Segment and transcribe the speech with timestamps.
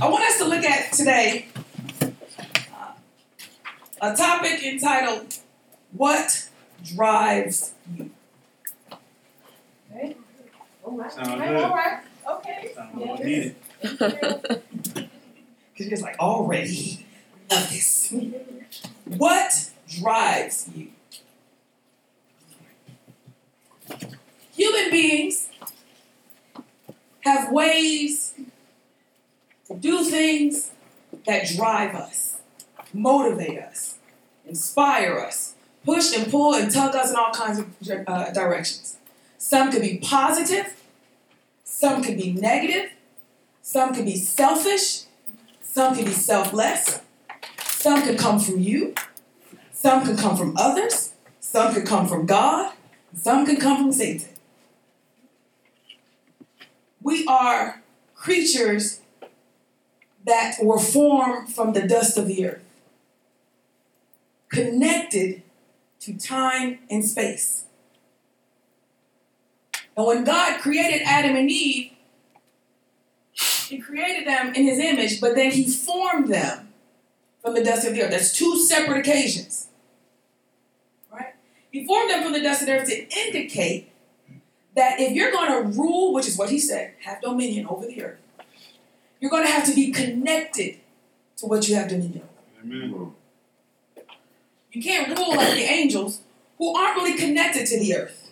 [0.00, 1.46] I want us to look at today
[2.02, 2.92] uh,
[4.00, 5.38] a topic entitled
[5.92, 6.48] What
[6.94, 8.10] Drives You?
[9.92, 10.16] Okay.
[10.84, 11.12] All right.
[11.12, 11.64] Sound okay, good.
[11.64, 12.00] all right.
[12.28, 12.72] Okay.
[12.74, 13.24] Sound Yeah.
[13.24, 13.56] needed.
[13.80, 14.60] Because
[15.76, 17.06] you're just like, already
[17.50, 18.12] love this.
[19.04, 19.70] What
[20.00, 20.88] drives you?
[24.56, 25.48] Human beings
[27.20, 28.44] have ways to
[29.72, 30.72] do things
[31.26, 32.36] that drive us,
[32.92, 33.98] motivate us,
[34.46, 37.68] inspire us, push and pull and tug us in all kinds of
[38.06, 38.98] uh, directions.
[39.38, 40.74] Some could be positive,
[41.64, 42.90] some could be negative,
[43.62, 45.04] some could be selfish,
[45.62, 47.00] some could be selfless,
[47.62, 48.94] some could come from you,
[49.72, 52.72] some could come from others, some could come from God,
[53.14, 54.28] some could come from Satan.
[57.02, 57.82] We are
[58.14, 59.00] creatures
[60.24, 62.64] that were formed from the dust of the earth,
[64.48, 65.42] connected
[66.00, 67.64] to time and space.
[69.96, 71.92] And when God created Adam and Eve,
[73.68, 76.72] He created them in His image, but then He formed them
[77.42, 78.10] from the dust of the earth.
[78.10, 79.68] That's two separate occasions.
[81.12, 81.34] Right?
[81.70, 83.90] He formed them from the dust of the earth to indicate
[84.74, 88.02] that if you're going to rule, which is what He said, have dominion over the
[88.02, 88.18] earth,
[89.24, 90.76] you're going to have to be connected
[91.38, 92.28] to what you have dominion
[92.62, 92.62] over.
[92.62, 93.12] Amen.
[94.70, 96.20] You can't rule like the angels
[96.58, 98.30] who aren't really connected to the earth.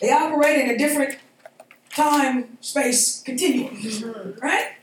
[0.00, 1.18] They operate in a different
[1.92, 4.74] time space continuum, right?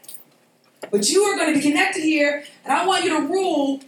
[0.91, 3.79] But you are going to be connected here, and I want you to rule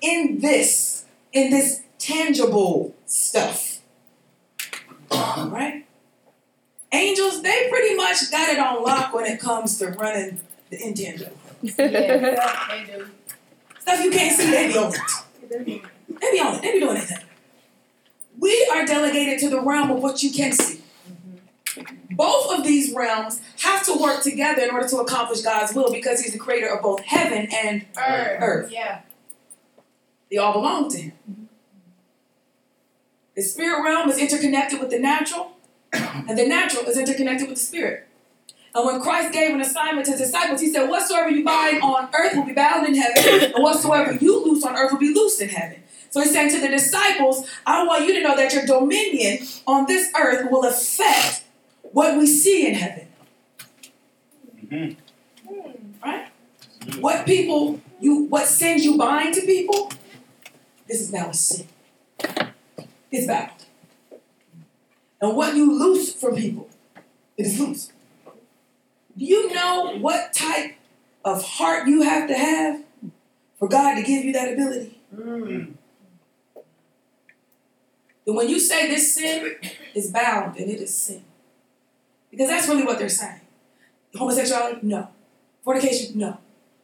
[0.00, 3.82] in this, in this tangible stuff.
[5.12, 5.86] Right?
[6.90, 10.40] Angels, they pretty much got it on lock when it comes to running
[10.70, 11.32] the intangible.
[11.62, 11.74] Yeah,
[12.70, 13.06] they do.
[13.80, 15.82] Stuff you can't see, they be on it.
[16.20, 16.62] They be on it.
[16.62, 17.18] They be doing anything.
[18.38, 20.80] We are delegated to the realm of what you can see.
[21.08, 22.14] Mm-hmm.
[22.14, 26.20] Both of these realms have to work together in order to accomplish God's will because
[26.20, 28.38] He's the creator of both heaven and Earth.
[28.40, 28.72] Earth.
[28.72, 29.00] Yeah.
[30.30, 31.48] they all belong to Him.
[33.34, 35.52] The spirit realm is interconnected with the natural,
[35.92, 38.07] and the natural is interconnected with the spirit.
[38.78, 42.08] And when Christ gave an assignment to his disciples, he said, Whatsoever you bind on
[42.16, 45.42] earth will be bound in heaven, and whatsoever you loose on earth will be loosed
[45.42, 45.82] in heaven.
[46.10, 49.86] So he's saying to the disciples, I want you to know that your dominion on
[49.86, 51.42] this earth will affect
[51.82, 53.08] what we see in heaven.
[54.68, 54.96] Mhm.
[56.04, 56.28] Right?
[57.00, 59.90] What people you what sins you bind to people,
[60.86, 61.66] this is now a sin.
[63.10, 63.50] It's bound.
[65.20, 66.68] And what you loose from people,
[67.36, 67.90] it is loose.
[69.18, 70.76] Do you know what type
[71.24, 72.84] of heart you have to have
[73.58, 75.00] for God to give you that ability?
[75.14, 75.74] Mm.
[78.24, 79.56] Then when you say this sin
[79.94, 81.24] is bound, then it is sin.
[82.30, 83.40] Because that's really what they're saying.
[84.14, 85.08] Homosexuality, no.
[85.64, 86.38] Fornication, no.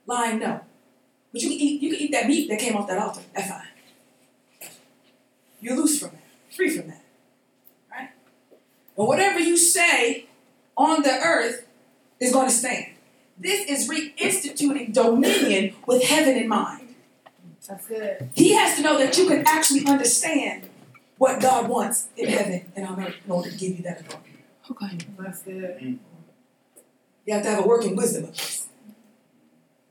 [0.06, 0.61] Lying, no.
[1.33, 3.21] But you can eat you can eat that meat that came off that altar.
[3.34, 4.71] That's fine.
[5.61, 7.05] You're loose from that, free from that.
[7.91, 8.11] Right?
[8.97, 10.27] But whatever you say
[10.77, 11.64] on the earth
[12.21, 12.87] is going to stand.
[13.39, 16.95] This is reinstituting dominion with heaven in mind.
[17.69, 18.31] That's good.
[18.35, 20.69] He has to know that you can actually understand
[21.19, 24.31] what God wants in heaven and on earth in order to give you that authority.
[24.71, 24.99] Okay.
[25.19, 25.79] That's good.
[25.81, 25.99] Mm.
[27.27, 28.69] You have to have a working wisdom of this,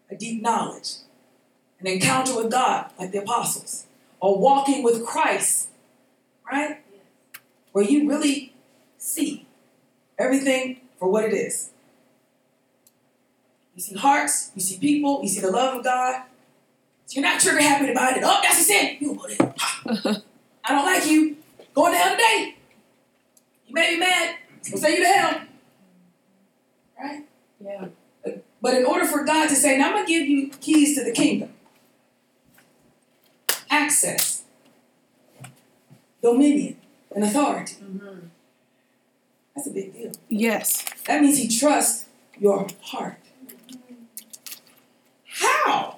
[0.10, 0.98] a deep knowledge,
[1.80, 3.86] an encounter with God like the apostles,
[4.20, 5.70] or walking with Christ,
[6.50, 6.78] right?
[7.72, 8.54] Where you really
[8.98, 9.48] see
[10.20, 11.72] everything for what it is.
[13.76, 16.24] You see hearts, you see people, you see the love of God.
[17.06, 18.24] So you're not trigger happy about it.
[18.26, 18.98] Oh, that's a sin.
[19.00, 19.54] You go there.
[19.58, 20.22] Ha.
[20.66, 21.38] I don't like you.
[21.74, 22.56] Going to hell today.
[23.68, 24.36] You may be mad.
[24.72, 25.42] I'll send you to hell.
[27.02, 27.24] Right?
[27.64, 27.88] Yeah.
[28.62, 31.04] But in order for God to say, now I'm going to give you keys to
[31.04, 31.50] the kingdom,
[33.70, 34.44] access,
[36.22, 36.78] dominion,
[37.14, 38.28] and authority, Mm-hmm.
[39.56, 40.12] that's a big deal.
[40.30, 40.86] Yes.
[41.08, 42.06] That means He trusts
[42.40, 43.18] your heart.
[45.44, 45.98] How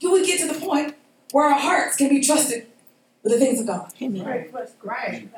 [0.00, 0.94] do we get to the point
[1.32, 2.66] where our hearts can be trusted
[3.22, 3.92] with the things of God?
[4.00, 4.24] Amen.
[4.24, 4.50] Right.
[4.82, 5.28] Right.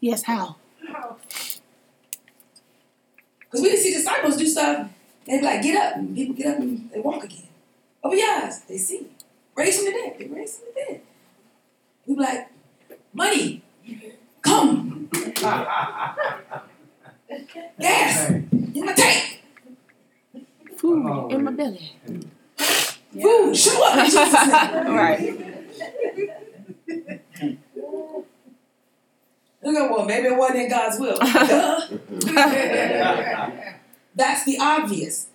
[0.00, 0.56] Yes, how?
[0.86, 1.16] How?
[3.40, 4.90] Because we can see disciples do stuff, and
[5.26, 7.44] they be like, get up, and people get up and they walk again.
[8.04, 9.06] Open your eyes, they see.
[9.54, 11.00] Raise from the dead, they raise from the dead.
[12.06, 12.48] We be like,
[13.12, 13.62] money,
[14.42, 15.08] come,
[17.80, 19.42] gas, in my tank.
[20.76, 21.92] food oh, in my belly.
[23.22, 24.94] Food, show up in Jesus' name.
[24.94, 25.20] Right.
[29.62, 31.18] Look at well, maybe it wasn't in God's will.
[31.18, 31.86] Duh.
[34.14, 35.28] That's the obvious.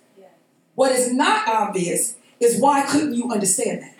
[0.74, 3.96] What is not obvious is why couldn't you understand that?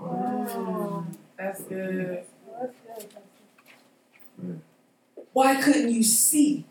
[0.00, 1.04] Oh,
[1.36, 2.24] that's good.
[5.32, 6.64] Why couldn't you see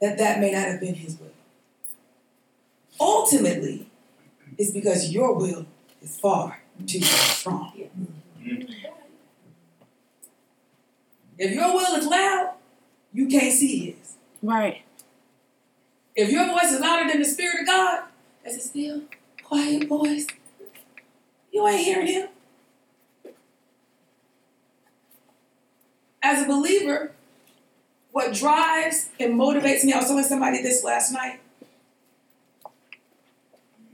[0.00, 1.30] that that may not have been His will?
[3.00, 3.87] Ultimately,
[4.58, 5.64] it's because your will
[6.02, 7.72] is far too strong.
[8.42, 8.72] Mm-hmm.
[11.38, 12.54] If your will is loud,
[13.12, 14.14] you can't see His.
[14.42, 14.82] Right.
[16.16, 18.04] If your voice is louder than the Spirit of God,
[18.44, 19.02] that's a still,
[19.44, 20.26] quiet voice.
[21.52, 22.28] You ain't hearing Him.
[26.20, 27.12] As a believer,
[28.10, 31.40] what drives and motivates me, I was telling somebody this last night,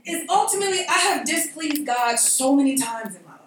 [0.05, 3.41] is ultimately I have displeased God so many times in my life.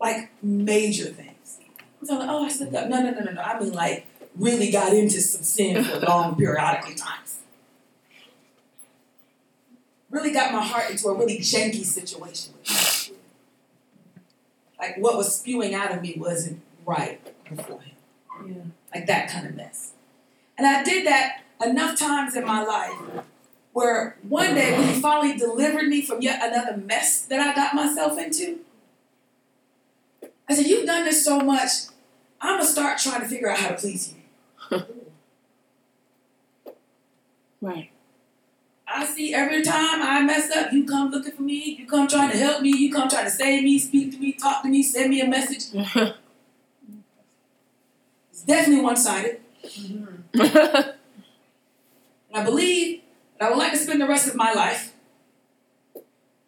[0.00, 1.58] Like major things.
[2.00, 2.88] I'm telling, oh, I slipped up.
[2.88, 3.40] No, no, no, no, no.
[3.40, 7.38] I mean, like, really got into some sin for long, periodically times.
[10.10, 12.54] Really got my heart into a really janky situation.
[14.78, 17.96] Like, what was spewing out of me wasn't right before him.
[18.44, 18.62] Yeah.
[18.92, 19.92] Like that kind of mess.
[20.58, 23.24] And I did that enough times in my life
[23.72, 27.74] where one day when he finally delivered me from yet another mess that I got
[27.74, 28.60] myself into,
[30.48, 31.70] I said, You've done this so much,
[32.40, 34.14] I'm gonna start trying to figure out how to please
[34.70, 34.82] you.
[37.62, 37.92] Right.
[38.88, 42.32] I see every time I mess up, you come looking for me, you come trying
[42.32, 44.82] to help me, you come trying to save me, speak to me, talk to me,
[44.82, 45.66] send me a message.
[48.32, 49.40] It's definitely one sided.
[52.34, 53.01] And I believe
[53.42, 54.92] I would like to spend the rest of my life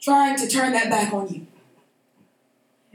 [0.00, 1.46] trying to turn that back on you.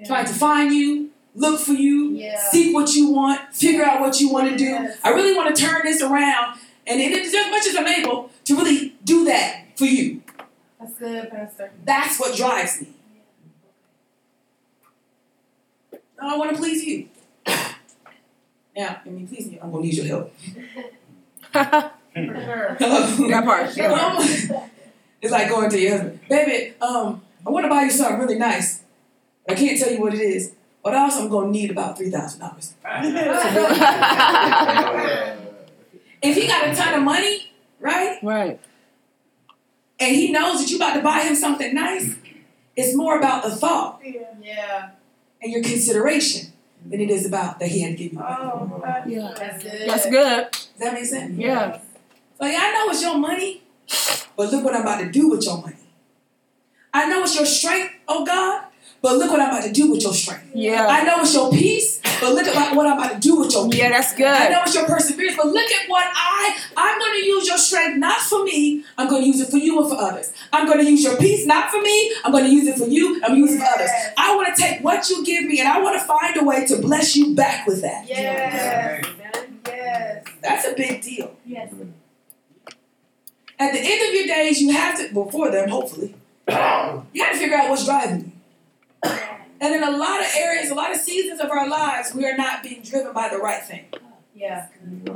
[0.05, 2.39] Trying to find you, look for you, Yeah.
[2.51, 4.63] seek what you want, figure out what you want to do.
[4.65, 4.97] Yes.
[5.03, 6.57] I really want to turn this around,
[6.87, 10.21] and it is as much as I'm able to really do that for you.
[10.79, 11.71] That's good, Pastor.
[11.83, 12.87] That's what drives me.
[16.21, 17.09] I want to please you.
[18.77, 19.59] Now, I mean, please me.
[19.61, 20.33] I'm gonna need your help.
[22.13, 22.77] For sure.
[22.79, 23.75] That part.
[23.75, 24.69] That part.
[25.21, 26.73] It's like going to your husband, baby.
[26.81, 28.83] Um, I want to buy you something really nice.
[29.49, 32.39] I can't tell you what it is, but also I'm gonna need about three thousand
[32.39, 32.73] dollars.
[36.21, 38.59] If he got a ton of money, right, Right.
[39.99, 42.15] and he knows that you about to buy him something nice,
[42.75, 44.01] it's more about the thought
[44.41, 44.89] Yeah.
[45.41, 46.51] and your consideration
[46.85, 48.19] than it is about that he had to give you.
[48.21, 49.33] Oh, Yeah.
[49.37, 49.89] that's good.
[49.89, 50.51] That's good.
[50.51, 51.37] Does that make sense?
[51.37, 51.79] Yeah.
[52.39, 53.63] Like I know it's your money,
[54.37, 55.75] but look what I'm about to do with your money.
[56.93, 58.63] I know it's your strength, oh God,
[59.01, 60.51] but look what I'm about to do with your strength.
[60.53, 60.87] Yeah.
[60.87, 63.69] I know it's your peace, but look at what I'm about to do with your
[63.69, 63.79] peace.
[63.79, 64.25] Yeah, that's good.
[64.25, 67.57] I know it's your perseverance, but look at what I I'm going to use your
[67.57, 68.83] strength not for me.
[68.97, 70.31] I'm going to use it for you and for others.
[70.51, 72.13] I'm going to use your peace not for me.
[72.23, 73.15] I'm going to use it for you.
[73.23, 73.89] I'm going to use it for others.
[74.17, 76.65] I want to take what you give me and I want to find a way
[76.67, 78.07] to bless you back with that.
[78.07, 79.05] Yes.
[79.67, 80.25] Yes.
[80.41, 81.35] That's a big deal.
[81.45, 81.73] Yes.
[83.59, 86.15] At the end of your days, you have to before them, hopefully,
[86.47, 88.31] you got to figure out what's driving
[89.03, 89.11] you.
[89.61, 92.37] And in a lot of areas, a lot of seasons of our lives, we are
[92.37, 93.85] not being driven by the right thing.
[94.33, 94.67] Yeah.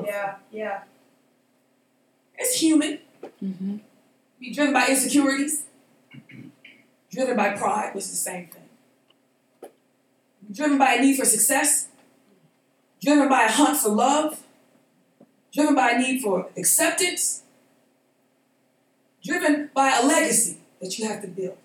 [0.04, 0.36] Yeah.
[0.52, 0.84] Yeah.
[2.38, 3.00] It's human.
[3.42, 3.78] Mm-hmm.
[4.42, 5.64] Be driven by insecurities,
[7.10, 9.70] driven by pride, which is the same thing.
[10.52, 11.88] Driven by a need for success,
[13.02, 14.44] driven by a hunt for love,
[15.54, 17.43] driven by a need for acceptance,
[19.24, 21.58] driven by a legacy that you have to build,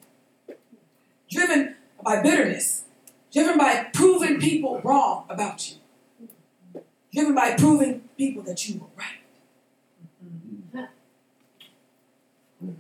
[1.31, 2.85] driven by bitterness,
[3.33, 5.77] driven by proving people wrong about you,
[7.13, 10.89] driven by proving people that you were right.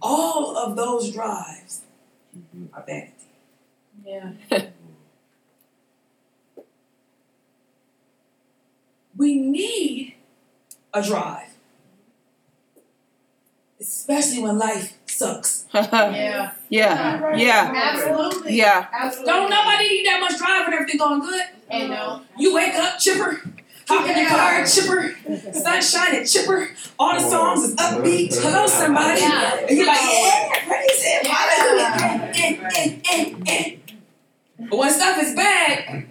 [0.00, 1.82] All of those drives
[2.73, 3.12] are vanity.
[4.04, 4.32] Yeah.
[9.18, 10.14] We need
[10.94, 11.48] a drive,
[13.80, 15.66] especially when life sucks.
[15.75, 16.52] Yeah.
[16.68, 17.37] yeah.
[17.37, 17.73] Yeah.
[17.75, 18.56] Absolutely.
[18.56, 18.87] Yeah.
[18.92, 19.32] Absolutely.
[19.32, 21.42] Don't nobody need that much drive when everything going good.
[21.70, 22.23] And no.
[22.38, 23.40] You wake up chipper,
[23.87, 25.14] hop in your car chipper,
[25.52, 26.70] sun shining chipper.
[26.99, 28.35] All the songs is upbeat.
[28.40, 29.20] Hello, somebody.
[29.20, 29.66] Yeah.
[29.68, 31.35] And you're like, yeah, praise him, Yeah.
[31.35, 32.32] hallelujah.
[32.35, 33.76] Eh, eh, eh, eh.
[34.70, 36.06] But when stuff is bad,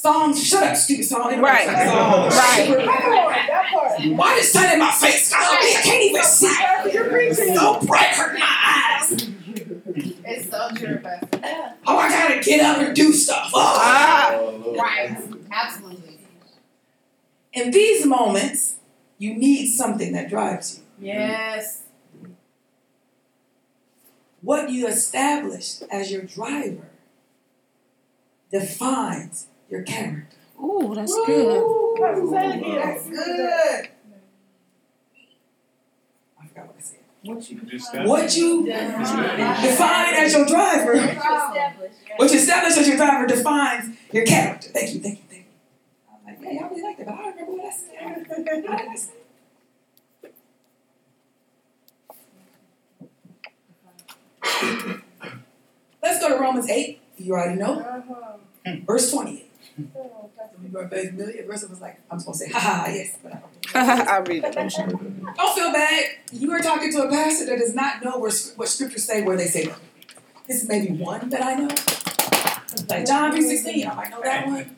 [0.00, 1.40] songs, shut up, stupid song.
[1.40, 1.66] Right.
[1.66, 2.66] Songs, Right.
[2.66, 2.86] chipper.
[2.86, 4.00] That part.
[4.16, 5.32] Why is sun in my face?
[5.34, 6.56] I can't even see.
[6.92, 7.54] You're preaching.
[7.54, 9.12] So bright, hurt my eyes.
[10.52, 11.74] I'm sure, Pastor.
[11.86, 13.50] Oh, I gotta get up and do stuff.
[13.54, 13.78] Oh.
[13.78, 14.38] Ah.
[14.80, 15.16] Right.
[15.50, 16.18] Absolutely.
[17.52, 18.76] In these moments,
[19.18, 21.08] you need something that drives you.
[21.08, 21.82] Yes.
[24.40, 26.88] What you established as your driver
[28.50, 30.36] defines your character.
[30.62, 31.62] Ooh, that's good.
[32.00, 32.20] That's
[33.08, 33.88] good.
[36.38, 36.98] I forgot what I said.
[37.66, 38.06] Just that.
[38.06, 40.96] What you define as your driver,
[42.16, 44.70] what you establish as your driver defines your character.
[44.70, 45.50] Thank you, thank you, thank you.
[46.10, 48.26] I'm like, yeah, y'all really like that, but I don't remember what I said.
[48.26, 49.12] What did I say?
[56.02, 57.00] Let's go to Romans 8.
[57.18, 57.84] You already know.
[58.86, 59.49] Verse 28.
[60.62, 61.46] You are very familiar.
[61.46, 64.08] Verse was like, I'm supposed to say, ha ha, yes, but I don't.
[64.08, 64.54] I read it.
[64.54, 66.04] Don't feel bad.
[66.32, 69.36] You are talking to a pastor that does not know where, what scriptures say where
[69.36, 69.78] they say them.
[70.46, 71.68] This is maybe one that I know.
[72.88, 74.76] Like John 3.16, I might know that one.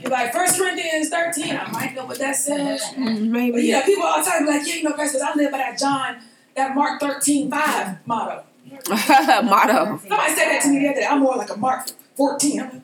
[0.00, 2.82] You're like 1 Corinthians 13, I might know what that says.
[2.94, 3.62] Mm, But Maybe.
[3.62, 5.78] yeah, people all the time be like, yeah, you know, pastors, I live by that
[5.78, 6.16] John,
[6.54, 8.42] that Mark 13, 5 motto.
[8.88, 9.98] Motto.
[9.98, 11.06] Somebody said that to me the other day.
[11.06, 12.82] I'm more like a Mark 14.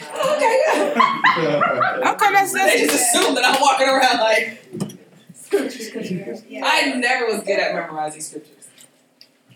[0.00, 2.12] I'm like, okay, yeah.
[2.12, 4.60] Okay, that's They just assume that I'm walking around like,
[6.64, 8.68] I never was good at memorizing scriptures.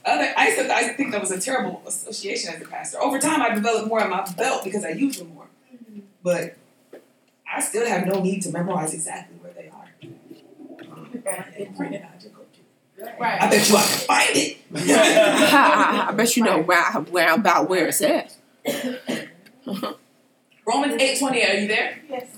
[0.05, 2.99] Other, I used to, I think that was a terrible association as a pastor.
[3.01, 5.47] Over time, I developed more on my belt because I used them more.
[6.23, 6.57] But
[7.51, 9.89] I still have no need to memorize exactly where they are.
[11.57, 13.15] It's printed out, just go to it.
[13.21, 14.59] I bet you I can find it.
[14.75, 18.35] I bet you know where, where about where it's at.
[20.69, 21.43] Romans eight twenty.
[21.43, 21.99] Are you there?
[22.11, 22.37] Yes.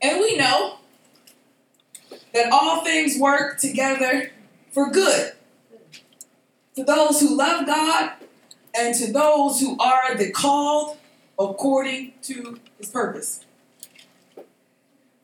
[0.00, 0.76] And we know
[2.32, 4.30] that all things work together
[4.70, 5.32] for good
[6.76, 8.12] to those who love God
[8.72, 10.96] and to those who are the called
[11.40, 13.44] according to his purpose.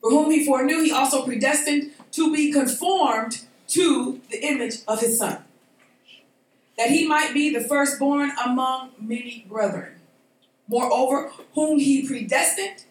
[0.01, 5.17] For whom he foreknew, he also predestined to be conformed to the image of his
[5.17, 5.45] son,
[6.77, 9.93] that he might be the firstborn among many brethren.
[10.67, 12.83] Moreover, whom he predestined,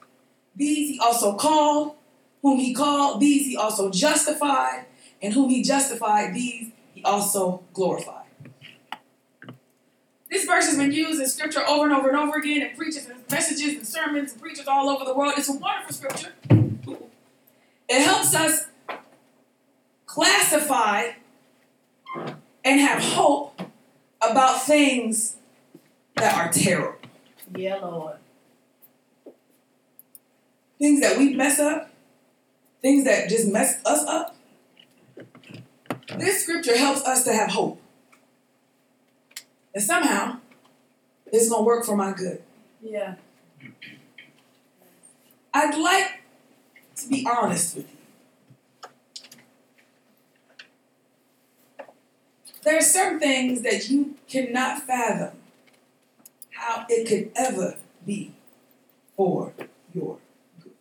[0.54, 1.96] these he also called,
[2.42, 4.86] whom he called, these he also justified,
[5.20, 8.24] and whom he justified, these he also glorified.
[10.30, 13.06] This verse has been used in scripture over and over and over again in preachers
[13.06, 15.34] and messages and sermons and preachers all over the world.
[15.36, 16.32] It's a wonderful scripture.
[17.88, 18.66] It helps us
[20.06, 21.10] classify
[22.64, 23.60] and have hope
[24.20, 25.36] about things
[26.16, 26.95] that are terrible.
[27.56, 28.16] Yeah, Lord.
[30.78, 31.90] things that we mess up,
[32.82, 34.36] things that just mess us up.
[36.18, 37.80] This scripture helps us to have hope.
[39.74, 40.38] And somehow,
[41.26, 42.42] it's going to work for my good.
[42.82, 43.16] Yeah.
[45.52, 46.22] I'd like
[46.96, 47.96] to be honest with you.
[52.62, 55.38] There are certain things that you cannot fathom
[56.56, 58.32] how it could ever be
[59.16, 59.52] for
[59.94, 60.18] your
[60.62, 60.72] good.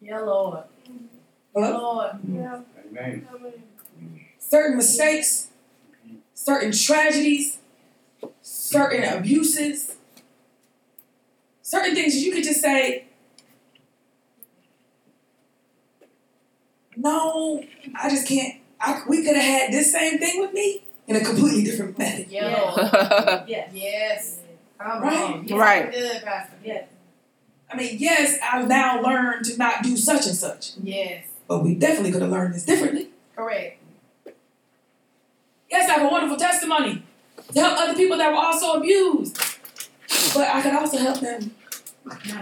[0.00, 0.64] Yeah, Lord.
[1.54, 1.78] Hello?
[1.78, 2.10] Lord.
[2.24, 3.26] Amen.
[4.38, 5.48] certain mistakes,
[6.34, 7.58] certain tragedies,
[8.40, 9.96] certain abuses,
[11.62, 13.06] certain things you could just say,
[16.96, 17.62] no,
[17.94, 18.60] I just can't.
[18.80, 22.28] I, we could have had this same thing with me in a completely different method.
[22.30, 23.70] Yeah, Yes.
[23.74, 24.38] Yes.
[24.78, 25.12] Come Right.
[25.18, 25.48] Oh, on.
[25.48, 25.82] You Right.
[25.82, 26.54] sound Good, Pastor.
[26.64, 26.84] Yes.
[27.70, 31.24] I mean, yes, I've now learned to not do such and such, Yes.
[31.46, 33.10] but we definitely could have learned this differently.
[33.36, 33.78] Correct.
[35.70, 37.02] Yes, I have a wonderful testimony
[37.52, 39.36] to help other people that were also abused,
[40.34, 41.54] but I could also help them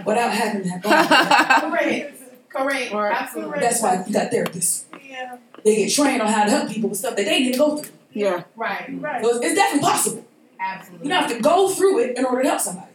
[0.05, 0.81] without having that.
[0.81, 1.09] bond.
[1.73, 2.13] Correct.
[2.49, 2.93] Correct.
[2.93, 3.13] Right.
[3.21, 3.59] Absolutely.
[3.59, 4.85] That's why you got therapists.
[5.05, 5.37] Yeah.
[5.65, 7.91] They get trained on how to help people with stuff that they didn't go through.
[8.13, 8.43] yeah.
[8.55, 8.89] Right.
[9.01, 9.21] Right.
[9.23, 10.25] So it's, it's definitely possible.
[10.59, 11.07] Absolutely.
[11.07, 12.87] You don't have to go through it in order to help somebody.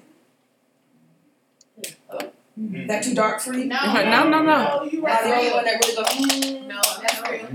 [2.61, 2.87] Mhm.
[2.87, 3.65] That too dark for you?
[3.65, 3.79] No.
[4.05, 4.43] No, no, no.
[4.43, 5.25] No, you Am I right.
[5.25, 6.67] the only one that really goes, mm.
[6.67, 7.49] No, that's real.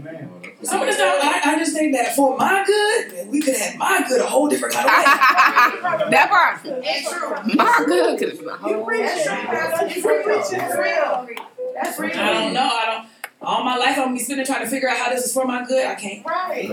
[0.63, 3.75] Some of the stuff, I, I just think that for my good, we could have
[3.77, 5.03] my good a whole different kind of way.
[6.11, 6.83] that part.
[6.83, 7.55] That's true.
[7.55, 8.19] My good.
[8.19, 9.87] Cause my You whole preaching, That's Pastor.
[9.87, 10.57] You preaching.
[10.57, 11.27] That's real.
[11.75, 12.11] That's real.
[12.19, 12.61] I don't know.
[12.67, 13.07] I don't.
[13.39, 15.45] All my life, I'm gonna be spending trying to figure out how this is for
[15.45, 15.85] my good.
[15.85, 16.25] I can't.
[16.25, 16.71] Right.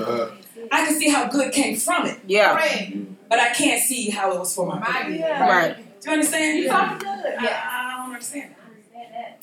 [0.72, 2.54] I can see how good came from it, Yeah.
[2.54, 2.92] Correct.
[3.28, 5.12] But I can't see how it was for my My good.
[5.12, 5.20] good.
[5.20, 5.48] Yeah.
[5.48, 6.00] Right.
[6.00, 6.58] Do you understand?
[6.58, 7.34] You talking good.
[7.38, 8.54] I, I don't understand.
[8.92, 9.40] That.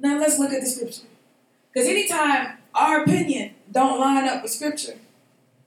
[0.00, 1.06] Now let's look at the scripture.
[1.72, 4.94] Because anytime our opinion don't line up with scripture,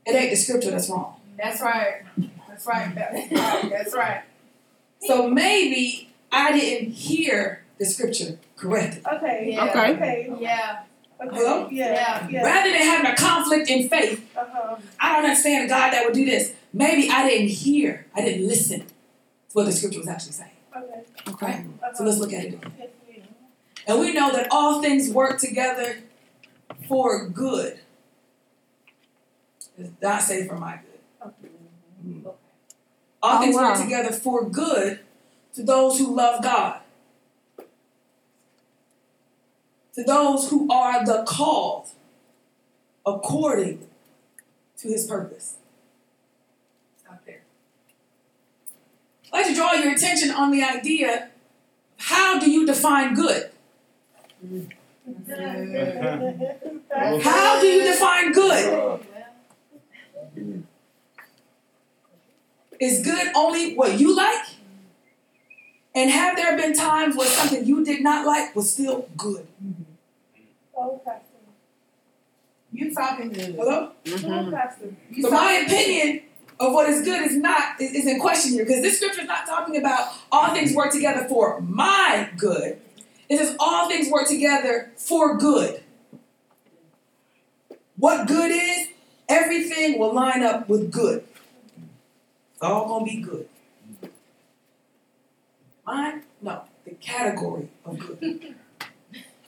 [0.05, 1.15] it ain't the scripture that's wrong.
[1.37, 2.01] That's right.
[2.47, 2.93] That's right.
[2.95, 3.69] That's right.
[3.71, 4.21] That's right.
[5.01, 9.01] So maybe I didn't hear the scripture correctly.
[9.13, 9.51] Okay.
[9.53, 9.65] Yeah.
[9.65, 9.93] Okay.
[9.93, 10.35] Okay.
[10.39, 10.79] Yeah.
[11.21, 11.35] Okay.
[11.35, 11.67] Hello?
[11.71, 12.27] Yeah.
[12.29, 12.43] Yeah.
[12.43, 14.75] Rather than having a conflict in faith, Uh-huh.
[14.99, 16.53] I don't understand a God that would do this.
[16.71, 18.85] Maybe I didn't hear, I didn't listen to
[19.53, 20.51] what the scripture was actually saying.
[20.75, 21.03] Okay.
[21.27, 21.65] Okay.
[21.81, 21.93] Uh-huh.
[21.95, 22.73] So let's look at it again.
[22.77, 23.27] Yes, ma'am.
[23.87, 25.97] And we know that all things work together
[26.87, 27.79] for good.
[29.77, 30.89] It does not say for my good.
[33.21, 34.99] All Oh, things work together for good
[35.53, 36.81] to those who love God.
[39.95, 41.89] To those who are the called
[43.05, 43.87] according
[44.77, 45.57] to his purpose.
[47.03, 47.41] Stop there.
[49.31, 51.29] I'd like to draw your attention on the idea
[51.99, 53.51] how do you define good?
[57.21, 58.99] How do you define good?
[62.79, 64.45] Is good only what you like?
[65.93, 69.47] And have there been times where something you did not like was still good?
[70.75, 71.25] Oh, Pastor.
[72.71, 73.91] You talking to Hello?
[73.91, 75.13] Oh, Mm-hmm.
[75.13, 76.21] You So my opinion
[76.59, 79.27] of what is good is not is, is in question here because this scripture is
[79.27, 82.79] not talking about all things work together for my good.
[83.29, 85.83] It says all things work together for good.
[87.97, 88.87] What good is?
[89.27, 91.23] Everything will line up with good.
[92.53, 93.47] It's all gonna be good.
[95.85, 96.23] Mine?
[96.41, 98.55] No, the category of good.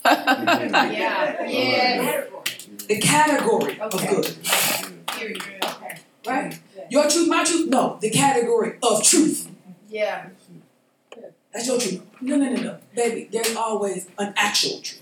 [0.03, 1.45] Yeah.
[1.45, 2.23] Yeah.
[2.87, 4.35] The category of good.
[5.13, 5.99] Okay.
[6.25, 6.59] Right?
[7.41, 7.69] Your truth, my truth?
[7.69, 9.49] No, the category of truth.
[9.89, 10.29] Yeah.
[11.53, 12.01] That's your truth.
[12.21, 12.77] No, no, no, no.
[12.95, 15.01] Baby, there's always an actual truth.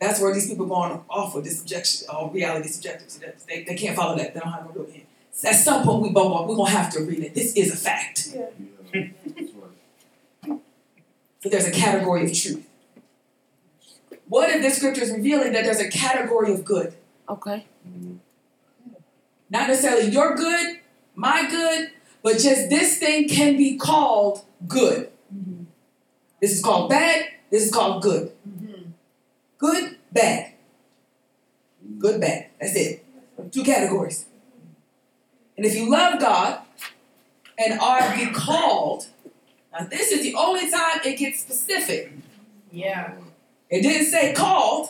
[0.00, 3.10] That's where these people are going off of this subjection, uh, reality subjective.
[3.10, 4.34] So that they, they can't follow that.
[4.34, 5.06] They don't have no real end.
[5.32, 7.76] So at some point, we both we're gonna have to agree that this is a
[7.76, 8.34] fact.
[8.34, 8.46] Yeah.
[11.40, 12.68] So there's a category of truth.
[14.28, 16.94] What if this scripture is revealing that there's a category of good?
[17.28, 17.66] Okay.
[19.54, 20.80] Not necessarily your good,
[21.14, 21.92] my good,
[22.24, 25.10] but just this thing can be called good.
[26.40, 27.26] This is called bad.
[27.50, 28.32] This is called good.
[28.48, 28.90] Mm-hmm.
[29.58, 30.54] Good, bad.
[32.00, 32.46] Good, bad.
[32.60, 33.04] That's it.
[33.52, 34.26] Two categories.
[35.56, 36.58] And if you love God
[37.56, 39.06] and are be called,
[39.72, 42.12] now this is the only time it gets specific.
[42.72, 43.14] Yeah.
[43.70, 44.88] It didn't say called,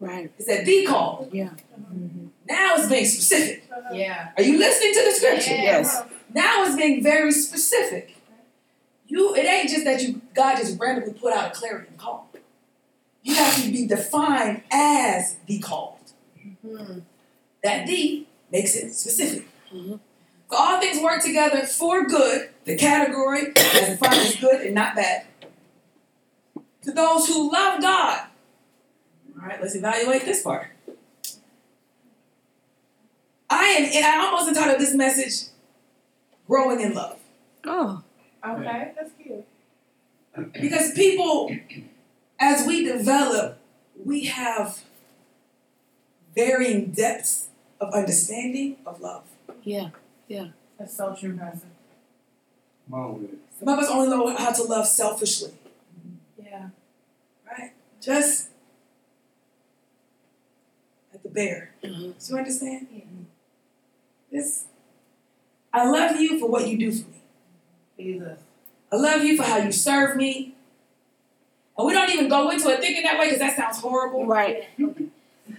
[0.00, 0.32] Right.
[0.38, 1.28] it said be called.
[1.30, 1.50] Yeah.
[2.48, 3.68] Now it's being specific.
[3.92, 4.30] Yeah.
[4.36, 5.54] Are you listening to the scripture?
[5.54, 5.62] Yeah.
[5.62, 6.02] Yes.
[6.32, 8.16] Now it's being very specific.
[9.06, 12.30] You it ain't just that you God just randomly put out a clarion call.
[13.22, 15.98] You have to be defined as the called.
[16.64, 17.00] Mm-hmm.
[17.62, 19.46] That D makes it specific.
[19.72, 20.00] Mhm.
[20.50, 24.96] So all things work together for good, the category as defined as good and not
[24.96, 25.26] bad.
[26.82, 28.28] To those who love God.
[29.38, 30.68] Alright, let's evaluate this part.
[33.50, 35.48] I am and I almost entitled this message
[36.46, 37.18] Growing in Love.
[37.64, 38.02] Oh.
[38.46, 38.92] Okay.
[38.96, 39.44] That's cute.
[40.60, 41.50] Because people,
[42.38, 43.58] as we develop,
[44.04, 44.84] we have
[46.34, 47.48] varying depths
[47.80, 49.24] of understanding of love.
[49.64, 49.90] Yeah.
[50.28, 50.48] Yeah.
[50.78, 51.66] That's so true, Pastor.
[52.90, 53.30] Come on with.
[53.58, 55.52] Some of us only know how to love selfishly,
[56.40, 56.68] Yeah.
[57.50, 57.72] right?
[58.00, 58.50] Just
[61.12, 61.72] at the bear.
[61.82, 62.14] Mhm.
[62.24, 62.86] Do you understand?
[62.92, 63.02] Yeah.
[64.30, 64.64] This,
[65.72, 67.20] I love you for what you do for me.
[67.98, 68.38] Jesus.
[68.92, 70.54] I love you for how you serve me.
[71.76, 74.26] And we don't even go into it thinking that way because that sounds horrible.
[74.26, 74.64] Right.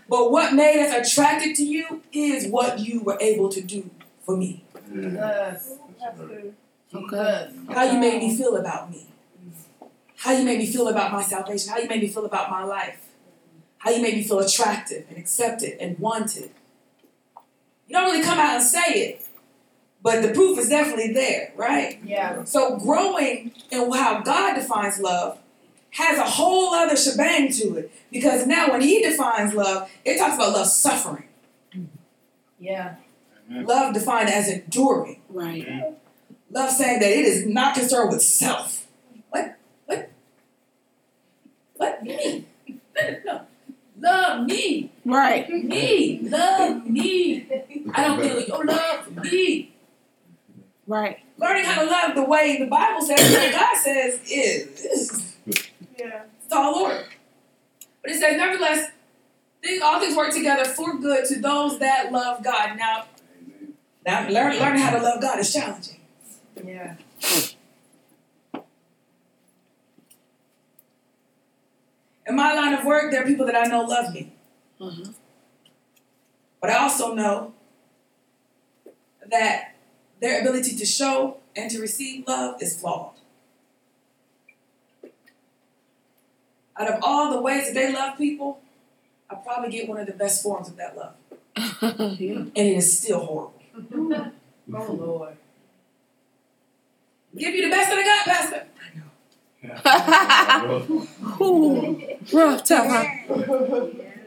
[0.08, 3.90] But what made us attracted to you is what you were able to do
[4.26, 4.64] for me.
[4.92, 5.78] Jesus.
[6.00, 6.56] That's good.
[6.94, 7.52] Okay.
[7.70, 9.08] How you made me feel about me.
[10.18, 11.72] How you made me feel about my salvation.
[11.72, 13.08] How you made me feel about my life.
[13.78, 16.52] How you made me feel attractive and accepted and wanted.
[17.90, 19.26] You don't really come out and say it,
[20.02, 22.00] but the proof is definitely there, right?
[22.04, 22.44] Yeah.
[22.44, 25.40] So growing in how God defines love
[25.92, 27.92] has a whole other shebang to it.
[28.12, 31.26] Because now when he defines love, it talks about love suffering.
[32.60, 32.96] Yeah.
[33.50, 35.22] Love defined as enduring.
[35.30, 35.68] Right.
[35.68, 35.94] Mm-hmm.
[36.52, 38.86] Love saying that it is not concerned with self.
[39.30, 39.58] What?
[39.86, 40.12] What?
[41.76, 42.04] What?
[42.04, 42.46] Me?
[43.26, 43.46] No.
[44.00, 44.92] Love me.
[45.06, 45.50] Right.
[45.50, 46.20] Me.
[46.24, 47.48] Love me.
[47.94, 49.74] I don't feel your love for me.
[50.88, 51.20] Right.
[51.38, 55.36] Learning how to love the way the Bible says, the way God says is, is
[55.98, 56.24] Yeah.
[56.50, 57.06] tall order.
[58.02, 58.92] But it says, nevertheless,
[59.62, 62.78] things, all things work together for good to those that love God.
[62.78, 63.06] Now,
[64.06, 66.00] Now, learn, learning how to love God is challenging.
[66.66, 66.96] Yeah.
[67.22, 67.59] Hmm.
[72.30, 74.32] In my line of work, there are people that I know love me.
[74.80, 75.12] Uh-huh.
[76.62, 77.54] But I also know
[79.28, 79.76] that
[80.22, 83.16] their ability to show and to receive love is flawed.
[86.78, 88.62] Out of all the ways that they love people,
[89.30, 91.16] I probably get one of the best forms of that love.
[92.20, 92.36] yeah.
[92.36, 94.32] And it is still horrible.
[94.72, 95.36] Oh Lord.
[97.36, 98.68] Give you the best that I got, Pastor.
[101.42, 102.02] Ooh,
[102.34, 103.04] rough tough, huh?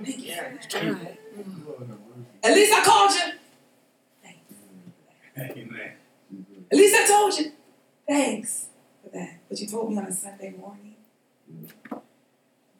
[0.04, 0.34] Thank you.
[0.68, 1.18] Tried.
[2.42, 3.22] At least I called you.
[5.38, 5.92] Amen.
[6.70, 7.52] At least I told you.
[8.06, 8.66] Thanks
[9.02, 9.38] for that.
[9.48, 10.96] But you told me on a Sunday morning.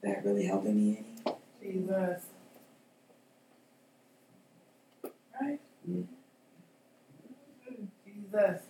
[0.03, 1.05] That really helping me
[1.65, 1.73] any?
[1.73, 2.23] Jesus.
[5.41, 5.61] Right?
[5.89, 6.03] Mm-hmm.
[8.05, 8.61] Jesus.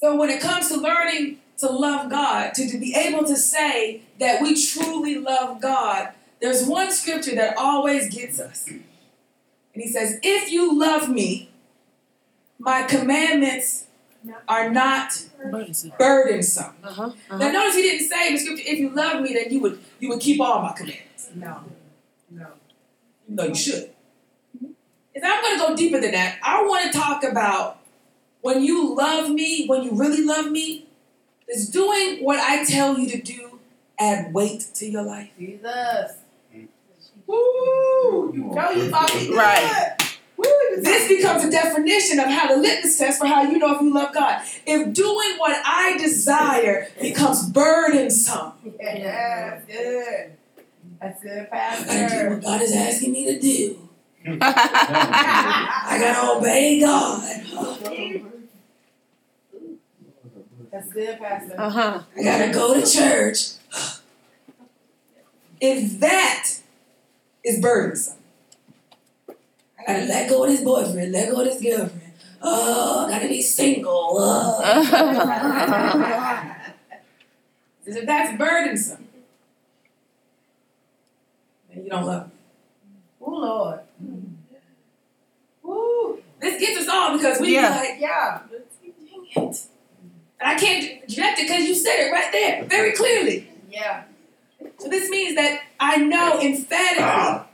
[0.00, 4.02] So when it comes to learning to love God, to, to be able to say
[4.18, 8.66] that we truly love God, there's one scripture that always gets us.
[8.66, 8.82] And
[9.74, 11.50] he says, If you love me,
[12.58, 13.86] my commandments
[14.48, 15.92] are not Burdensome.
[15.98, 16.74] burdensome.
[16.82, 17.12] Uh-huh.
[17.30, 17.52] Now uh-huh.
[17.52, 20.08] notice he didn't say in the scripture, if you love me, then you would you
[20.08, 21.30] would keep all my commandments.
[21.34, 21.60] No.
[22.28, 22.48] No.
[23.28, 23.90] No, you should.
[25.14, 26.38] And I'm gonna go deeper than that.
[26.42, 27.78] I want to talk about
[28.40, 30.86] when you love me, when you really love me,
[31.48, 33.58] is doing what I tell you to do
[33.98, 35.30] add weight to your life.
[35.38, 36.16] Jesus.
[37.26, 38.32] Woo!
[38.34, 39.36] You know you talking good.
[39.36, 40.18] Right.
[40.36, 40.44] Woo!
[40.78, 43.94] This becomes a definition of how the litmus test for how you know if you
[43.94, 44.42] love God.
[44.66, 50.32] If doing what I desire becomes burdensome, Yeah, that's good.
[51.00, 51.90] That's good, Pastor.
[51.90, 53.88] I gotta do what God is asking me to do.
[54.26, 58.31] I gotta obey God.
[60.72, 61.54] That's good, Pastor.
[61.60, 62.02] uh-huh.
[62.18, 63.38] I gotta go to church.
[65.64, 66.48] If that
[67.44, 68.16] is burdensome,
[69.78, 72.00] I gotta let go of this boyfriend, let go of this girlfriend.
[72.42, 74.16] Oh, I gotta be single.
[74.18, 74.60] Oh.
[77.86, 79.06] if that's burdensome,
[81.72, 82.32] then you don't love me.
[83.20, 83.80] Oh Lord.
[85.62, 86.18] Woo.
[86.40, 87.68] This gets us all because we Yeah.
[87.68, 88.40] be like, Yeah.
[88.50, 89.66] dang it.
[90.42, 93.48] And I can't reject it because you said it right there very clearly.
[93.70, 94.02] Yeah.
[94.78, 97.46] So this means that I know emphatically ah.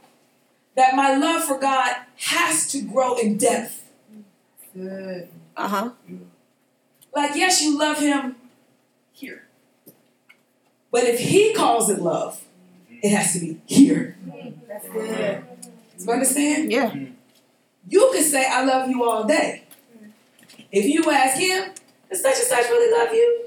[0.75, 3.85] that my love for God has to grow in depth.
[4.75, 5.29] Good.
[5.55, 5.91] Uh-huh.
[7.15, 8.37] Like, yes, you love Him
[9.13, 9.45] here.
[10.91, 12.43] But if He calls it love,
[12.87, 13.01] mm-hmm.
[13.03, 14.17] it has to be here.
[14.67, 15.45] That's good.
[15.99, 16.73] You understand?
[16.73, 16.89] Yeah.
[16.89, 17.13] Mm-hmm.
[17.91, 19.65] You can say, I love you all day.
[20.73, 21.75] If you ask Him,
[22.11, 23.45] does such and such really love you?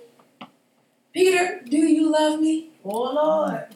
[1.13, 2.69] Peter, do you love me?
[2.83, 3.67] Oh Lord.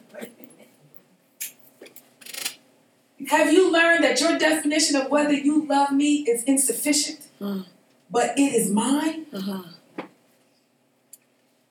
[3.28, 7.26] Have you learned that your definition of whether you love me is insufficient?
[7.40, 7.66] Mm.
[8.10, 9.26] But it is mine?
[9.32, 9.62] Uh-huh.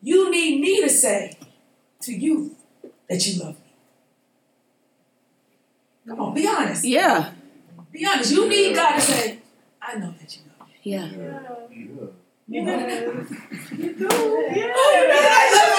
[0.02, 1.38] You need me to say
[2.02, 2.56] to you
[3.10, 3.62] that you love me.
[6.08, 6.84] Come on, be honest.
[6.84, 7.32] Yeah.
[7.92, 8.32] Be honest.
[8.32, 9.40] You need God to say,
[9.82, 10.76] I know that you love me.
[10.84, 11.06] Yeah.
[11.06, 12.25] You know that?
[12.48, 12.72] You do.
[12.72, 12.76] Oh,
[13.76, 14.08] you know
[15.10, 15.72] that I love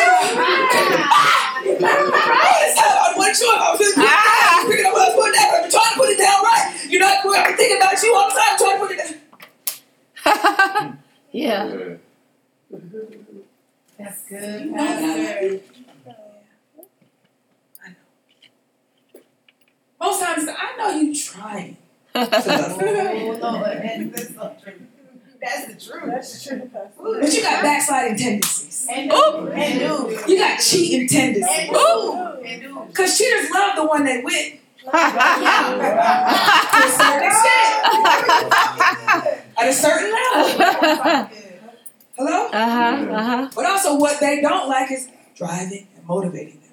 [1.64, 1.72] you.
[1.78, 2.72] right?
[2.74, 4.64] So I wasn't sure if I was just Ah.
[4.68, 5.50] picking up what I was putting down.
[5.64, 6.86] I'm trying to put it down right.
[6.88, 8.98] You're not I'm thinking about you all the time, trying to put it
[10.24, 10.98] down.
[11.32, 11.96] yeah.
[13.98, 15.44] That's good, You know that I Pastor.
[15.46, 15.60] you.
[17.82, 17.94] I know.
[20.00, 21.76] Most times, I know you trying
[22.12, 22.84] to love me.
[22.86, 23.64] Oh Lord.
[23.82, 24.74] That's, that's so true.
[25.46, 26.02] That's the truth.
[26.06, 26.90] That's true, Pastor.
[27.20, 28.88] But you got backsliding tendencies.
[28.90, 29.14] And Ooh.
[29.14, 29.48] do.
[29.52, 30.18] And do.
[30.32, 31.70] You got cheating And tendencies.
[31.70, 32.12] do.
[32.44, 32.82] And do.
[32.88, 34.92] Because cheaters love the one they with to a
[36.90, 37.72] certain extent.
[39.58, 40.48] At a certain level.
[42.16, 42.46] Hello?
[42.48, 43.12] Uh-huh.
[43.12, 43.48] Uh-huh.
[43.54, 46.72] But also, what they don't like is driving and motivating them.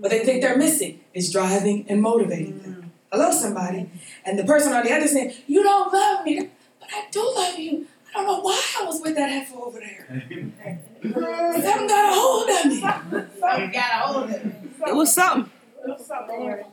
[0.00, 2.92] What they think they're missing is driving and motivating them.
[3.10, 3.88] Hello, somebody.
[4.24, 6.50] And the person on the other saying, You don't love me.
[6.88, 7.86] But I do love you.
[8.14, 10.06] I don't know why I was with that heifer over there.
[11.02, 12.80] Something got a hold of me.
[12.80, 14.74] Something got a hold of him.
[14.86, 15.52] It was something.
[15.84, 16.64] It was Something.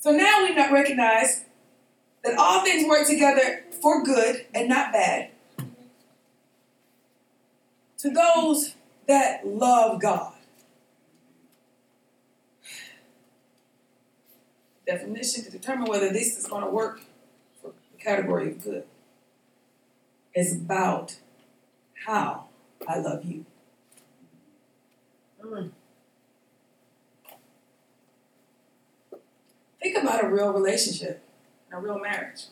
[0.00, 1.44] So now we not recognize
[2.24, 5.30] that all things work together for good and not bad
[7.98, 8.74] to those
[9.06, 10.34] that love God.
[14.86, 17.13] Definition to determine whether this is going to work for,
[18.04, 18.84] category of good
[20.34, 21.16] It's about
[22.06, 22.46] how
[22.86, 23.46] I love you.
[25.42, 25.70] Mm.
[29.80, 31.22] Think about a real relationship
[31.70, 32.44] and a real marriage.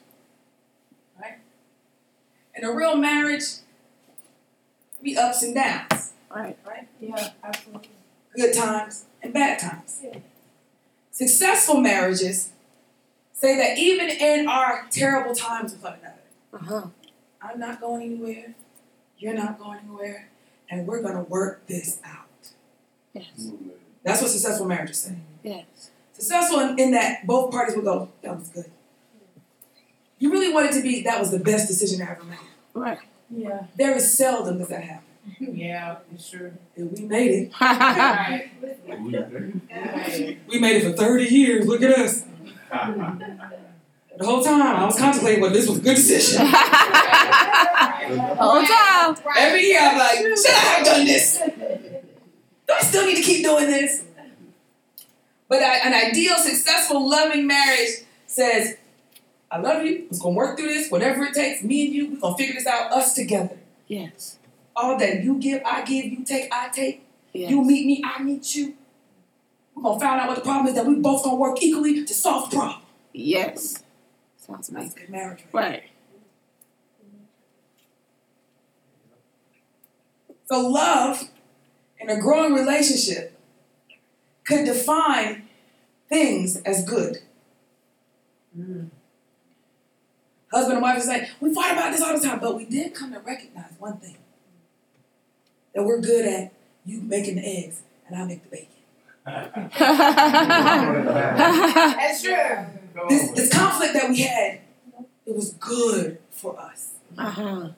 [1.20, 1.38] Right?
[2.54, 3.44] In a real marriage,
[5.02, 6.56] be ups and downs, right?
[6.66, 6.88] Right.
[7.00, 7.90] Yeah, absolutely.
[8.36, 10.00] good times and bad times.
[10.02, 10.18] Yeah.
[11.10, 12.50] Successful marriages
[13.42, 16.14] say that even in our terrible times with one another,
[16.52, 16.86] Uh-huh.
[17.42, 18.54] I'm not going anywhere,
[19.18, 20.28] you're not going anywhere,
[20.70, 22.28] and we're gonna work this out.
[23.12, 23.26] Yes.
[24.04, 25.16] That's what successful marriages say.
[25.42, 25.90] Yes.
[26.12, 28.70] Successful in, in that both parties will go, that was good.
[30.20, 32.38] You really want it to be, that was the best decision I ever made.
[32.74, 32.98] Right.
[33.28, 33.64] Yeah.
[33.76, 35.06] Very seldom does that happen.
[35.40, 36.52] Yeah, it's true.
[36.76, 37.52] And we made it.
[40.48, 41.66] We made it for 30 years.
[41.66, 42.24] Look at us.
[44.18, 46.44] The whole time I was contemplating whether this was a good decision.
[46.46, 46.52] the
[48.38, 49.16] Whole time.
[49.38, 51.38] Every year I'm like, should I have done this?
[51.38, 54.04] Do I still need to keep doing this?
[55.48, 57.88] But a- an ideal, successful, loving marriage
[58.26, 58.76] says,
[59.50, 60.06] I love you.
[60.10, 61.62] We're gonna work through this, whatever it takes.
[61.62, 63.56] Me and you, we're gonna figure this out, us together.
[63.88, 64.38] Yes.
[64.76, 67.02] All that you give, I give, you take, I take.
[67.32, 67.50] Yes.
[67.50, 68.74] You meet me, I meet you.
[69.82, 72.14] We're gonna find out what the problem is that we both gonna work equally to
[72.14, 72.82] solve the problem.
[73.12, 73.82] Yes.
[74.36, 74.92] Sounds amazing.
[74.96, 75.42] good marriage.
[75.52, 75.82] Right.
[80.46, 81.30] So love
[81.98, 83.36] in a growing relationship
[84.44, 85.48] could define
[86.08, 87.18] things as good.
[88.56, 88.90] Mm.
[90.52, 92.94] Husband and wife is like, we fight about this all the time, but we did
[92.94, 94.18] come to recognize one thing.
[95.74, 96.52] That we're good at
[96.84, 98.81] you making the eggs and I make the bacon.
[99.24, 99.72] That's
[102.22, 102.66] true.
[103.08, 104.60] This, this conflict that we had,
[105.26, 106.90] it was good for us.
[107.16, 107.70] uh-huh.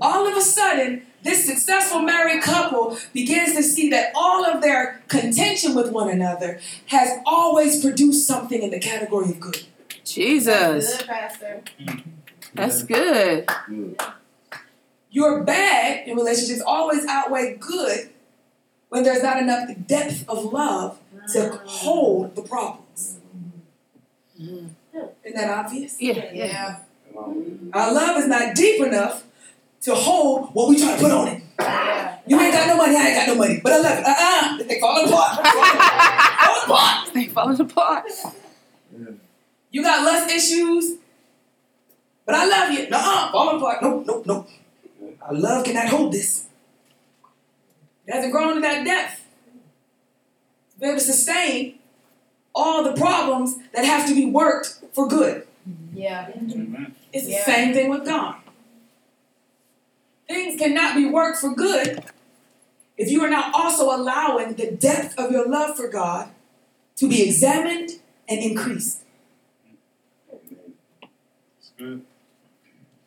[0.00, 5.02] all of a sudden, this successful married couple begins to see that all of their
[5.08, 9.64] contention with one another has always produced something in the category of good.
[10.04, 10.96] Jesus.
[10.96, 11.62] That's good, Pastor.
[12.54, 13.48] That's good.
[15.10, 18.11] Your bad in relationships always outweigh good
[18.92, 20.98] when there's not enough depth of love
[21.32, 21.60] to ah.
[21.64, 23.16] hold the problems.
[24.38, 24.66] Mm-hmm.
[25.24, 25.96] Isn't that obvious?
[25.98, 26.12] Yeah.
[26.12, 26.32] Yeah.
[26.34, 26.76] Yeah.
[27.16, 27.70] Mm-hmm.
[27.72, 29.24] Our love is not deep enough
[29.80, 31.42] to hold what we try to put on it.
[32.26, 34.04] You ain't got no money, I ain't got no money, but I love it.
[34.04, 35.46] Uh-uh, they falling apart.
[36.44, 37.14] falling apart.
[37.14, 38.04] They falling apart.
[39.70, 40.98] You got lust issues,
[42.26, 42.90] but I love you.
[42.90, 43.82] Nuh-uh, falling apart.
[43.82, 44.48] Nope, nope, nope.
[45.22, 46.46] Our love cannot hold this.
[48.12, 49.24] It hasn't grown to that depth
[50.74, 51.78] to be able to sustain
[52.54, 55.46] all the problems that have to be worked for good.
[55.94, 56.28] Yeah.
[57.10, 57.44] It's the Yeah.
[57.46, 58.36] same thing with God.
[60.28, 62.04] Things cannot be worked for good
[62.98, 66.28] if you are not also allowing the depth of your love for God
[66.96, 67.92] to be examined
[68.28, 68.98] and increased.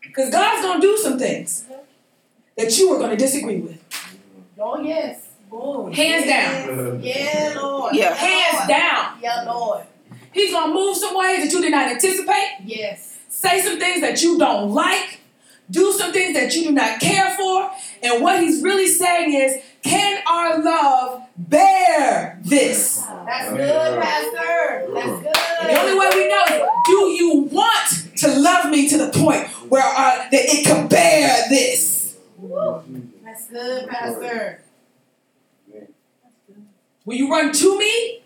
[0.02, 1.66] Because God's going to do some things
[2.58, 3.85] that you are going to disagree with.
[4.60, 5.22] Oh, yes.
[5.50, 5.92] Boom.
[5.92, 7.00] Hands down.
[7.04, 7.96] Yeah, Lord.
[7.96, 8.14] Yeah.
[8.14, 9.20] Hands down.
[9.22, 9.86] Yeah, Lord.
[10.34, 13.18] He's going to move some ways that you did not anticipate, Yes.
[13.30, 15.22] say some things that you don't like,
[15.72, 17.72] do some things that you do not care for.
[18.04, 22.98] And what he's really saying is, can our love bear this?
[23.26, 24.92] That's good, Pastor.
[24.94, 25.70] That's good.
[25.70, 29.48] The only way we know is, do you want to love me to the point
[29.70, 32.18] where uh, that it can bear this?
[33.36, 34.62] That's good, Pastor.
[37.04, 38.22] Will you run to me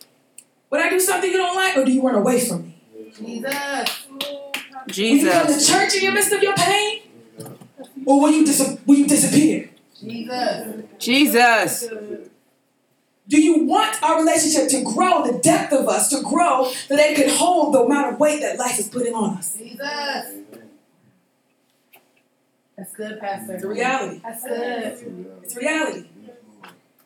[0.69, 2.82] when I do something you don't like, or do you run away from me?
[3.17, 4.08] Jesus.
[4.88, 5.24] Jesus.
[5.24, 7.02] Will you come to church in the midst of your pain,
[8.06, 9.72] or will you dis- will you disappear?
[10.00, 10.84] Jesus.
[11.00, 11.89] Jesus.
[13.28, 17.10] Do you want our relationship to grow, the depth of us to grow, so that
[17.10, 19.58] it can hold the amount of weight that life is putting on us?
[19.58, 20.36] Jesus.
[22.80, 23.56] That's good, Pastor.
[23.56, 24.22] It's a reality.
[24.24, 25.24] That's good.
[25.44, 26.08] It's reality.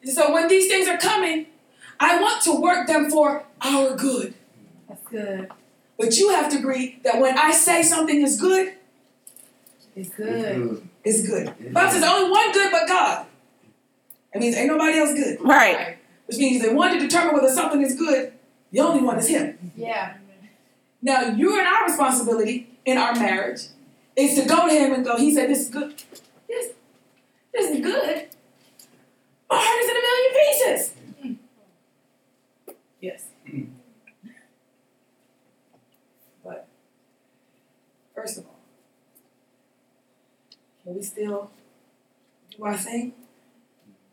[0.04, 1.48] And so when these things are coming,
[2.00, 4.36] I want to work them for our good.
[4.88, 5.50] That's good.
[5.98, 8.74] But you have to agree that when I say something is good,
[9.96, 10.88] It's good.
[11.04, 11.52] it's good.
[11.60, 13.26] The Bible says only one good but God.
[14.32, 15.42] That means ain't nobody else good.
[15.42, 15.98] Right.
[16.28, 18.34] Which means the one to determine whether something is good,
[18.72, 19.72] the only one is Him.
[19.76, 20.18] Yeah.
[21.02, 23.62] Now, you and our responsibility in our marriage
[24.16, 25.94] is to go to Him and go, He said, This is good.
[26.48, 26.74] This,
[27.54, 28.28] this is good.
[29.50, 30.94] My heart is in a million pieces.
[33.02, 33.28] Yes.
[36.44, 36.68] But
[38.16, 38.60] First of all,
[40.84, 41.52] can we still
[42.56, 43.14] do our thing?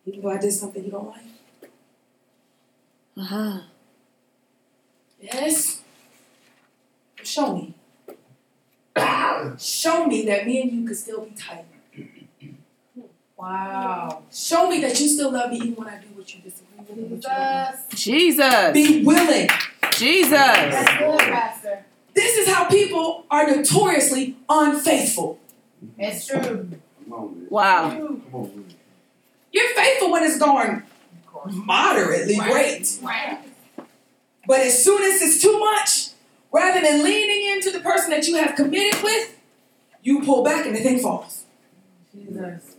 [0.06, 1.70] Even though I did something you don't like?
[3.16, 3.60] Uh huh.
[5.20, 5.82] Yes.
[7.22, 7.74] Show me.
[9.59, 11.64] Show me that me and you could still be tight.
[13.37, 14.22] Wow.
[14.31, 16.90] Show me that you still love me even when I do what you disagree with.
[16.90, 17.88] and what you don't like.
[17.90, 18.05] Jesus.
[18.05, 18.72] Jesus.
[18.74, 19.48] Be willing.
[19.92, 20.31] Jesus.
[20.31, 21.85] That's good, Pastor.
[22.14, 25.38] This is how people are notoriously unfaithful.
[25.96, 26.38] It's true.
[26.40, 27.50] Come on with it.
[27.53, 27.90] Wow.
[27.90, 28.64] Come on.
[29.53, 31.55] You're faithful when it's going Of course.
[31.55, 32.98] moderately great.
[33.03, 33.38] Right.
[34.46, 36.10] But as soon as it's too much,
[36.52, 39.38] rather than leaning into the person that you have committed with,
[40.02, 41.44] you pull back and the thing falls.
[42.14, 42.76] Jesus.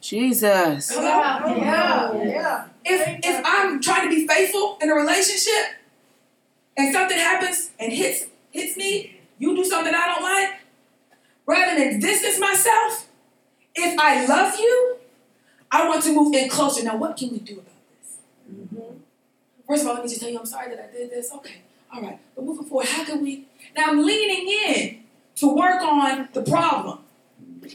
[0.00, 0.92] Jesus.
[0.96, 1.56] Yeah.
[1.56, 2.22] Yeah.
[2.22, 2.64] Yeah.
[2.84, 5.76] If if I'm trying to be faithful in a relationship
[6.76, 10.60] and something happens and hits hits me, you do something I don't like,
[11.46, 13.08] rather than distance myself,
[13.74, 14.96] if I love you,
[15.70, 16.82] I want to move in closer.
[16.84, 18.16] Now what can we do about this?
[18.50, 18.98] Mm-hmm.
[19.66, 21.30] First of all, let me just tell you I'm sorry that I did this.
[21.32, 21.62] Okay.
[21.92, 22.18] All right.
[22.34, 23.46] But moving forward, how can we
[23.76, 25.04] now I'm leaning in
[25.36, 26.98] to work on the problem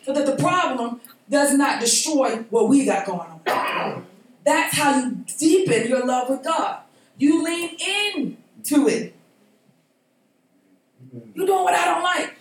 [0.04, 4.06] so that the problem does not destroy what we got going on.
[4.46, 6.80] That's how you deepen your love with God.
[7.18, 9.16] You lean in to it.
[11.34, 12.36] You doing what I don't like.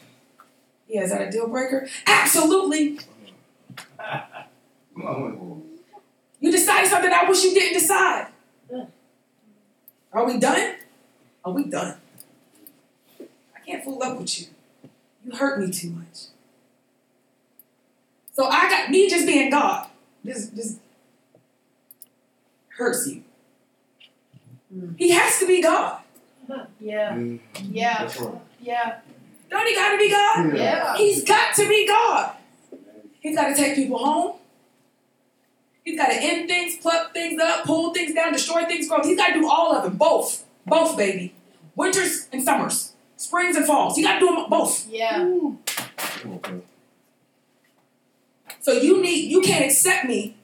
[0.88, 1.88] Yeah, is that a deal breaker?
[2.06, 2.98] Absolutely.
[6.40, 8.26] You decide something I wish you didn't decide.
[10.12, 10.74] Are we done?
[11.44, 11.96] Are we done?
[13.20, 14.46] I can't fool up with you.
[15.24, 16.26] You hurt me too much.
[18.32, 19.88] So I got me just being God.
[20.24, 20.78] Just just
[22.76, 23.22] hurts you.
[24.96, 25.98] He has to be God.
[26.80, 27.12] Yeah.
[27.14, 27.38] Mm,
[27.70, 27.98] Yeah.
[28.02, 28.34] That's right.
[28.60, 28.98] Yeah.
[29.48, 30.54] Don't he gotta be God?
[30.56, 30.96] Yeah.
[30.96, 32.34] He's got to be God.
[33.20, 34.38] He's got to take people home.
[35.84, 39.02] He's got to end things, pluck things up, pull things down, destroy things, grow.
[39.02, 41.34] He's got to do all of them, both, both, baby.
[41.74, 43.96] Winters and summers, springs and falls.
[43.96, 44.88] You got to do them both.
[44.88, 45.18] Yeah.
[45.18, 45.58] Come
[46.32, 46.62] on, Pastor.
[48.60, 50.36] So you need, you can't accept me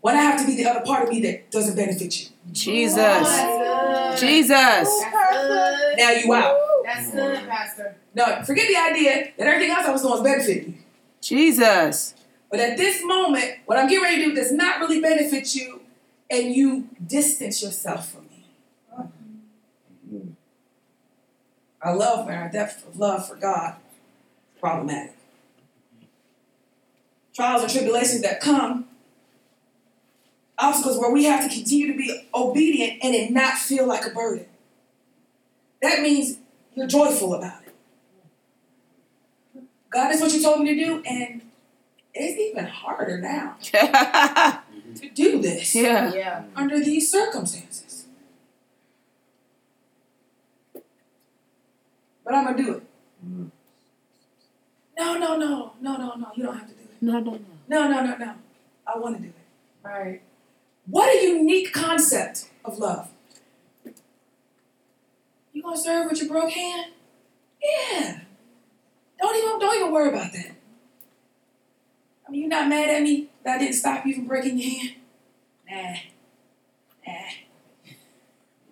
[0.00, 2.28] when I have to be the other part of me that doesn't benefit you.
[2.52, 2.96] Jesus.
[2.96, 4.26] That's good.
[4.26, 4.50] Jesus.
[4.50, 5.98] That's good.
[5.98, 6.56] Now you out.
[6.84, 7.96] That's good, Pastor.
[8.14, 10.78] No, forget the idea that everything else I was doing was benefiting you.
[11.20, 12.14] Jesus.
[12.50, 15.82] But at this moment, what I'm getting ready to do does not really benefit you,
[16.28, 18.46] and you distance yourself from me.
[20.12, 20.32] Mm.
[21.82, 23.76] Our love and our depth of love for God
[24.54, 25.16] is problematic.
[27.34, 28.86] Trials and tribulations that come,
[30.58, 34.10] obstacles where we have to continue to be obedient and it not feel like a
[34.10, 34.46] burden.
[35.80, 36.36] That means
[36.74, 37.68] you're joyful about it.
[39.90, 41.42] God, is what you told me to do, and
[42.14, 46.44] it's even harder now to do this Yeah.
[46.54, 47.89] under these circumstances.
[52.30, 52.82] But I'm gonna do it.
[53.26, 53.50] Mm.
[54.96, 56.28] No, no, no, no, no, no.
[56.36, 57.02] You don't have to do it.
[57.02, 57.40] No, no, no.
[57.66, 58.34] No, no, no, no.
[58.86, 59.34] I want to do it.
[59.82, 60.22] Right.
[60.86, 63.10] What a unique concept of love.
[65.52, 66.92] You gonna serve with your broke hand?
[67.60, 68.20] Yeah.
[69.20, 70.52] Don't even don't even worry about that.
[72.28, 74.70] I mean, you're not mad at me that I didn't stop you from breaking your
[74.70, 74.94] hand?
[75.68, 77.12] Nah.
[77.12, 77.30] Nah.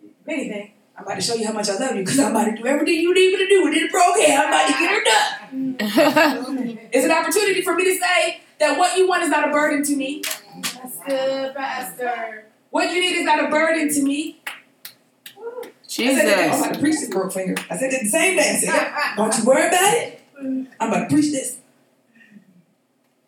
[0.05, 2.47] If anything, I'm about to show you how much I love you because I'm about
[2.47, 4.41] to do everything you need me to do with it program.
[4.41, 6.89] I'm about to get her done.
[6.93, 9.85] It's an opportunity for me to say that what you want is not a burden
[9.85, 10.23] to me.
[10.63, 12.47] That's good, Pastor.
[12.71, 14.41] What you need is not a burden to me.
[14.47, 16.73] I said that, I'm about Jesus.
[16.73, 17.55] to preach this broke finger.
[17.71, 18.51] I said it the same day.
[18.51, 20.21] I said, "Yep, don't you worry about it.
[20.41, 21.59] I'm about to preach this.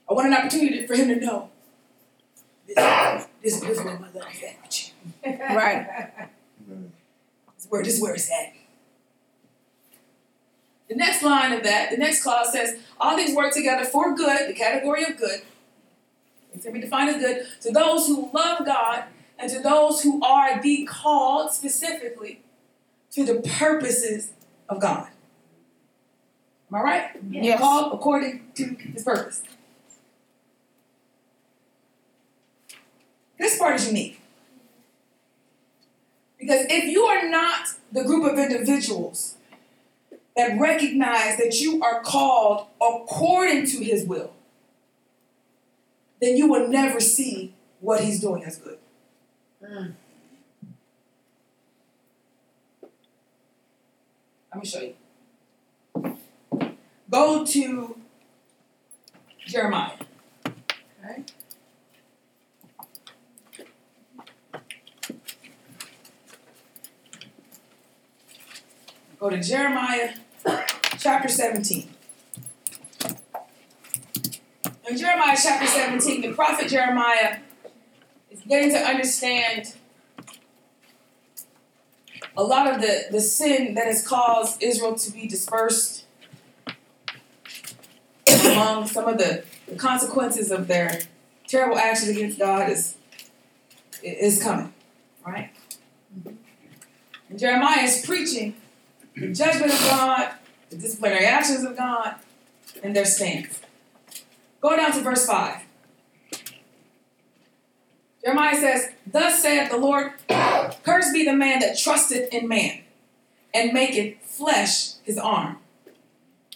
[0.08, 1.50] I want an opportunity for him to know
[2.66, 2.76] this,
[3.42, 4.92] this, this is where my love is at with
[5.24, 5.38] you.
[5.56, 6.28] Right.
[7.70, 8.52] This is where, this is where it's at.
[10.88, 14.48] The next line of that, the next clause says, all things work together for good,
[14.48, 15.42] the category of good.
[16.52, 19.04] It's going to be defined as good to those who love God
[19.38, 22.40] and to those who are the called specifically
[23.12, 24.32] to the purposes
[24.68, 25.08] of God.
[26.70, 27.10] Am I right?
[27.30, 27.60] Yes.
[27.60, 29.42] Called according to his purpose.
[33.38, 34.19] This part is unique.
[36.40, 39.36] Because if you are not the group of individuals
[40.36, 44.32] that recognize that you are called according to his will,
[46.20, 48.78] then you will never see what he's doing as good.
[49.62, 49.92] Mm.
[54.52, 56.16] Let me show you.
[57.10, 57.96] go to
[59.46, 59.92] Jeremiah.
[61.04, 61.24] Okay.
[69.20, 70.14] Go to Jeremiah
[70.96, 71.90] chapter 17.
[74.88, 77.40] In Jeremiah chapter 17, the prophet Jeremiah
[78.30, 79.74] is getting to understand
[82.34, 86.06] a lot of the, the sin that has caused Israel to be dispersed
[88.46, 91.02] among some of the, the consequences of their
[91.46, 92.96] terrible actions against God is
[94.02, 94.72] is coming,
[95.26, 95.50] right?
[97.28, 98.54] And Jeremiah is preaching
[99.16, 100.32] the judgment of God,
[100.70, 102.16] the disciplinary actions of God,
[102.82, 103.60] and their stance.
[104.60, 105.62] Go down to verse 5.
[108.22, 112.80] Jeremiah says, Thus saith the Lord, Cursed be the man that trusteth in man,
[113.54, 115.58] and maketh flesh his arm,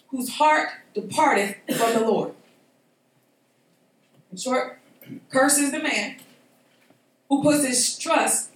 [0.09, 2.35] whose heart departeth from the Lord.
[4.31, 4.79] In short,
[5.31, 6.17] curses the man
[7.29, 8.51] who puts his trust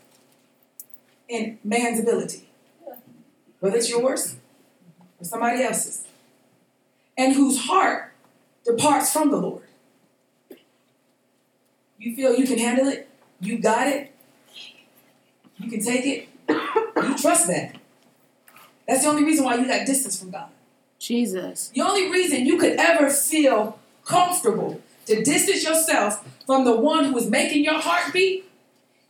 [1.28, 2.47] in man's ability,
[3.60, 4.36] whether it's yours
[5.20, 6.04] or somebody else's,
[7.16, 8.12] and whose heart
[8.64, 9.62] departs from the Lord.
[11.98, 13.08] You feel you can handle it,
[13.40, 14.14] you got it,
[15.58, 17.76] you can take it, you trust that.
[18.86, 20.48] That's the only reason why you got distance from God.
[20.98, 21.70] Jesus.
[21.74, 27.18] The only reason you could ever feel comfortable to distance yourself from the one who
[27.18, 28.44] is making your heart beat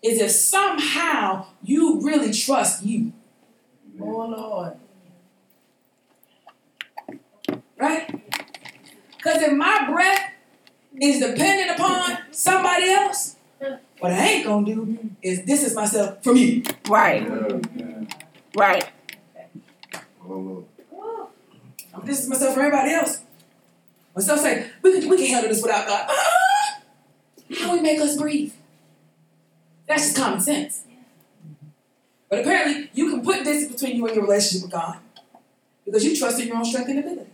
[0.03, 3.12] is if somehow you really trust you,
[4.01, 4.72] Oh Lord.
[7.78, 8.20] right?
[9.16, 10.32] Because if my breath
[11.01, 13.36] is dependent upon somebody else,
[13.99, 16.62] what I ain't gonna do is distance myself from you.
[16.88, 17.22] Right.
[17.76, 18.05] Yeah.
[18.57, 18.88] Right.
[20.26, 20.64] Oh, Lord.
[21.94, 23.22] I'm distancing myself from everybody else.
[24.12, 26.07] When some say, we can, we can handle this without God.
[26.09, 26.80] Ah!
[27.61, 28.53] How we make us breathe?
[29.86, 30.84] That's just common sense.
[32.28, 34.98] But apparently, you can put distance between you and your relationship with God
[35.84, 37.30] because you trust in your own strength and ability.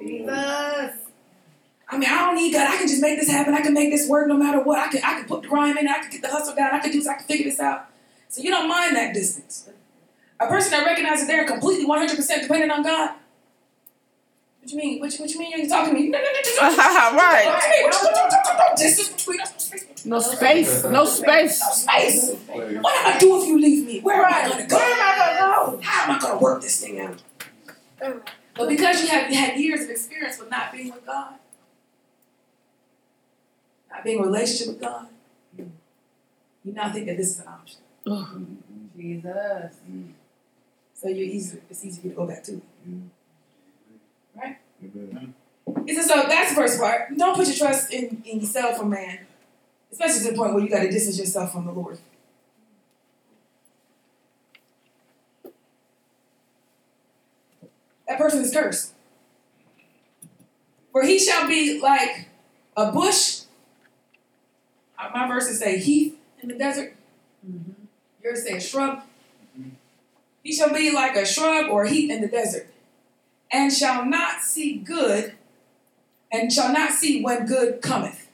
[0.00, 0.92] Jesus.
[1.88, 2.68] I mean, I don't need God.
[2.68, 3.54] I can just make this happen.
[3.54, 4.78] I can make this work no matter what.
[4.78, 5.86] I can, I can put the grime in.
[5.86, 6.74] I can get the hustle down.
[6.74, 7.06] I can do this.
[7.06, 7.86] I can figure this out.
[8.28, 9.68] So you don't mind that distance.
[10.40, 13.10] A person that recognizes they're completely 100% dependent on God.
[14.66, 14.98] What you mean?
[14.98, 16.08] What you, what you mean you ain't talking to me?
[16.08, 17.16] No, no, no, no, no.
[17.16, 17.92] right.
[18.76, 20.04] Between us.
[20.04, 20.82] No space.
[20.82, 21.60] No space.
[21.60, 22.34] No space.
[22.48, 22.74] Play.
[22.78, 24.00] What am I gonna do if you leave me?
[24.00, 24.76] Where am I going to go?
[24.76, 25.82] Where am I gonna go?
[25.84, 27.22] How am I going to work this thing out?
[28.56, 31.34] But because you have had years of experience with not being with God,
[33.88, 35.06] not being in a relationship with God,
[35.56, 38.62] you now think that this is an option.
[38.96, 39.76] Jesus.
[40.94, 42.60] So you're easy, it's easy for you to go back to.
[42.84, 43.02] Right?
[45.86, 47.16] He says, so that's the first part.
[47.16, 49.20] Don't put your trust in, in yourself or man,
[49.90, 51.98] especially to the point where you got to distance yourself from the Lord.
[58.08, 58.92] That person is cursed.
[60.92, 62.28] For he shall be like
[62.76, 63.42] a bush.
[64.98, 66.94] Uh, My verses say heath in the desert.
[68.22, 69.02] Yours say a shrub.
[70.42, 72.68] He shall be like a shrub or heath in the desert,
[73.52, 75.34] and shall not see good,
[76.32, 78.28] and shall not see when good cometh,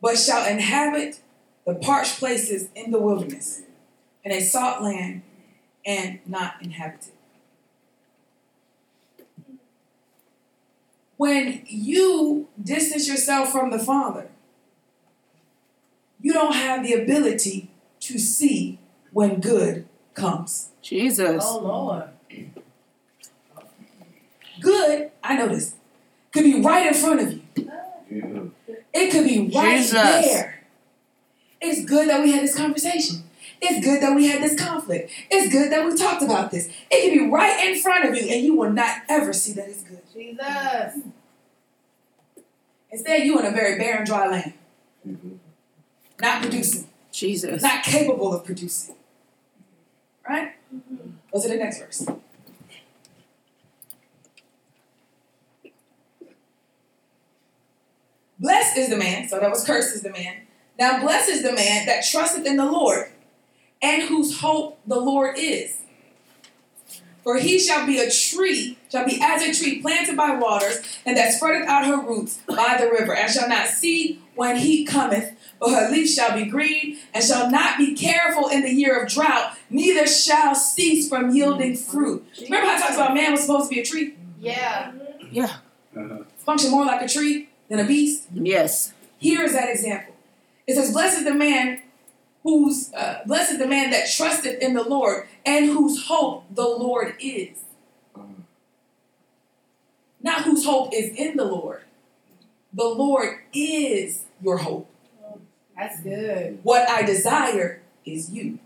[0.00, 1.20] but shall inhabit
[1.66, 3.62] the parched places in the wilderness,
[4.22, 5.22] in a salt land,
[5.84, 7.12] and not inhabited.
[11.16, 14.28] When you distance yourself from the Father,
[16.20, 18.78] you don't have the ability to see
[19.12, 20.70] when good comes.
[20.82, 21.44] Jesus.
[21.46, 22.08] Oh Lord.
[24.64, 25.76] Good, I know this,
[26.32, 27.42] could be right in front of you.
[28.10, 28.76] Yeah.
[28.94, 29.92] It could be right Jesus.
[29.92, 30.64] there.
[31.60, 33.24] It's good that we had this conversation.
[33.60, 35.10] It's good that we had this conflict.
[35.30, 36.68] It's good that we talked about this.
[36.90, 39.68] It could be right in front of you, and you will not ever see that
[39.68, 40.00] it's good.
[40.12, 41.02] Jesus.
[42.90, 44.54] Instead, you in a very barren, dry land,
[45.04, 45.38] Jesus.
[46.20, 47.62] not producing, Jesus.
[47.62, 48.94] not capable of producing.
[50.28, 50.52] Right?
[50.74, 51.10] Mm-hmm.
[51.32, 52.06] Go to the next verse.
[58.44, 60.42] Blessed is the man, so that was cursed is the man.
[60.78, 63.10] Now blessed is the man that trusteth in the Lord,
[63.80, 65.78] and whose hope the Lord is.
[67.22, 71.16] For he shall be a tree, shall be as a tree planted by waters, and
[71.16, 75.32] that spreadeth out her roots by the river, and shall not see when heat cometh,
[75.58, 79.08] but her leaf shall be green, and shall not be careful in the year of
[79.08, 82.22] drought, neither shall cease from yielding fruit.
[82.42, 84.16] Remember how I talked about man was supposed to be a tree?
[84.38, 84.92] Yeah.
[85.32, 85.56] Yeah.
[85.96, 86.24] Uh-huh.
[86.44, 88.28] function more like a tree than a beast.
[88.32, 88.92] Yes.
[89.18, 90.14] Here is that example.
[90.66, 91.82] It says, "Blessed is the man
[92.42, 96.66] whose uh, blessed is the man that trusteth in the Lord and whose hope the
[96.66, 97.58] Lord is."
[98.14, 98.26] Uh-huh.
[100.22, 101.82] Not whose hope is in the Lord.
[102.72, 104.90] The Lord is your hope.
[105.76, 106.60] That's good.
[106.62, 108.58] What I desire is you.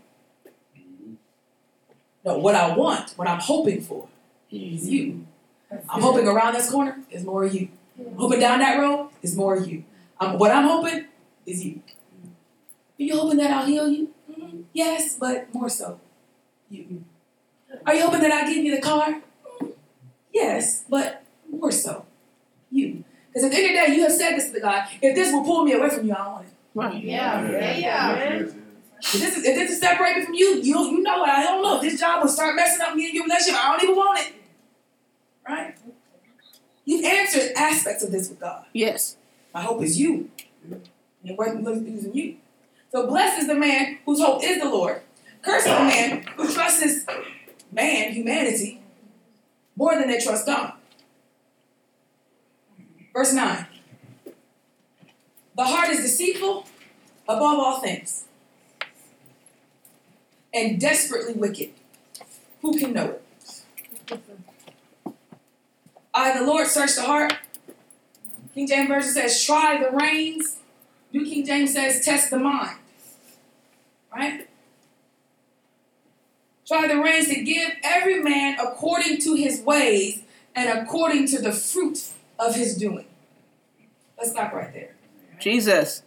[2.25, 4.07] No, what I want, what I'm hoping for
[4.51, 5.25] is you.
[5.71, 7.69] I'm hoping around this corner is more of you.
[8.07, 9.83] I'm hoping down that road is more of you.
[10.19, 11.05] Um, what I'm hoping
[11.45, 11.81] is you.
[12.99, 14.13] Are you hoping that I'll heal you?
[14.29, 14.63] Mhm.
[14.73, 15.99] Yes, but more so
[16.69, 17.03] you.
[17.85, 19.21] Are you hoping that I'll give you the car?
[20.33, 22.05] Yes, but more so
[22.71, 23.03] you.
[23.27, 24.87] Because at the end of the day, you have said this to the God.
[25.01, 26.53] If this will pull me away from you, I don't want it.
[26.75, 27.03] Right.
[27.03, 28.15] Yeah, yeah, yeah.
[28.15, 28.53] Yes,
[29.01, 29.15] yes.
[29.15, 31.29] If this is if this is separate me from you, you you know what?
[31.29, 31.75] I don't know.
[31.77, 34.19] If this job will start messing up me and your relationship, I don't even want
[34.19, 34.33] it.
[35.47, 35.75] Right?
[36.89, 38.65] You've answered aspects of this with God.
[38.73, 39.15] Yes.
[39.53, 40.31] My hope is you.
[41.23, 42.37] And what using you.
[42.91, 45.03] So blessed is the man whose hope is the Lord.
[45.43, 47.05] Cursed is the man who trusts his
[47.71, 48.81] man, humanity,
[49.75, 50.73] more than they trust God.
[53.13, 53.67] Verse 9.
[55.57, 56.65] The heart is deceitful
[57.27, 58.25] above all things
[60.51, 61.69] and desperately wicked.
[62.63, 63.23] Who can know it?
[66.13, 67.33] I, the Lord, search the heart.
[68.53, 70.57] King James Version says, try the reins.
[71.13, 72.77] New King James says, test the mind.
[74.13, 74.47] Right?
[76.67, 80.23] Try the reins to give every man according to his ways
[80.55, 83.05] and according to the fruit of his doing.
[84.17, 84.95] Let's stop right there.
[85.39, 86.03] Jesus.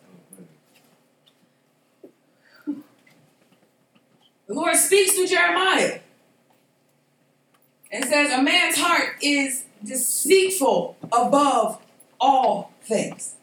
[2.67, 6.01] The Lord speaks to Jeremiah
[7.91, 11.81] and says, A man's heart is deceitful above
[12.21, 13.35] all things.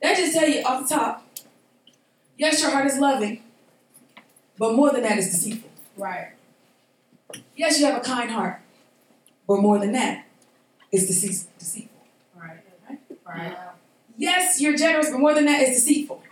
[0.00, 1.26] That just tell you off the top.
[2.36, 3.42] Yes, your heart is loving,
[4.58, 5.70] but more than that is deceitful.
[5.96, 6.32] Right.
[7.56, 8.60] Yes, you have a kind heart,
[9.46, 10.26] but more than that
[10.90, 12.02] is deceit- deceitful.
[12.36, 12.58] Right.
[13.24, 13.56] Right.
[14.16, 16.22] Yes, you're generous, but more than that is deceitful.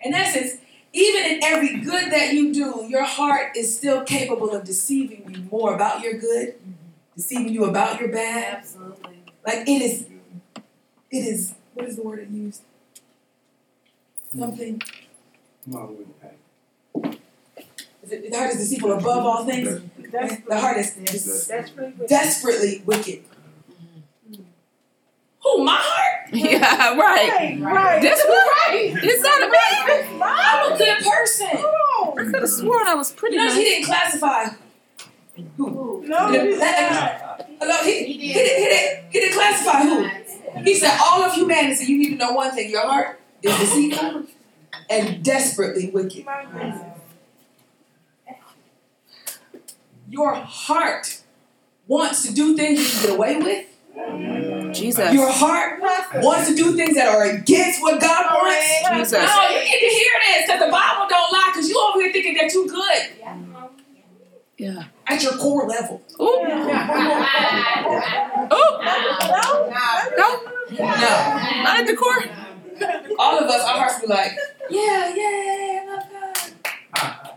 [0.00, 0.60] In essence,
[0.92, 5.42] even in every good that you do, your heart is still capable of deceiving you
[5.50, 6.54] more about your good,
[7.20, 8.56] deceiving you about your bad.
[8.58, 9.18] Absolutely.
[9.46, 10.06] Like it is,
[11.10, 11.54] it is.
[11.74, 12.62] What is the word it used?
[14.36, 14.80] Something.
[15.64, 17.18] Come on with that.
[18.02, 19.82] Is it, the heart is deceitful above all things.
[20.10, 21.46] That's The heart is Yes.
[21.46, 22.08] des- That's pretty good.
[22.08, 23.22] desperately wicked.
[24.30, 24.42] Mm-hmm.
[25.42, 25.64] Who?
[25.64, 26.06] My heart?
[26.32, 27.58] Yeah, right.
[27.60, 28.00] Right, right.
[28.02, 28.92] This one right.
[29.02, 30.22] It's not a bad.
[30.22, 31.48] I'm a good person.
[31.52, 33.56] Hold I could have sworn I was pretty You know, nice.
[33.56, 34.44] he didn't classify.
[35.56, 36.04] Who?
[36.06, 37.46] No, He he's didn't, not.
[37.60, 38.34] hello, he, He he, did.
[38.34, 40.62] didn't, he, didn't, he didn't classify who.
[40.64, 42.70] He said all of humanity, you need to know one thing.
[42.70, 44.24] Your heart is deceitful
[44.88, 46.26] and desperately wicked.
[50.08, 51.22] Your heart
[51.86, 53.66] wants to do things you can get away with.
[54.74, 55.12] Jesus.
[55.12, 55.80] Your heart
[56.22, 58.88] wants to do things that are against what God wants.
[59.10, 59.12] Jesus.
[59.24, 62.12] No, you need to hear this because the Bible don't lie because you over here
[62.12, 63.36] thinking that you good Yeah.
[65.06, 66.02] At your core level.
[66.20, 66.24] Ooh.
[66.24, 66.38] Ooh.
[66.46, 66.46] No,
[70.16, 70.28] No.
[70.70, 70.86] No.
[71.64, 72.24] Not at the core.
[73.18, 74.32] All of us, our hearts be like,
[74.70, 77.30] yeah, yeah, I love God.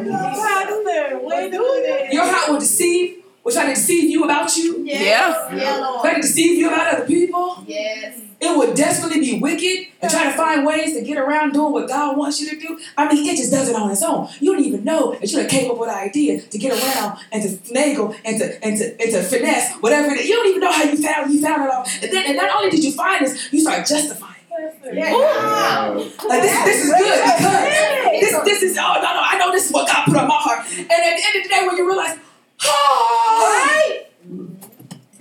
[0.00, 2.12] Pastor, way to do that.
[2.12, 5.54] Your heart will deceive, will try to deceive you about you, Yeah.
[5.54, 6.00] Yeah, Lord.
[6.02, 7.64] try to deceive you about other people.
[7.66, 8.20] Yes.
[8.44, 11.86] It would desperately be wicked and try to find ways to get around doing what
[11.86, 12.76] God wants you to do.
[12.98, 14.28] I mean, it just does it on its own.
[14.40, 17.40] You don't even know that you're a capable of the idea to get around and
[17.40, 20.28] to finagle and to and to and to finesse whatever it is.
[20.28, 21.86] You don't even know how you found you found it all.
[22.02, 24.34] And then and not only did you find this, you start justifying.
[24.50, 24.94] it.
[24.96, 25.92] Yeah.
[26.28, 29.66] Like this, this is good because this this is oh no no I know this
[29.66, 30.66] is what God put on my heart.
[30.68, 32.18] And at the end of the day, when you realize,
[32.64, 34.01] oh,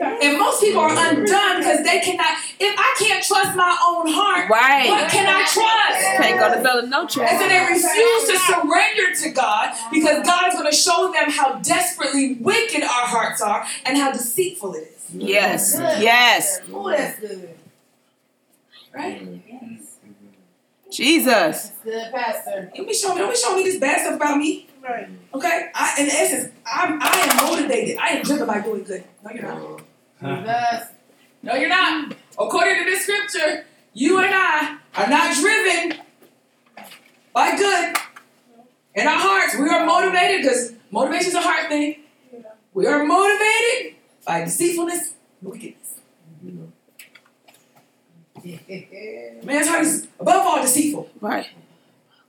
[0.02, 2.38] and most people are undone because they cannot.
[2.60, 4.90] If I can't trust my own heart, right.
[4.90, 6.18] what can I trust?
[6.18, 7.32] Can't go to Bella No trust.
[7.32, 11.30] And so they refuse to surrender to God because God is going to show them
[11.30, 15.14] how desperately wicked our hearts are and how deceitful it is.
[15.14, 15.76] Yes.
[15.78, 16.62] Yes.
[16.74, 17.56] Oh, that's good.
[18.94, 19.42] Right?
[20.92, 21.24] Jesus.
[21.34, 22.72] That's good, Pastor.
[22.76, 24.68] Don't be showing, don't be showing me this bad stuff about me.
[24.84, 25.08] Right.
[25.34, 25.70] Okay?
[25.74, 27.98] I, in essence, I'm, I am motivated.
[27.98, 29.04] I am driven by doing good.
[29.24, 29.81] No, you're not.
[30.22, 30.88] Jesus.
[31.44, 32.14] No, you're not.
[32.38, 36.00] According to this scripture, you and I are not driven
[37.34, 37.96] by good.
[38.94, 42.02] In our hearts, we are motivated because motivation is a heart thing.
[42.74, 43.96] We are motivated
[44.26, 45.96] by deceitfulness and wickedness.
[49.44, 51.10] Man's heart is above all deceitful.
[51.20, 51.48] Right.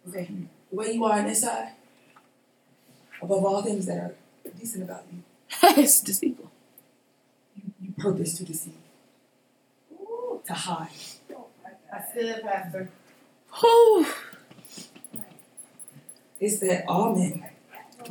[0.08, 0.30] Okay.
[0.70, 1.72] The way you are on this side,
[3.20, 4.14] above all things that are
[4.58, 5.22] decent about you,
[5.82, 6.51] it's deceitful.
[8.02, 8.74] You, you purpose to deceive,
[10.46, 10.88] to hide.
[11.90, 12.90] That's good, Pastor.
[13.60, 14.06] Whew.
[16.40, 17.44] It's that all men.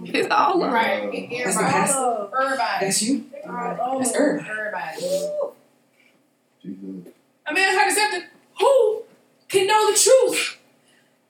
[0.04, 1.12] It's all of Right.
[1.12, 1.72] That's the Everybody.
[1.72, 2.30] pastor.
[2.42, 2.86] Everybody.
[2.86, 3.26] That's you.
[3.46, 4.50] Oh, That's everybody.
[4.50, 5.02] Everybody.
[6.64, 7.14] Jesus.
[7.48, 8.28] A man's heart is empty.
[8.60, 9.04] Who
[9.50, 10.58] can know the truth?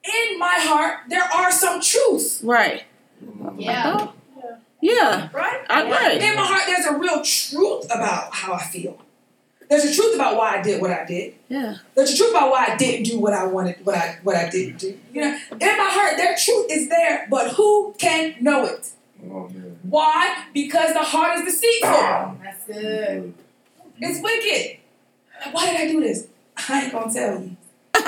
[0.04, 2.84] In my heart, there are some truths, Right.
[3.56, 4.08] Yeah.
[4.82, 5.28] Yeah.
[5.32, 5.60] right?
[5.70, 6.20] I, right.
[6.20, 9.00] In my heart, there's a real truth about how I feel.
[9.70, 11.34] There's a truth about why I did what I did.
[11.48, 11.76] Yeah.
[11.94, 14.50] There's a truth about why I didn't do what I wanted, what I what I
[14.50, 14.98] didn't do.
[15.14, 18.90] You know, in my heart, their truth is there, but who can know it?
[19.24, 19.78] Oh, man.
[19.84, 20.44] Why?
[20.52, 21.90] Because the heart is deceitful.
[21.90, 22.34] Ah.
[22.42, 23.34] That's good.
[23.98, 24.78] It's wicked.
[25.52, 26.26] Why did I do this?
[26.68, 27.56] I ain't gonna tell you.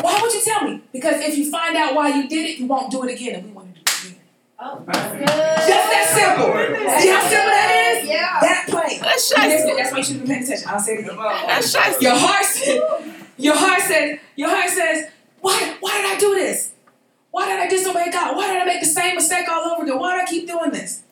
[0.00, 0.82] why would you tell me?
[0.92, 3.46] Because if you find out why you did it, you won't do it again, and
[3.46, 4.20] we want to do it again.
[4.58, 5.26] Oh, that's good.
[5.26, 6.52] Just that simple.
[7.00, 8.08] See how simple that is?
[8.08, 8.38] Yeah.
[8.40, 9.00] That plain.
[9.00, 9.70] That's You missed shiesty.
[9.70, 9.76] it.
[9.76, 10.68] That's why you should have been paying attention.
[10.68, 11.16] I'll say it again.
[11.16, 12.02] That's shiesty.
[12.02, 12.80] Your heart said,
[13.36, 16.72] your heart says, your heart says, why, why did I do this?
[17.30, 18.34] Why did I disobey God?
[18.34, 19.98] Why did I make the same mistake all over again?
[19.98, 21.02] Why do I keep doing this?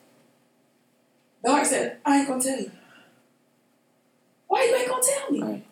[1.43, 2.71] The heart said, I ain't gonna tell you.
[4.47, 5.41] Why you ain't gonna tell me?
[5.43, 5.65] Right.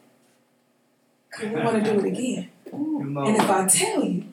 [1.31, 2.49] Because we want to do it again.
[2.71, 4.25] And if I tell you,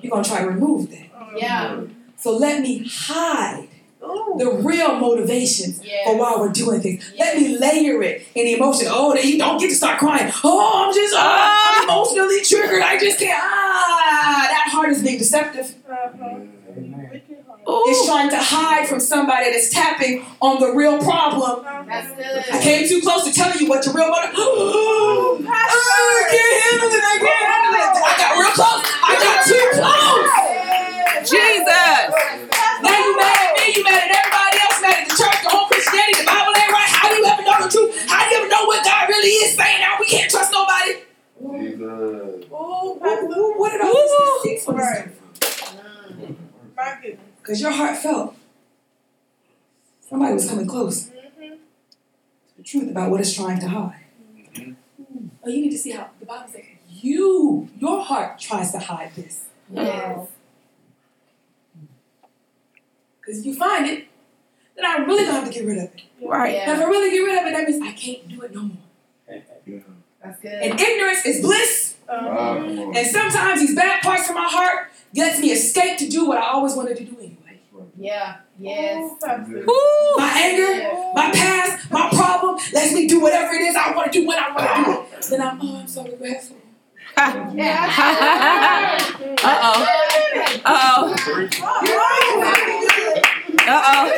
[0.00, 1.06] you're gonna try to remove that.
[1.36, 1.82] Yeah.
[2.18, 3.68] So let me hide
[4.00, 7.12] the real motivations for why we're doing things.
[7.18, 8.88] Let me layer it in the emotion.
[8.90, 10.32] Oh, then you don't get to start crying.
[10.44, 12.82] Oh, I'm just, oh, I'm emotionally triggered.
[12.82, 13.38] I just can't.
[13.40, 15.74] Ah, that heart is being deceptive.
[17.70, 18.06] It's Ooh.
[18.06, 21.64] trying to hide from somebody that's tapping on the real problem.
[21.66, 24.34] I came too close to telling you what your real motive.
[25.70, 27.04] Oh, I can't handle it.
[27.04, 27.90] I can't handle it.
[28.02, 28.82] I got real close.
[29.04, 30.47] I got too close.
[31.30, 32.08] Jesus.
[32.82, 35.50] Now you mad at me, you mad at everybody else, mad at the church, the
[35.50, 36.88] whole Christianity, the Bible ain't right.
[36.88, 37.92] How do you ever know the truth?
[38.08, 39.96] How do you ever know what God really is saying now?
[40.00, 41.04] We can't trust nobody.
[41.62, 42.46] Jesus.
[42.52, 46.36] Oh, Who- who- What did all this deceitfulness come from?
[46.76, 47.20] my goodness.
[47.42, 48.34] Because your heart felt
[50.08, 51.12] somebody was coming close to
[52.56, 54.04] the truth about what it's trying to hide.
[55.44, 59.12] Oh, you need to see how the Bible says you, your heart tries to hide
[59.14, 59.44] this.
[59.72, 60.28] Yes.
[63.28, 64.06] Because if you find it,
[64.74, 66.00] then I really gonna have to get rid of it.
[66.22, 66.66] Right.
[66.66, 68.62] Now, if I really get rid of it, that means I can't do it no
[68.62, 68.76] more.
[69.28, 69.80] Yeah.
[70.24, 70.80] That's And good.
[70.80, 71.96] ignorance is bliss.
[72.06, 72.96] Come.
[72.96, 76.46] And sometimes these bad parts of my heart lets me escape to do what I
[76.52, 77.60] always wanted to do anyway.
[77.98, 78.36] Yeah.
[78.58, 79.12] Yes.
[79.22, 80.14] Ooh.
[80.16, 84.20] My anger, my past, my problem lets me do whatever it is I want to
[84.20, 85.22] do when I want to do it.
[85.28, 86.56] Then I'm, oh, I'm so regretful.
[87.14, 87.54] Uh oh.
[89.44, 91.14] Uh
[91.84, 92.64] oh.
[93.68, 94.08] Uh oh.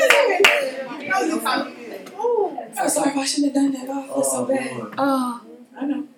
[2.79, 3.89] I'm sorry if I shouldn't have done that.
[3.89, 4.95] Oh, I feel so bad.
[4.97, 5.41] Oh.
[5.77, 5.95] I know.
[5.95, 6.09] And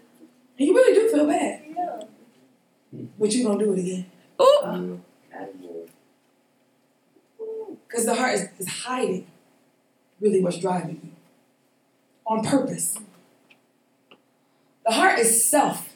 [0.58, 1.62] you really do feel bad.
[1.68, 2.02] Yeah.
[3.18, 4.06] But you're gonna do it again.
[4.40, 5.00] Ooh.
[7.88, 9.26] Because the heart is, is hiding
[10.20, 11.10] really what's driving you.
[12.26, 12.98] On purpose.
[14.86, 15.94] The heart is self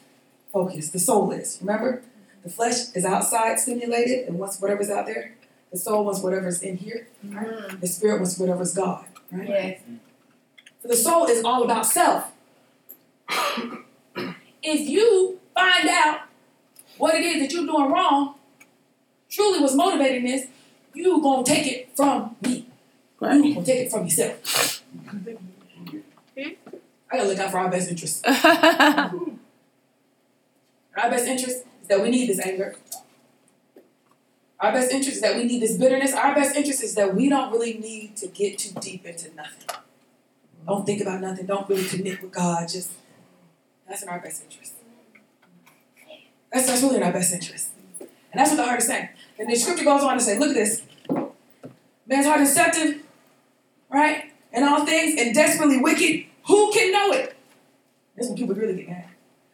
[0.51, 0.93] focused.
[0.93, 1.57] The soul is.
[1.61, 2.03] Remember?
[2.43, 5.36] The flesh is outside stimulated and wants whatever's out there.
[5.71, 7.07] The soul wants whatever's in here.
[7.25, 7.79] Mm.
[7.79, 9.05] The spirit wants whatever's God.
[9.31, 9.49] Right?
[9.49, 9.81] Yes.
[10.81, 12.31] So the soul is all about self.
[13.29, 16.21] if you find out
[16.97, 18.35] what it is that you're doing wrong,
[19.29, 20.47] truly what's motivating this,
[20.93, 22.67] you gonna take it from me.
[23.21, 24.83] You gonna take it from yourself.
[26.37, 26.55] I
[27.11, 28.25] gotta look out for our best interest.
[30.97, 32.75] Our best interest is that we need this anger.
[34.59, 36.13] Our best interest is that we need this bitterness.
[36.13, 39.75] Our best interest is that we don't really need to get too deep into nothing.
[40.65, 41.45] Don't think about nothing.
[41.45, 42.67] Don't really commit with God.
[42.67, 42.91] Just
[43.87, 44.73] that's in our best interest.
[46.51, 47.69] That's, that's really in our best interest.
[47.99, 49.09] And that's what the heart is saying.
[49.39, 50.81] And the scripture goes on to say, look at this.
[52.07, 53.01] Man's heart is deceptive,
[53.89, 54.31] right?
[54.51, 56.25] And all things, and desperately wicked.
[56.47, 57.35] Who can know it?
[58.15, 59.05] That's when people really get mad.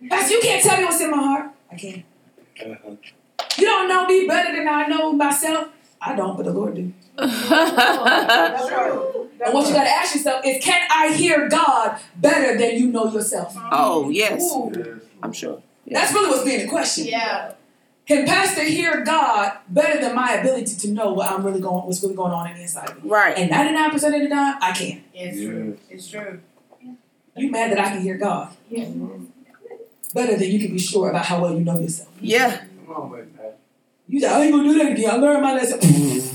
[0.10, 1.52] Pastor, you can't tell me what's in my heart.
[1.72, 2.04] I can.
[2.64, 2.96] Uh-huh.
[3.58, 5.68] You don't know me better than I know myself.
[6.02, 6.92] I don't, but the Lord do.
[7.18, 9.30] That's true.
[9.46, 13.12] And what you gotta ask yourself is, can I hear God better than you know
[13.12, 13.56] yourself?
[13.72, 14.42] oh yes.
[14.54, 15.62] Ooh, I'm sure.
[15.88, 17.08] that's really what's being the question.
[17.08, 17.54] Yeah.
[18.06, 22.02] Can pastor hear God better than my ability to know what I'm really going, what's
[22.04, 23.10] really going on in the inside of me?
[23.10, 23.38] Right.
[23.38, 25.04] And 99% of the time, I can.
[25.14, 25.50] It's Yeah.
[25.50, 25.78] true.
[25.90, 26.40] It's true.
[27.38, 28.86] You mad that I can hear God Yeah.
[30.14, 32.10] better than you can be sure about how well you know yourself.
[32.20, 32.64] Yeah.
[32.86, 33.23] Come on, baby.
[34.08, 35.12] You said, I ain't gonna do that again.
[35.12, 35.80] I learned my lesson.
[35.80, 36.34] Mm.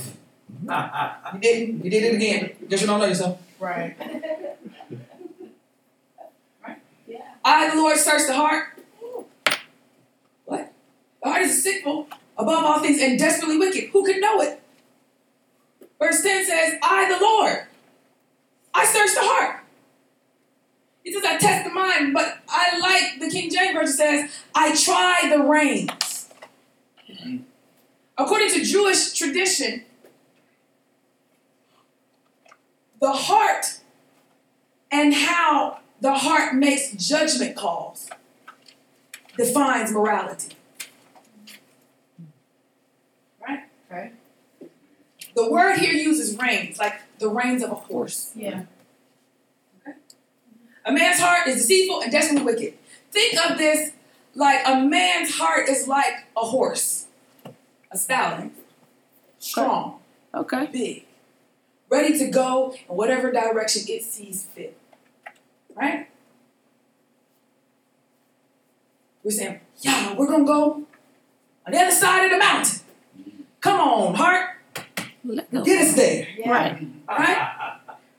[1.34, 1.84] you didn't.
[1.84, 2.56] You did it again.
[2.68, 3.40] Guess you don't know yourself.
[3.58, 3.96] Right.
[3.98, 4.58] Right.
[7.06, 7.20] Yeah.
[7.42, 8.66] I, the Lord, search the heart.
[10.44, 10.70] What?
[11.22, 12.06] The heart is deceitful
[12.36, 13.88] above all things and desperately wicked.
[13.90, 14.60] Who can know it?
[15.98, 17.66] Verse 10 says, I, the Lord,
[18.74, 19.60] I search the heart.
[21.02, 24.76] He says, I test the mind, but I like the King James Version says, I
[24.76, 26.28] try the reins.
[27.10, 27.42] Mm.
[28.18, 29.84] According to Jewish tradition,
[33.00, 33.80] the heart
[34.90, 38.10] and how the heart makes judgment calls
[39.36, 40.56] defines morality.
[43.40, 43.60] Right?
[43.90, 44.10] Okay.
[45.36, 48.32] The word here uses reins, like the reins of a horse.
[48.34, 48.64] Yeah.
[49.86, 49.96] Okay.
[50.84, 52.74] A man's heart is deceitful and desperately wicked.
[53.12, 53.92] Think of this
[54.34, 57.06] like a man's heart is like a horse,
[57.90, 58.52] a stallion,
[59.38, 60.00] strong,
[60.34, 60.66] Okay.
[60.72, 61.06] big,
[61.88, 64.76] ready to go in whatever direction it sees fit.
[65.74, 66.08] Right?
[69.22, 70.84] We're saying, yeah, we're gonna go
[71.66, 72.80] on the other side of the mountain.
[73.60, 74.50] Come on, heart,
[75.64, 76.28] get us there.
[76.38, 76.50] Yeah.
[76.50, 76.86] Right.
[77.08, 77.38] Alright?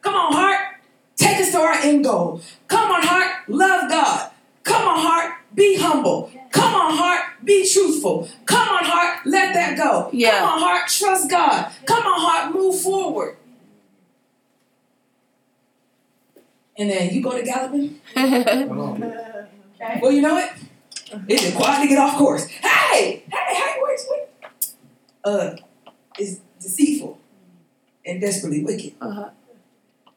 [0.01, 0.75] Come on, heart.
[1.15, 2.41] Take us to our end goal.
[2.67, 3.49] Come on, heart.
[3.49, 4.31] Love God.
[4.63, 5.33] Come on, heart.
[5.53, 6.31] Be humble.
[6.51, 7.21] Come on, heart.
[7.43, 8.27] Be truthful.
[8.45, 9.25] Come on, heart.
[9.25, 10.09] Let that go.
[10.11, 10.39] Yeah.
[10.39, 10.89] Come on, heart.
[10.89, 11.71] Trust God.
[11.85, 12.53] Come on, heart.
[12.55, 13.37] Move forward.
[16.77, 17.99] And then you go to galloping.
[19.81, 19.99] Okay.
[20.01, 20.51] Well, you know what?
[21.29, 22.47] It's just quiet to get off course.
[22.47, 24.27] Hey, hey, hey, wait, wait.
[25.23, 25.55] Uh,
[26.17, 27.17] it's deceitful
[28.05, 28.93] and desperately wicked.
[28.99, 29.29] uh-huh.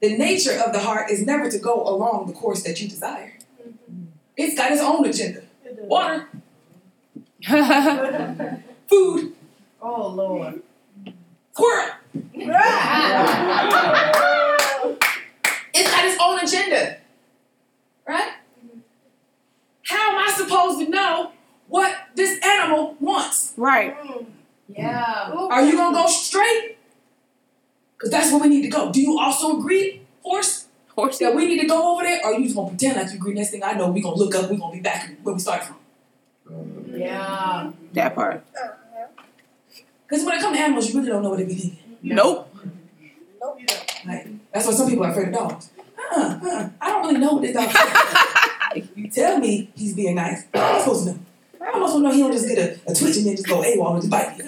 [0.01, 3.39] The nature of the heart is never to go along the course that you desire.
[3.63, 4.07] Mm-hmm.
[4.37, 5.45] It's got its own agenda.
[5.83, 6.29] Water,
[8.89, 9.33] food,
[9.81, 10.63] Oh Lord.
[11.53, 11.91] squirrel.
[15.75, 16.99] It's got its own agenda.
[18.07, 18.33] Right?
[19.85, 21.33] How am I supposed to know
[21.69, 23.55] what this animal wants?
[23.57, 23.97] right.
[23.99, 24.27] Mm,
[24.69, 25.31] yeah.
[25.51, 26.77] Are you gonna go straight?
[27.97, 28.93] Because that's where we need to go.
[28.93, 30.62] Do you also agree, horse,
[30.95, 31.19] Horse.
[31.19, 32.21] that we need to go over there?
[32.25, 33.35] Or you just gonna pretend like you agree?
[33.35, 35.67] Next thing I know, we gonna look up, we gonna be back where we started
[35.67, 35.77] from.
[36.95, 37.73] Yeah.
[37.95, 38.45] That part.
[40.07, 41.97] Because when it comes to animals, you really don't know what they be thinking.
[42.03, 42.55] Nope.
[43.41, 43.59] Nope.
[44.07, 45.71] Like, that's why some people are afraid of dogs.
[46.15, 47.71] Uh, uh, I don't really know what this dog
[48.77, 48.89] is.
[48.95, 50.45] you tell me he's being nice.
[50.53, 51.19] How am I supposed to know?
[51.61, 53.37] How am I supposed to know he don't just get a, a twitch and then
[53.37, 54.45] just go AWOL and just bite me?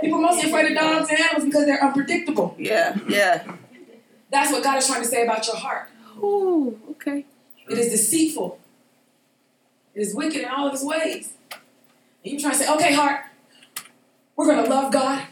[0.00, 2.56] People are mostly afraid of dogs and animals because they're unpredictable.
[2.58, 2.96] Yeah.
[3.08, 3.44] Yeah.
[4.30, 5.88] That's what God is trying to say about your heart.
[6.18, 6.78] Ooh.
[6.92, 7.26] Okay.
[7.68, 8.58] It is deceitful.
[9.94, 11.32] It is wicked in all of its ways.
[12.24, 13.20] And you trying to say, okay, heart,
[14.36, 15.26] we're gonna love God.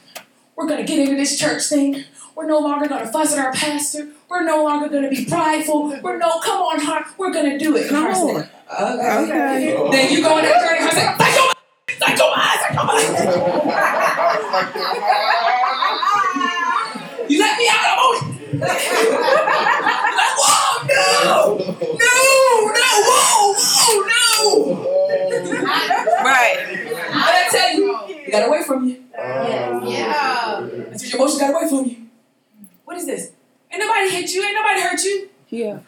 [0.57, 2.05] We're gonna get into this church thing.
[2.35, 4.09] We're no longer gonna fuss at our pastor.
[4.29, 5.99] We're no longer gonna be prideful.
[6.03, 7.89] We're no, come on, heart, we're gonna do it.
[7.89, 8.37] Come on.
[8.37, 8.49] Okay.
[8.71, 9.77] Okay.
[9.77, 9.91] Oh.
[9.91, 10.81] Then you go on that journey.
[10.81, 11.53] Heart said, psycho,
[11.99, 12.83] psycho, psycho,
[17.29, 17.85] You let me out.
[17.85, 18.52] I'm on it.
[18.69, 22.15] Like, whoa, no, no,
[22.73, 24.43] no, whoa, whoa, no.
[26.25, 26.57] Right.
[27.13, 27.99] What I tell you?
[28.09, 29.05] It got away from you.
[29.15, 30.61] Yeah.
[30.91, 31.97] That's what your emotions got away from you.
[32.85, 33.33] What is this?
[33.71, 34.43] Ain't nobody hit you.
[34.45, 35.29] Ain't nobody hurt you.
[35.49, 35.79] Yeah.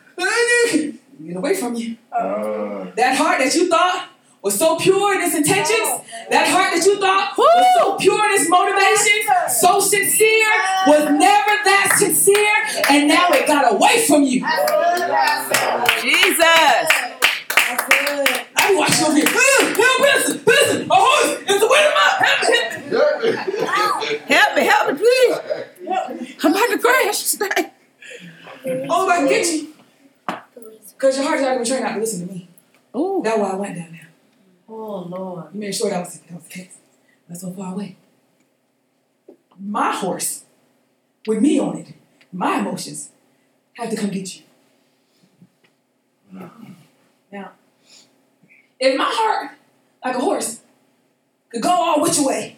[1.25, 1.97] Get away from you.
[2.13, 4.09] Uh, That heart that you thought
[4.43, 5.89] was so pure in its intentions,
[6.31, 9.25] that heart that you thought was so pure in its motivations,
[9.59, 10.53] so sincere,
[10.87, 12.55] was never that sincere,
[12.91, 14.41] and now it got away from you.
[16.03, 16.45] Jesus.
[18.57, 19.25] I be watching over here.
[19.27, 19.33] Uh,
[19.81, 22.41] help, listen, listen, a horse is the way to my help
[23.25, 24.17] me, help me.
[24.29, 24.63] Help me.
[24.65, 26.37] Help me, please.
[26.45, 27.35] I'm about to crash.
[28.91, 29.73] Oh, I can get you.
[30.93, 32.49] Because your heart's already been trained not to listen to me.
[32.97, 33.21] Ooh.
[33.25, 34.09] That's why I went down there.
[34.69, 35.53] Oh Lord.
[35.53, 36.79] You made sure that was, that was the case.
[37.29, 37.97] That's so far away.
[39.75, 40.45] My horse,
[41.27, 41.95] with me on it,
[42.33, 43.11] my emotions,
[43.73, 44.45] have to come get you.
[47.33, 47.51] Now,
[48.79, 49.51] if my heart,
[50.05, 50.61] like a horse,
[51.49, 52.57] could go all which way,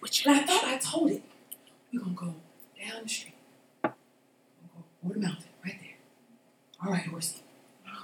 [0.00, 1.22] which and I thought I told it,
[1.92, 2.34] we're gonna go
[2.80, 3.34] down the street.
[3.84, 5.98] We're gonna go over the mountain, right there.
[6.82, 7.42] All right, horsey.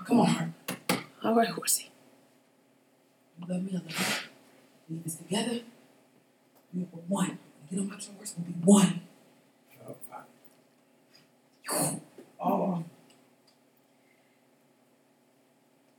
[0.05, 0.51] Come on, heart.
[1.25, 1.91] All right, horsey.
[3.39, 4.29] You love me, I love
[4.91, 4.95] you.
[4.95, 5.61] leave this together.
[6.75, 7.39] We were one.
[7.73, 9.01] Get on my words, we'll be one.
[11.71, 12.01] Oh,
[12.39, 12.85] oh.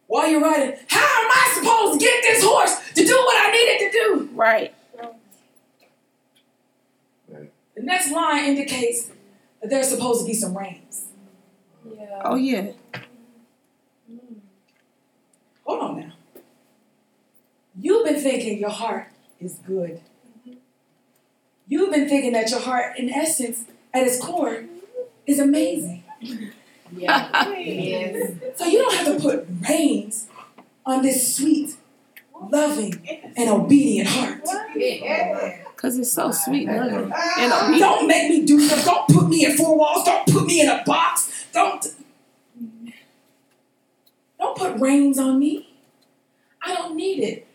[0.06, 3.52] While you're riding, how am I supposed to get this horse to do what I
[3.52, 4.30] needed to do?
[4.36, 4.76] Right.
[7.28, 9.10] The next line indicates
[9.60, 11.06] that there's supposed to be some reins.
[11.84, 12.22] Yeah.
[12.24, 12.74] Oh yeah.
[15.64, 16.14] Hold on now.
[17.76, 19.08] You've been thinking your heart
[19.40, 20.02] is good.
[21.68, 24.66] You've been thinking that your heart, in essence, at its core,
[25.26, 26.04] is amazing.
[26.96, 27.50] Yeah.
[27.64, 28.34] Yes.
[28.56, 30.28] So you don't have to put reins
[30.86, 31.76] on this sweet,
[32.52, 32.94] loving,
[33.36, 34.42] and obedient heart.
[34.76, 35.58] Yeah.
[35.76, 37.80] Cause it's so sweet, and loving, and obedient.
[37.80, 38.86] Don't make me do stuff.
[38.86, 40.06] Don't put me in four walls.
[40.06, 41.48] Don't put me in a box.
[41.52, 41.86] Don't.
[44.40, 45.74] Don't put reins on me.
[46.62, 47.48] I don't need it.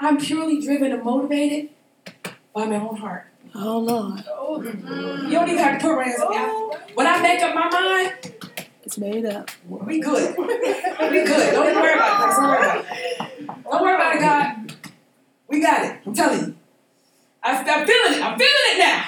[0.00, 1.70] I'm purely driven and motivated
[2.54, 3.26] by my own heart.
[3.56, 4.24] Oh Lord,
[4.66, 6.76] You don't even have to put reins on me.
[6.94, 8.34] When I make up my mind,
[8.82, 9.50] it's made up.
[9.68, 10.36] we good.
[10.36, 11.52] We good.
[11.54, 12.34] Don't even worry about it.
[12.34, 13.64] Don't worry about it.
[13.64, 14.76] Don't worry about it, God.
[15.48, 16.00] We got it.
[16.04, 16.56] I'm telling you.
[17.44, 18.22] I, I'm feeling it.
[18.22, 19.04] I'm feeling it now.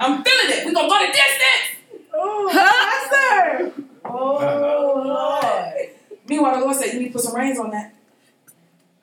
[0.00, 0.66] I'm feeling it.
[0.66, 2.06] We're gonna go the distance.
[2.14, 3.72] Oh, Pastor.
[4.04, 5.90] Oh, Lord.
[6.28, 7.94] Meanwhile, the Lord said, You need to put some reins on that.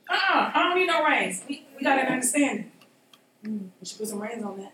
[0.09, 1.43] Uh uh I don't need no reins.
[1.47, 2.71] We, we got an understanding.
[3.45, 4.73] Mm, we should put some reins on that.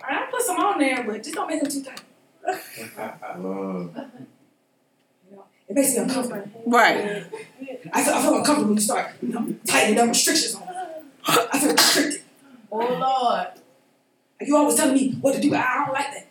[0.00, 2.00] All right, I'll put some on there, but just don't make them too tight.
[5.30, 6.62] You know, it makes me uncomfortable.
[6.66, 7.26] Right.
[7.92, 10.72] I feel, I feel uncomfortable when you start you know, tightening up restrictions on me.
[11.26, 12.22] I feel restricted.
[12.72, 13.48] Oh, Lord.
[14.40, 15.54] You always telling me what to do.
[15.54, 16.26] I don't like that.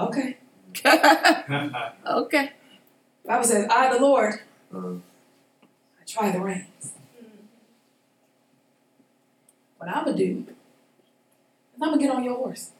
[0.00, 0.36] Okay.
[2.06, 2.52] okay.
[3.24, 4.40] Bible says, I, the Lord,
[4.74, 6.92] uh, I try the reins.
[9.84, 12.70] What I'm to do is I'm to get on your horse.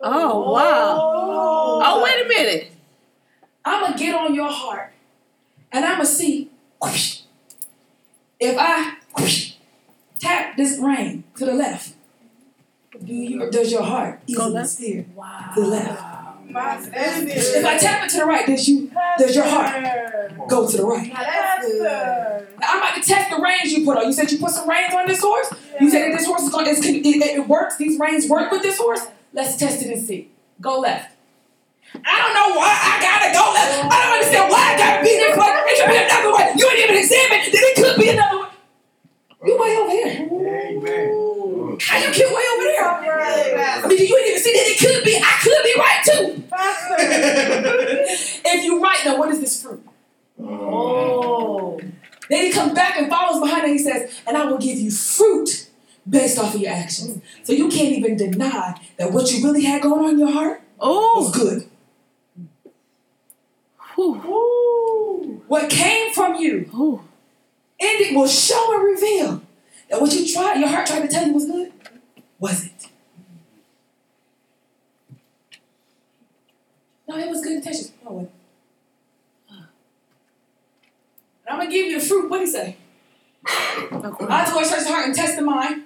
[0.00, 0.98] Oh wow.
[1.00, 2.72] Oh, Oh wait a minute.
[3.64, 4.92] I'm to get on your heart
[5.70, 6.50] and I'm to see
[6.82, 7.20] whoosh,
[8.40, 9.52] if I whoosh,
[10.18, 11.94] tap this rein to the left.
[13.04, 14.70] Do you, does your heart Go easily left?
[14.70, 15.52] steer Wow.
[15.54, 16.02] to the left?
[16.48, 20.84] If I tap it to the right, does you does your heart go to the
[20.84, 21.08] right?
[21.08, 21.82] Now that's good.
[21.82, 24.06] Now, I'm about to test the reins you put on.
[24.06, 25.52] You said you put some reins on this horse.
[25.80, 26.66] You said that this horse is going.
[26.66, 27.76] It's, it, it works.
[27.76, 29.06] These reins work with this horse.
[29.32, 30.30] Let's test it and see.
[30.60, 31.14] Go left.
[31.94, 33.84] I don't know why I gotta go left.
[33.84, 35.48] I don't understand why I gotta be this way.
[35.48, 36.52] It could be another way.
[36.56, 38.37] You ain't even examined that it could be another way.
[39.44, 40.28] You way over here.
[40.30, 41.78] Amen.
[41.80, 42.82] How you get way over there?
[42.82, 43.84] Right.
[43.84, 45.16] I mean, you ain't even see that it could be.
[45.16, 46.44] I could be right too.
[48.50, 49.84] If you right, now what is this fruit?
[50.40, 51.78] Oh.
[52.28, 54.90] Then he comes back and follows behind and he says, and I will give you
[54.90, 55.68] fruit
[56.08, 57.22] based off of your actions.
[57.44, 60.62] So you can't even deny that what you really had going on in your heart
[60.78, 61.32] was Oh.
[61.32, 61.68] good.
[63.94, 64.14] Whew.
[64.26, 65.42] Ooh.
[65.48, 67.02] What came from you, Whew.
[67.80, 69.42] And it will show and reveal
[69.90, 71.72] that what you tried, your heart tried to tell you was good,
[72.38, 72.88] wasn't.
[77.08, 77.92] No, it was good intentions.
[78.04, 78.32] No, wasn't.
[81.48, 82.28] And I'm gonna give you the fruit.
[82.28, 82.76] What do you say?
[83.90, 84.26] Okay.
[84.28, 85.84] I to search the heart and test the mind,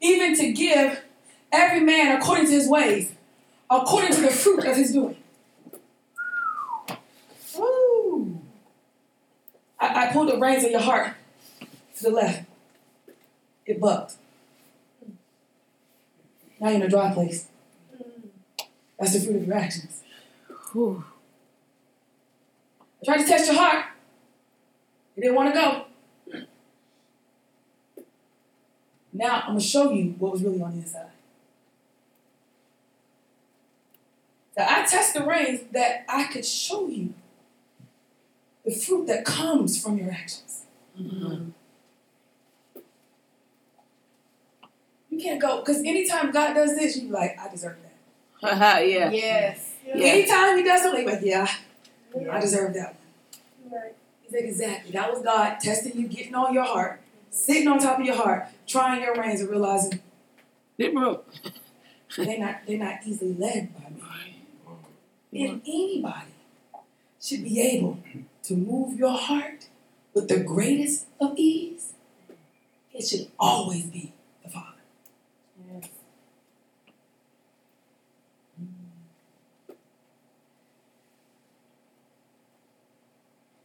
[0.00, 1.02] even to give
[1.50, 3.10] every man according to his ways,
[3.68, 5.16] according to the fruit of his doing.
[7.58, 8.40] Ooh.
[9.84, 11.14] I, I pulled the reins of your heart
[11.96, 12.44] to the left.
[13.66, 14.14] It bucked.
[16.60, 17.48] Now you're in a dry place.
[18.98, 20.02] That's the fruit of your actions.
[20.72, 21.04] Whew.
[23.02, 23.86] I tried to test your heart.
[25.16, 25.84] You didn't want to go.
[29.12, 31.10] Now I'm gonna show you what was really on the inside.
[34.56, 37.14] So I test the reins that I could show you
[38.64, 40.62] the fruit that comes from your actions.
[40.98, 41.52] Mhm.
[45.10, 48.48] You can't go because anytime God does this, you be like, I deserve that.
[48.48, 49.10] Haha, yeah.
[49.10, 49.74] Yes.
[49.86, 50.06] Yeah.
[50.06, 51.46] Anytime He does something, like, yeah,
[52.30, 52.96] I deserve that
[53.70, 53.72] one.
[53.80, 53.94] Right.
[54.22, 54.92] He's like, exactly.
[54.92, 57.00] That was God testing you, getting on your heart,
[57.30, 60.00] sitting on top of your heart, trying your reins and realizing
[60.78, 61.32] It broke.
[62.16, 65.40] they're not they're not easily led by me.
[65.46, 66.30] And anybody
[67.20, 67.98] should be able
[68.44, 69.68] to move your heart
[70.12, 71.94] with the greatest of ease.
[72.92, 74.12] It should always be
[74.44, 74.82] the Father.
[75.72, 75.88] Yes.
[78.60, 79.74] Mm.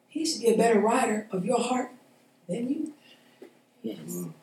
[0.07, 1.91] He should be a better rider of your heart
[2.47, 2.93] than you.
[3.83, 3.99] Yes.
[4.09, 4.33] Mm.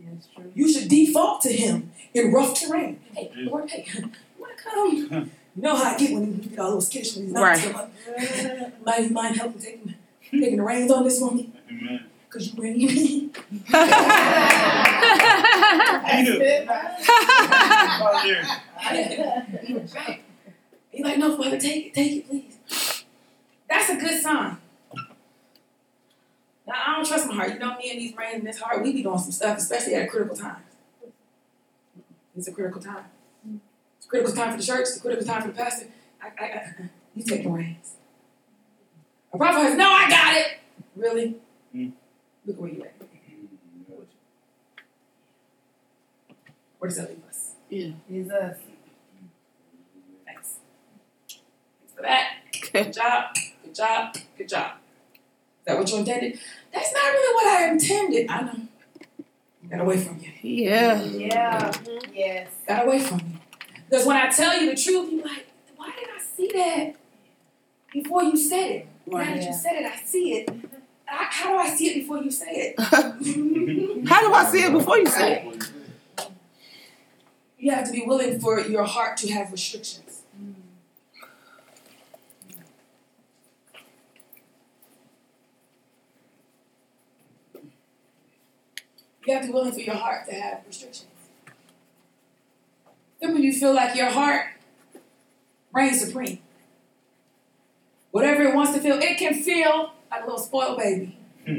[0.00, 0.52] Yeah, true.
[0.54, 3.00] You should default to him in rough terrain.
[3.14, 5.30] Hey, Lord, hey, you wanna come?
[5.58, 7.58] You know how I get when you get all those skittish when he's not Right.
[7.58, 7.88] so much.
[8.86, 9.94] Mind, you mind helping taking,
[10.30, 11.52] taking the reins on this one.
[11.68, 12.04] Amen.
[12.30, 13.30] Cause you reign me.
[13.68, 13.88] That's
[16.28, 16.68] it.
[17.98, 18.44] Father.
[20.92, 23.04] He's like, no, Father, take it, take it, please.
[23.68, 24.58] That's a good sign.
[26.68, 27.52] Now, I don't trust my heart.
[27.54, 29.96] You know, me and these brains in this heart, we be doing some stuff, especially
[29.96, 30.62] at a critical time.
[32.36, 33.06] It's a critical time.
[34.08, 34.80] It's a critical time for the church.
[34.80, 35.86] It's a critical time for the pastor.
[36.22, 37.92] I, I, I, you take the reins.
[39.34, 40.46] A prophet says, no, I got it.
[40.96, 41.36] Really?
[41.74, 41.92] Mm.
[42.46, 42.94] Look where you at.
[46.78, 47.50] Where does that leave us?
[47.68, 47.90] Yeah.
[48.08, 48.56] Jesus.
[50.24, 50.54] Thanks.
[51.28, 52.28] Thanks for that.
[52.72, 53.34] Good job.
[53.64, 54.16] Good job.
[54.38, 54.72] Good job.
[55.60, 56.38] Is that what you intended?
[56.72, 58.30] That's not really what I intended.
[58.30, 58.68] I know.
[59.68, 60.30] Got away from you.
[60.40, 61.02] Yeah.
[61.02, 61.72] Yeah.
[62.14, 62.48] Yes.
[62.66, 63.37] Got away from you.
[63.88, 66.96] Because when I tell you the truth, you're like, why did I see that
[67.92, 68.88] before you said it?
[69.06, 70.50] Now that you said it, I see it.
[71.10, 72.80] I, how do I see it before you say it?
[74.08, 75.70] How do I see it before you say it?
[77.58, 80.22] You have to be willing for your heart to have restrictions.
[89.26, 91.17] You have to be willing for your heart to have restrictions.
[93.20, 94.46] Then when you feel like your heart
[95.72, 96.38] reigns supreme,
[98.10, 101.16] whatever it wants to feel, it can feel like a little spoiled baby.
[101.44, 101.58] Hmm.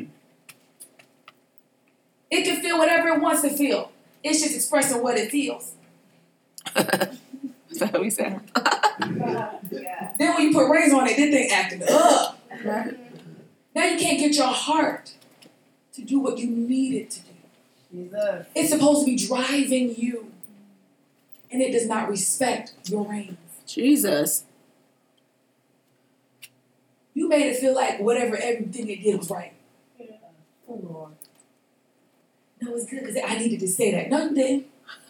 [2.31, 3.91] It can feel whatever it wants to feel.
[4.23, 5.73] It's just expressing what it feels.
[6.75, 8.41] Is that what we said?
[9.01, 9.55] Yeah.
[10.19, 12.39] Then when you put reins on it, then thing acting up.
[12.63, 12.97] Right.
[13.75, 15.13] Now you can't get your heart
[15.93, 17.29] to do what you need it to do.
[17.91, 18.45] Jesus.
[18.55, 20.31] It's supposed to be driving you.
[21.51, 23.37] And it does not respect your reins.
[23.65, 24.45] Jesus.
[27.13, 29.53] You made it feel like whatever everything it did was right.
[30.67, 31.13] Oh, Lord.
[32.61, 34.09] No, it's good because I needed to say that.
[34.09, 34.67] No, you didn't.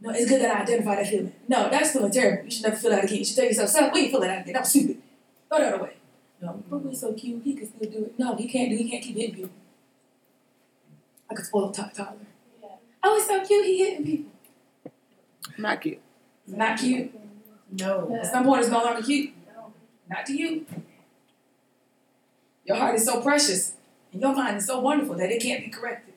[0.00, 1.32] no, it's good that I identified that feeling.
[1.48, 2.44] No, that's feeling terrible.
[2.44, 3.18] You should never feel that again.
[3.18, 4.52] You should tell yourself, son, we ain't feel that again.
[4.54, 5.02] That was stupid.
[5.48, 5.92] Throw that away.
[6.40, 7.42] No, but we're so cute.
[7.44, 8.18] He can still do it.
[8.18, 8.76] No, he can't do.
[8.76, 9.50] He can't keep hitting people.
[11.30, 12.16] I could spoil Ty- Tyler.
[13.02, 13.64] Oh, he's so cute.
[13.64, 14.32] He hitting people.
[15.58, 16.00] Not cute.
[16.46, 17.12] Not cute.
[17.72, 18.16] No.
[18.16, 19.32] At some point, it's no longer cute.
[20.08, 20.66] Not to you.
[22.64, 23.74] Your heart is so precious,
[24.12, 26.14] and your mind is so wonderful that it can't be corrected.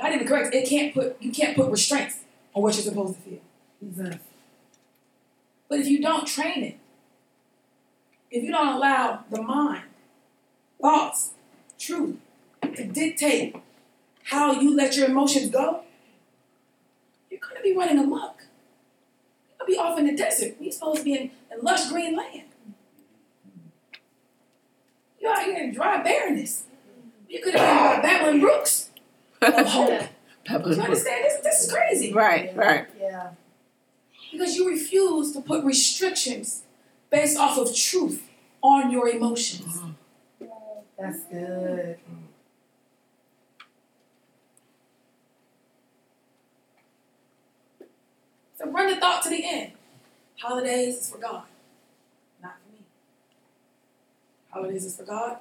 [0.00, 0.54] Not even correct.
[0.54, 1.16] It can't put.
[1.20, 2.18] You can't put restraints
[2.54, 3.40] on what you're supposed to feel.
[3.82, 4.16] Jesus.
[5.68, 6.78] But if you don't train it,
[8.30, 9.84] if you don't allow the mind,
[10.80, 11.32] thoughts,
[11.78, 12.16] truth
[12.62, 13.56] to dictate
[14.24, 15.82] how you let your emotions go,
[17.46, 18.42] you're gonna be running amok.
[19.48, 20.56] You're gonna be off in the desert.
[20.60, 22.48] we're supposed to be in, in lush green land.
[25.20, 26.64] You're out here in dry barrenness.
[27.28, 28.90] You could have been by Babylon Brooks
[29.42, 30.02] of hope.
[30.48, 31.24] You understand?
[31.24, 32.12] This, this is crazy.
[32.12, 32.86] Right, right.
[33.00, 33.30] Yeah.
[34.30, 36.62] Because you refuse to put restrictions
[37.10, 38.22] based off of truth
[38.62, 39.80] on your emotions.
[40.98, 41.98] That's good.
[41.98, 42.25] Mm-hmm.
[48.58, 49.72] So run the thought to the end.
[50.40, 51.42] Holidays is for God,
[52.42, 52.84] not for me.
[54.50, 55.38] Holidays is for God,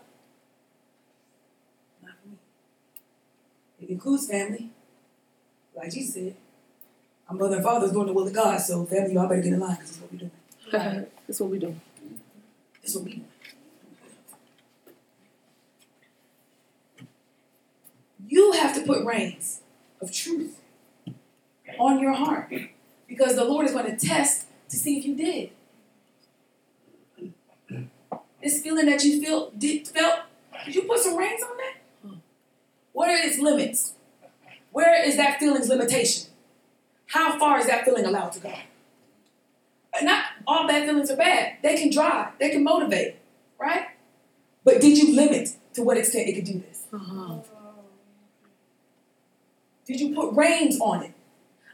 [2.04, 2.36] not for me.
[3.82, 4.70] It includes family.
[5.76, 6.36] Like Jesus said,
[7.30, 9.54] My mother and father is doing the will of God, so family, y'all better get
[9.54, 11.08] in line because this is what we're doing.
[11.28, 11.76] That's what we do.
[12.82, 13.28] This is what we doing.
[18.28, 19.62] You have to put reins
[20.02, 20.60] of truth
[21.78, 22.52] on your heart
[23.08, 25.50] because the Lord is going to test to see if you did.
[28.42, 30.22] This feeling that you feel did felt,
[30.66, 32.18] did you put some reins on that?
[32.94, 33.94] What are its limits?
[34.72, 36.30] Where is that feeling's limitation?
[37.08, 38.54] How far is that feeling allowed to go?
[40.02, 41.58] Not all bad feelings are bad.
[41.64, 43.16] They can drive, they can motivate,
[43.58, 43.88] right?
[44.64, 46.84] But did you limit to what extent it could do this?
[46.92, 47.38] Uh-huh.
[49.86, 51.14] Did you put reins on it?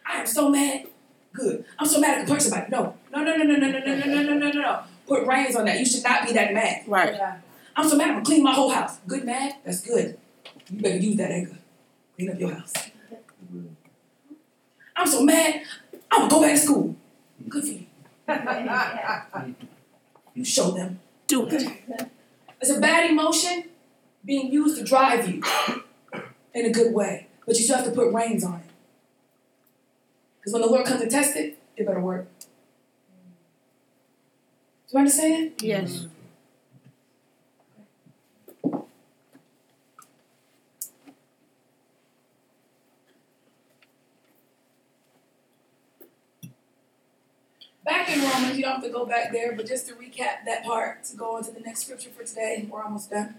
[0.05, 0.87] I am so mad.
[1.33, 1.65] Good.
[1.79, 2.71] I'm so mad I can punch somebody.
[2.71, 2.95] No.
[3.11, 4.79] No, no, no, no, no, no, no, no, no, no, no, no, no.
[5.07, 5.79] Put reins on that.
[5.79, 6.83] You should not be that mad.
[6.87, 7.13] Right.
[7.13, 7.37] Yeah.
[7.75, 8.97] I'm so mad I'm gonna clean my whole house.
[9.07, 9.55] Good mad?
[9.63, 10.17] That's good.
[10.69, 11.57] You better use that anger.
[12.15, 12.73] Clean up your house.
[14.95, 15.61] I'm so mad,
[16.11, 16.95] I'm gonna go back to school.
[17.47, 17.85] Good for you.
[20.33, 20.99] You show them.
[21.27, 21.81] Do it.
[22.61, 23.63] It's a bad emotion.
[24.23, 25.41] being used to drive you
[26.53, 28.60] in a good way, but you still have to put reins on it.
[30.41, 32.27] Because when the Lord comes to test it, it better work.
[34.89, 35.51] Do you understand?
[35.61, 36.07] Yes.
[47.85, 50.63] Back in Romans, you don't have to go back there, but just to recap that
[50.63, 53.35] part to go on to the next scripture for today, we're almost done.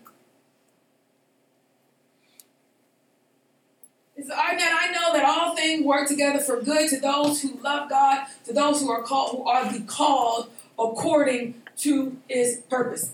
[4.17, 7.59] It's, I, that I know that all things work together for good to those who
[7.63, 13.13] love God, to those who are called, who are the called according to His purpose.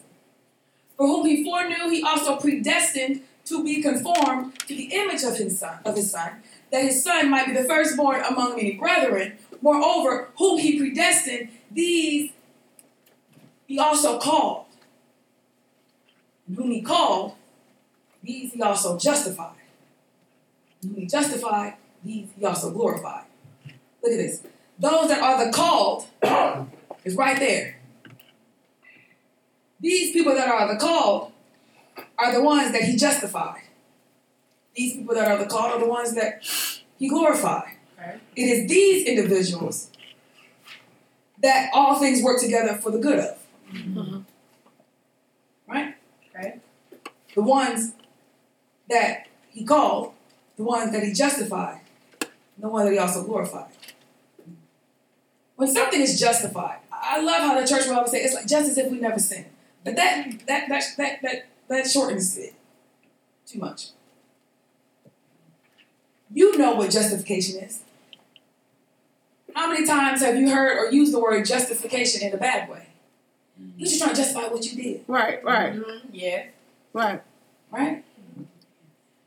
[0.97, 5.59] For whom He foreknew, He also predestined to be conformed to the image of His
[5.59, 6.33] Son, of His Son,
[6.73, 9.39] that His Son might be the firstborn among many brethren.
[9.63, 12.33] Moreover, whom He predestined, these
[13.67, 14.67] He also called.
[16.49, 17.35] And whom He called,
[18.23, 19.58] these He also justified.
[20.83, 21.75] He justified,
[22.05, 23.25] these He also glorified.
[24.03, 24.43] Look at this.
[24.79, 26.07] Those that are the called
[27.05, 27.81] is right there.
[29.81, 31.33] These people that are the called
[32.17, 33.63] are the ones that He justified.
[34.75, 36.43] These people that are the called are the ones that
[36.99, 37.75] He glorified.
[37.99, 38.19] Okay.
[38.37, 39.91] It is these individuals
[41.43, 43.39] that all things work together for the good of.
[43.73, 44.25] Mhm.
[45.69, 45.95] Right?
[46.35, 46.61] Okay.
[47.35, 47.93] The ones
[48.89, 50.15] that he called,
[50.59, 51.81] the one that he justified,
[52.21, 52.31] and
[52.65, 53.71] the one that he also glorified.
[55.57, 58.71] When something is justified, I love how the church will always say it's like just
[58.71, 59.47] as if we never sinned.
[59.85, 62.55] But that that that that that, that shortens it
[63.47, 63.87] too much.
[66.33, 67.81] You know what justification is.
[69.55, 72.87] How many times have you heard or used the word justification in a bad way?
[73.77, 76.01] You're just trying to justify what you did, Right, right, Mhm.
[76.13, 76.45] Yeah.
[76.93, 77.21] right.
[77.73, 78.05] right?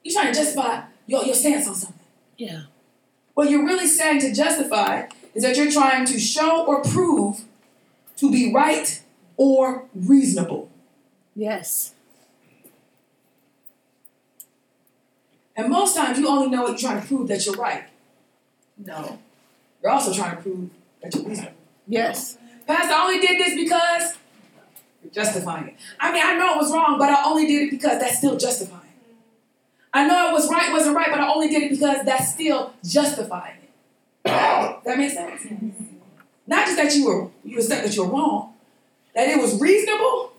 [0.04, 2.00] You're trying to justify your, your stance on something.
[2.38, 2.64] Yeah.
[3.34, 7.42] What you're really saying to justify is that you're trying to show or prove
[8.18, 9.02] to be right
[9.36, 10.70] or reasonable.
[11.36, 11.94] Yes.
[15.56, 17.84] And most times you only know what you're trying to prove that you're right.
[18.78, 19.20] No.
[19.84, 20.70] You're also trying to prove
[21.02, 21.54] that you're reasonable.
[21.88, 22.38] Yes.
[22.66, 24.14] Pastor, I only did this because
[25.04, 25.76] you're justifying it.
[26.00, 28.38] I mean, I know it was wrong, but I only did it because that's still
[28.38, 28.81] justifying.
[29.94, 32.74] I know it was right, wasn't right, but I only did it because that's still
[32.84, 33.70] justifying it.
[34.24, 35.42] that makes sense?
[36.48, 38.54] Not just that you were you accept that you're wrong,
[39.16, 40.34] that it was reasonable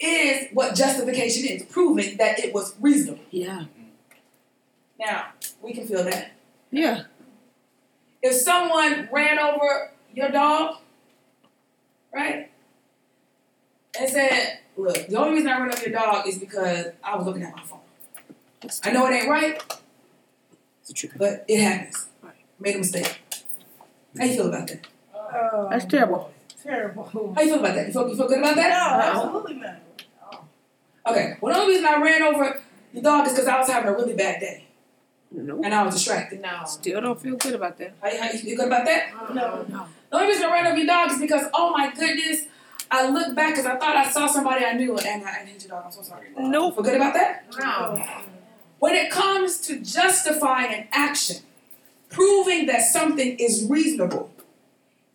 [0.00, 3.24] is what justification is, proving that it was reasonable.
[3.30, 3.64] Yeah.
[4.98, 5.26] Now,
[5.62, 6.32] we can feel that.
[6.70, 7.04] Yeah.
[8.22, 10.76] If someone ran over your dog,
[12.12, 12.50] right,
[13.98, 17.26] and said, Look, the only reason I ran over your dog is because I was
[17.26, 17.80] looking at my phone.
[18.60, 19.62] That's I know it ain't right,
[20.82, 21.10] That's true.
[21.16, 22.08] but it happens.
[22.22, 22.32] Right.
[22.58, 23.20] Made a mistake.
[24.18, 24.86] How you feel about that?
[25.14, 26.32] Oh, That's terrible.
[26.62, 27.04] Terrible.
[27.36, 27.86] How you feel about that?
[27.86, 28.68] You feel, you feel good about that?
[28.68, 29.14] No, that?
[29.16, 29.76] absolutely not.
[31.06, 31.36] Okay.
[31.40, 32.60] Well, the only reason I ran over
[32.92, 34.66] your dog is because I was having a really bad day
[35.30, 35.60] No.
[35.62, 36.40] and I was distracted.
[36.40, 36.62] No.
[36.66, 37.94] Still don't feel good about that.
[38.02, 39.12] How, how you feel good about that?
[39.34, 39.64] No.
[39.68, 39.86] No.
[40.10, 42.42] The only reason I ran over your dog is because, oh my goodness,
[42.90, 45.62] I looked back because I thought I saw somebody I knew and I, I hit
[45.62, 45.84] your dog.
[45.86, 46.28] I'm so sorry.
[46.36, 46.74] Nope.
[46.74, 47.44] Feel good about that?
[47.58, 48.04] No.
[48.78, 51.38] When it comes to justifying an action,
[52.08, 54.30] proving that something is reasonable,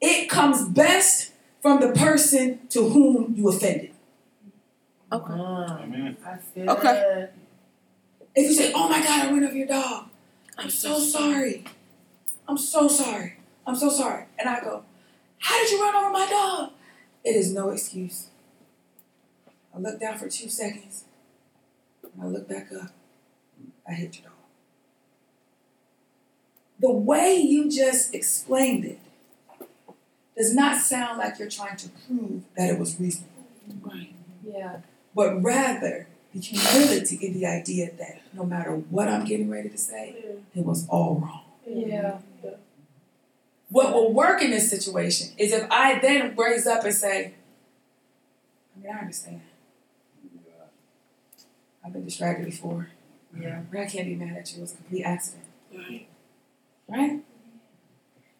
[0.02, 1.31] it comes best
[1.61, 3.91] from the person to whom you offended.
[5.11, 5.34] Okay.
[5.34, 6.18] Amen.
[6.23, 6.68] That's good.
[6.68, 7.30] Okay.
[8.35, 10.07] If you say, oh my God, I ran over your dog,
[10.57, 11.64] I'm so sorry.
[12.48, 13.38] I'm so sorry.
[13.65, 14.26] I'm so sorry.
[14.38, 14.84] And I go,
[15.38, 16.72] how did you run over my dog?
[17.23, 18.27] It is no excuse.
[19.73, 21.06] I look down for two seconds.
[22.03, 22.91] And I look back up.
[23.88, 24.31] I hit your dog.
[26.80, 28.99] The way you just explained it
[30.38, 33.45] does not sound like you're trying to prove that it was reasonable,
[33.81, 34.14] Right.
[34.45, 34.77] Yeah.
[35.15, 39.77] but rather the humility in the idea that no matter what I'm getting ready to
[39.77, 40.15] say,
[40.55, 41.41] it was all wrong.
[41.68, 42.18] Yeah.
[43.69, 47.34] What will work in this situation is if I then raise up and say,
[48.76, 49.41] I mean, I understand.
[51.85, 52.89] I've been distracted before.
[53.39, 53.61] Yeah.
[53.72, 54.60] But I can't be mad at you.
[54.60, 55.45] It was a complete accident.
[55.76, 56.07] Right.
[56.88, 57.19] Right?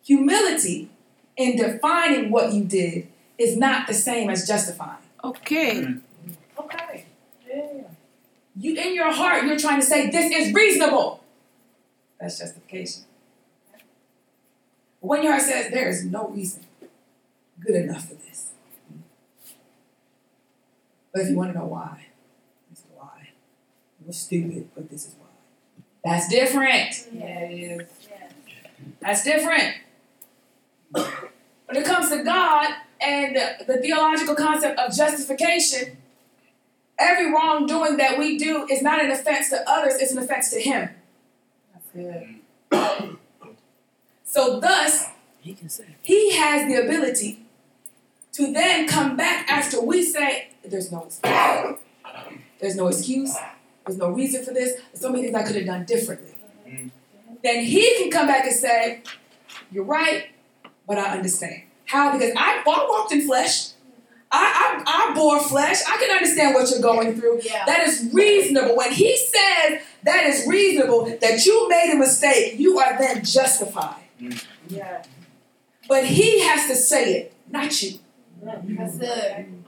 [0.04, 0.90] Humility
[1.38, 3.08] in defining what you did
[3.38, 5.02] is not the same as justifying.
[5.24, 5.82] Okay.
[5.82, 6.02] Mm.
[6.60, 7.06] Okay.
[7.48, 7.84] Yeah.
[8.56, 11.24] You in your heart, you're trying to say this is reasonable.
[12.20, 13.04] That's justification.
[15.02, 16.64] But when your heart says there is no reason
[17.60, 18.52] good enough for this.
[21.12, 22.03] But if you want to know why,
[24.06, 24.40] this is why.
[24.40, 25.28] You're stupid, but this is why.
[26.04, 27.08] That's different.
[27.14, 27.88] Yeah, it is.
[29.00, 29.76] That's different.
[30.92, 35.98] When it comes to God and the, the theological concept of justification,
[37.00, 40.60] every wrongdoing that we do is not an offense to others, it's an offense to
[40.60, 40.90] Him.
[41.74, 43.18] That's good.
[44.24, 45.08] So, thus,
[45.42, 45.96] He can say.
[46.02, 47.46] He has the ability
[48.34, 51.78] to then come back after we say, There's no excuse.
[52.60, 53.36] There's no excuse.
[53.86, 54.74] There's no reason for this.
[54.74, 56.36] There's so many things I could have done differently.
[56.68, 56.88] Mm-hmm.
[57.44, 59.02] Then He can come back and say,
[59.72, 60.28] You're right,
[60.88, 61.64] but I understand.
[61.86, 62.12] How?
[62.12, 63.70] Because I, I walked in flesh.
[64.36, 65.78] I, I, I bore flesh.
[65.88, 67.42] I can understand what you're going through.
[67.44, 67.66] Yeah.
[67.68, 68.76] That is reasonable.
[68.76, 74.02] When he says that is reasonable, that you made a mistake, you are then justified.
[74.20, 74.76] Mm-hmm.
[74.76, 75.04] Yeah.
[75.88, 78.00] But he has to say it, not you.
[78.42, 79.63] That's good.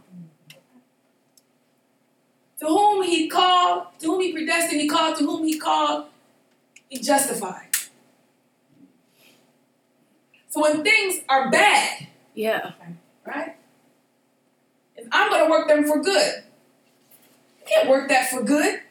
[2.65, 6.07] To whom he called, to whom he predestined, he called, to whom he called,
[6.89, 7.67] he justified.
[10.49, 12.71] So when things are bad, Yeah.
[13.23, 13.55] right?
[14.97, 16.43] And I'm gonna work them for good.
[17.59, 18.81] You can't work that for good.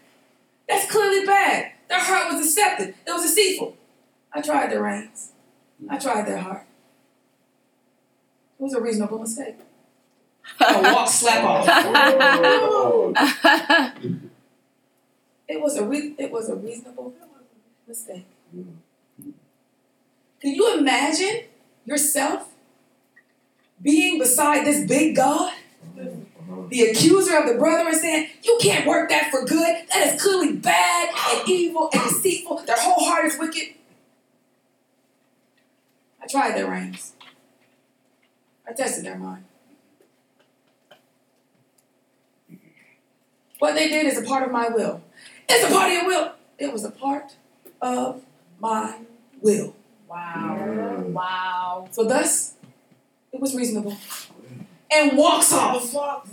[0.68, 1.72] That's clearly bad.
[1.88, 2.94] Their heart was deceptive.
[3.04, 3.76] It was deceitful.
[4.32, 5.32] I tried their reins.
[5.90, 6.64] I tried their heart.
[8.60, 9.56] It was a reasonable mistake.
[10.60, 11.66] A walk slap off.
[15.46, 17.14] It was a re- it was a reasonable
[17.86, 18.24] mistake.
[20.40, 21.44] Can you imagine
[21.84, 22.48] yourself
[23.82, 25.52] being beside this big God?
[26.70, 29.86] The accuser of the brother brethren saying, You can't work that for good.
[29.92, 32.62] That is clearly bad and evil and deceitful.
[32.64, 33.74] Their whole heart is wicked.
[36.22, 37.12] I tried their reins.
[38.66, 39.44] I tested their mind.
[43.64, 45.00] What they did is a part of my will.
[45.48, 46.32] It's a part of your will.
[46.58, 47.34] It was a part
[47.80, 48.22] of
[48.60, 48.98] my
[49.40, 49.74] will.
[50.06, 50.58] Wow.
[50.60, 51.12] Mm.
[51.12, 51.88] Wow.
[51.90, 52.56] So thus,
[53.32, 53.96] it was reasonable.
[54.92, 56.28] And walks off.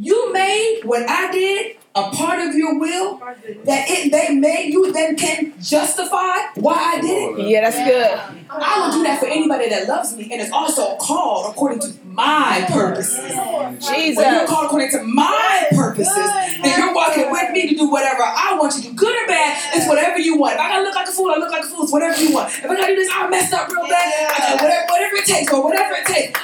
[0.00, 4.92] You made what I did a part of your will that it they made you
[4.92, 7.46] then can justify why I did it.
[7.46, 8.50] Yeah, that's good.
[8.50, 11.92] I will do that for anybody that loves me and is also called according to
[12.14, 13.18] my purposes.
[14.16, 16.14] When you're called according to my purposes,
[16.62, 19.26] then you're walking with me to do whatever I want you to do, good or
[19.26, 19.58] bad.
[19.74, 20.54] It's whatever you want.
[20.54, 21.82] If I gotta look like a fool, I look like a fool.
[21.84, 22.48] It's whatever you want.
[22.50, 24.30] If I gotta do this, I messed up real bad.
[24.30, 26.40] I gotta whatever, whatever it takes, or whatever it takes.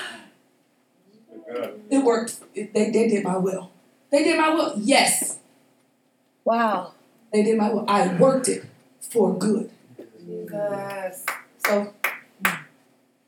[1.90, 2.36] It worked.
[2.55, 3.70] It- they, they did my will.
[4.10, 4.74] They did my will.
[4.76, 5.38] Yes,
[6.44, 6.92] Wow.
[7.32, 7.84] they did my will.
[7.88, 8.64] I worked it
[9.01, 9.70] for good.
[10.18, 11.26] Jesus.
[11.64, 11.92] So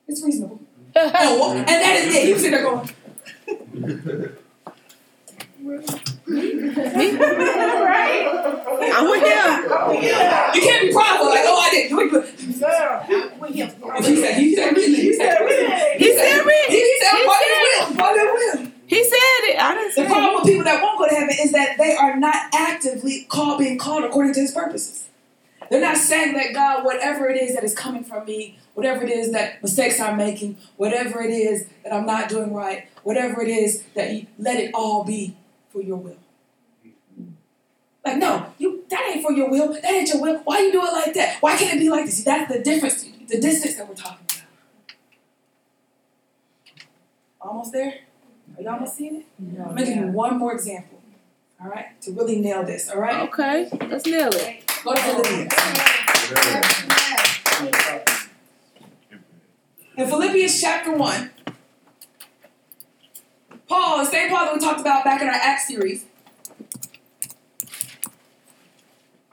[0.09, 0.60] it's reasonable.
[0.94, 2.28] And, and that is it.
[2.28, 2.89] You sit there going,
[7.85, 8.28] right?
[8.94, 10.02] I'm with him.
[10.55, 11.27] you can't be prideful.
[11.28, 11.90] Like, oh, I did.
[11.90, 12.60] You ain't good.
[12.60, 13.69] Girl, I'm with him.
[14.05, 16.55] He said, he said, he said, he said, He said me.
[16.69, 18.73] He, he said, He part said of will, part of will.
[18.86, 19.59] He said it.
[19.62, 20.36] I didn't The say problem it.
[20.36, 23.78] with people that won't go to heaven is that they are not actively called, being
[23.78, 25.09] called according to His purposes.
[25.73, 29.11] They're not saying that God, whatever it is that is coming from me, whatever it
[29.11, 33.49] is that mistakes I'm making, whatever it is that I'm not doing right, whatever it
[33.49, 35.35] is that you let it all be
[35.70, 36.19] for Your will.
[38.05, 39.73] Like, no, you that ain't for your will.
[39.73, 40.40] That ain't your will.
[40.40, 41.39] Why you do it like that?
[41.40, 42.23] Why can't it be like this?
[42.23, 44.43] That's the difference, the distance that we're talking about.
[47.40, 47.94] Almost there?
[48.59, 49.27] Are you almost seeing it?
[49.39, 51.01] No, I'm gonna give you one more example.
[51.62, 51.99] All right?
[52.03, 53.28] To really nail this, all right?
[53.28, 54.62] Okay, let's nail it.
[54.83, 55.49] To.
[59.97, 61.31] In Philippians chapter 1,
[63.69, 66.05] Paul, the same Paul that we talked about back in our Acts series.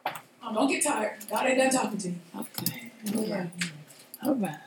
[0.06, 1.18] Oh, don't get tired.
[1.28, 2.16] God ain't done talking to you.
[2.38, 2.92] Okay.
[4.24, 4.60] All right.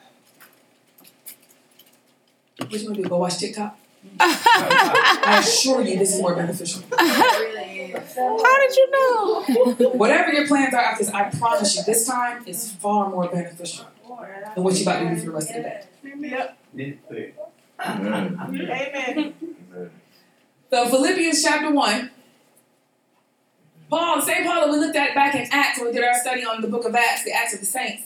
[2.59, 3.09] What you gonna do?
[3.09, 3.79] Go watch TikTok?
[4.21, 6.83] I assure you this is more beneficial.
[6.99, 9.43] How did you know?
[9.95, 13.87] Whatever your plans are after this, I promise you, this time is far more beneficial
[14.55, 15.85] than what you're about to do for the rest of the day.
[16.07, 16.49] Amen.
[20.71, 22.11] So Philippians chapter 1.
[23.91, 26.15] Paul, the same Paul that we looked at back in Acts when we did our
[26.15, 28.05] study on the book of Acts, the Acts of the Saints.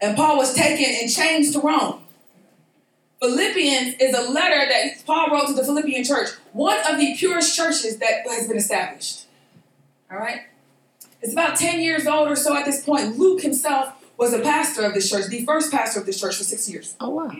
[0.00, 2.02] And Paul was taken and chains to Rome.
[3.20, 7.54] Philippians is a letter that Paul wrote to the Philippian church, one of the purest
[7.54, 9.26] churches that has been established.
[10.10, 10.42] All right?
[11.20, 13.18] It's about 10 years old or so at this point.
[13.18, 16.44] Luke himself was a pastor of this church, the first pastor of this church for
[16.44, 16.96] six years.
[16.98, 17.30] Oh wow.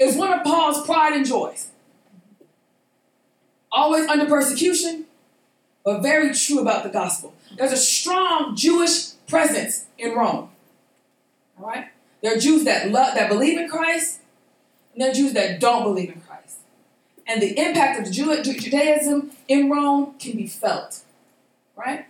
[0.00, 1.68] It's one of Paul's pride and joys.
[3.70, 5.04] Always under persecution,
[5.84, 7.34] but very true about the gospel.
[7.56, 10.50] There's a strong Jewish presence in Rome.
[11.58, 11.86] All right?
[12.22, 14.20] There are Jews that love that believe in Christ,
[14.92, 16.58] and there are Jews that don't believe in Christ.
[17.26, 21.02] And the impact of Jew- Judaism in Rome can be felt.
[21.76, 22.06] Right?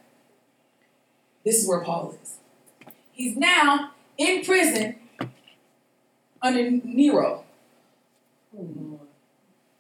[1.45, 2.37] This is where Paul is.
[3.13, 4.97] He's now in prison
[6.43, 7.45] under Nero.
[8.59, 9.01] Oh,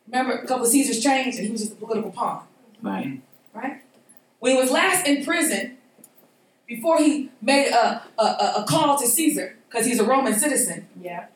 [0.06, 2.42] Remember, a couple of Caesars changed, and he was just a political pawn.
[2.82, 3.20] Right.
[3.54, 3.80] Right?
[4.40, 5.78] When he was last in prison,
[6.66, 10.86] before he made a, a, a, a call to Caesar, because he's a Roman citizen,
[11.00, 11.26] Yeah.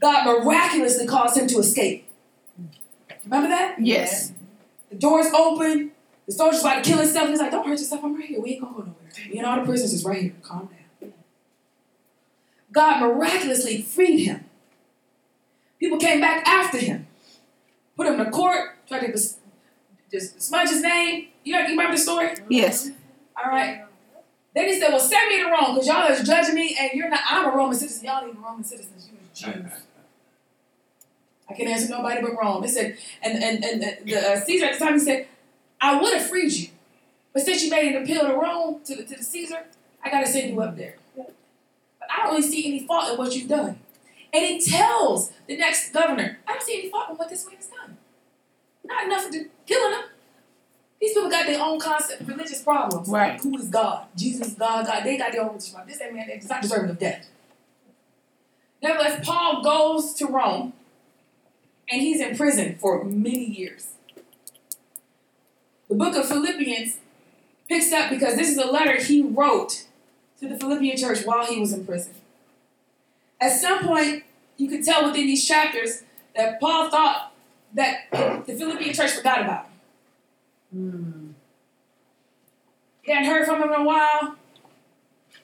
[0.00, 2.08] God miraculously caused him to escape.
[3.24, 3.76] Remember that?
[3.78, 4.32] Yes.
[4.88, 5.92] The doors open,
[6.26, 7.28] the soldier's about to kill himself.
[7.28, 8.40] He's like, Don't hurt yourself, I'm right here.
[8.40, 8.94] We ain't gonna go nowhere.
[9.30, 10.34] Me and all the prisoners is right here.
[10.42, 10.68] Calm
[11.00, 11.12] down.
[12.72, 14.44] God miraculously freed him.
[15.78, 17.06] People came back after him,
[17.96, 21.28] put him in the court, tried to just smudge his name.
[21.42, 22.34] You, know, you remember the story?
[22.48, 22.90] Yes.
[23.36, 23.84] All right.
[24.54, 27.08] Then he said, Well, send me to Rome because y'all is judging me and you're
[27.08, 28.04] not, I'm a Roman citizen.
[28.04, 29.72] Y'all ain't even Roman citizens, you are Jews.
[31.48, 32.62] I can't answer nobody but Rome.
[32.64, 35.26] It said, and and and the, the uh, Caesar at the time he said,
[35.80, 36.68] I would have freed you,
[37.32, 39.64] but since you made an appeal to Rome to the, to the Caesar,
[40.04, 40.96] I gotta send you up there.
[41.16, 41.34] But
[42.10, 43.80] I don't really see any fault in what you've done.
[44.32, 47.56] And he tells the next governor, I don't see any fault in what this man
[47.56, 47.96] has done.
[48.84, 50.04] Not enough to killing him.
[51.00, 53.08] These people got their own concept, religious problems.
[53.08, 53.40] Right.
[53.40, 54.06] Who is God?
[54.16, 54.86] Jesus God.
[54.86, 55.02] God.
[55.02, 55.98] They got their own religious problems.
[55.98, 57.26] This man is not deserving of death.
[58.82, 60.74] Nevertheless, Paul goes to Rome
[61.90, 63.88] and he's in prison for many years.
[65.88, 66.98] The book of Philippians
[67.68, 69.86] picks up because this is a letter he wrote
[70.38, 72.14] to the Philippian church while he was in prison.
[73.40, 74.24] At some point,
[74.56, 76.02] you could tell within these chapters
[76.36, 77.32] that Paul thought
[77.74, 78.10] that
[78.46, 79.69] the Philippian church forgot about him.
[80.72, 81.30] Hmm.
[83.02, 84.36] He hadn't heard from him in a while.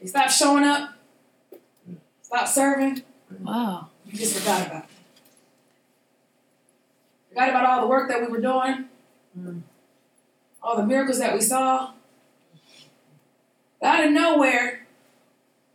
[0.01, 0.90] He stopped showing up,
[2.23, 3.03] stopped serving.
[3.40, 3.89] Wow.
[4.05, 4.90] You just forgot about it.
[7.31, 8.85] Forgot about all the work that we were doing,
[9.35, 9.59] hmm.
[10.62, 11.93] all the miracles that we saw.
[13.82, 14.86] Out of nowhere,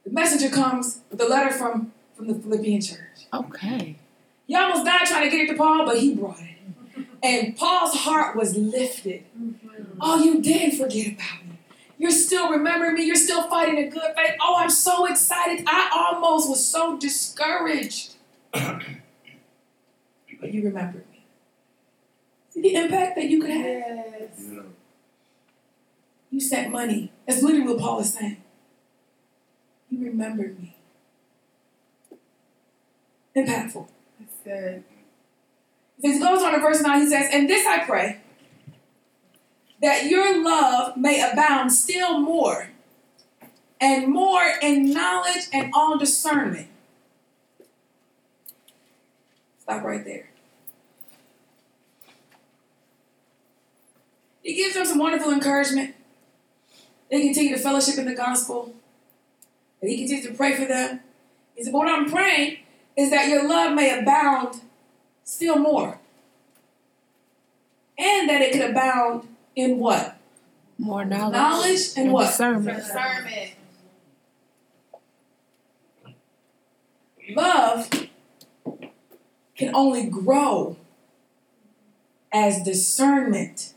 [0.03, 3.27] the messenger comes with a letter from, from the Philippian church.
[3.33, 3.95] Okay.
[4.47, 6.57] He almost died trying to get it to Paul, but he brought it.
[7.23, 9.23] And Paul's heart was lifted.
[9.39, 9.99] Mm-hmm.
[9.99, 11.59] Oh, you didn't forget about me.
[11.97, 13.03] You're still remembering me.
[13.03, 14.35] You're still fighting a good fight.
[14.41, 15.63] Oh, I'm so excited.
[15.67, 18.15] I almost was so discouraged.
[18.51, 18.81] but
[20.41, 21.23] you remembered me.
[22.49, 23.65] See the impact that you could have?
[23.65, 24.49] Yes.
[26.31, 27.11] You sent money.
[27.27, 28.41] That's literally what Paul is saying.
[29.91, 30.75] You remembered me.
[33.35, 33.87] Impactful.
[34.19, 34.83] That's good.
[36.01, 38.21] He goes on in verse 9, he says, And this I pray,
[39.81, 42.69] that your love may abound still more,
[43.79, 46.67] and more in knowledge and all discernment.
[49.59, 50.29] Stop right there.
[54.43, 55.95] He gives them some wonderful encouragement.
[57.09, 58.73] They continue to fellowship in the gospel.
[59.81, 61.01] And he continues to pray for them.
[61.55, 62.57] He said, what I'm praying
[62.97, 64.61] is that your love may abound
[65.23, 65.99] still more.
[67.97, 70.17] And that it could abound in what?
[70.77, 71.33] More knowledge.
[71.33, 72.27] Knowledge and what?
[72.27, 72.77] Discernment.
[72.77, 73.51] Discernment.
[77.35, 77.89] Love
[79.55, 80.75] can only grow
[82.33, 83.73] as discernment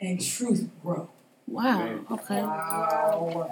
[0.00, 1.08] and truth grow.
[1.46, 2.00] Wow.
[2.10, 2.42] Okay.
[2.42, 3.50] Wow.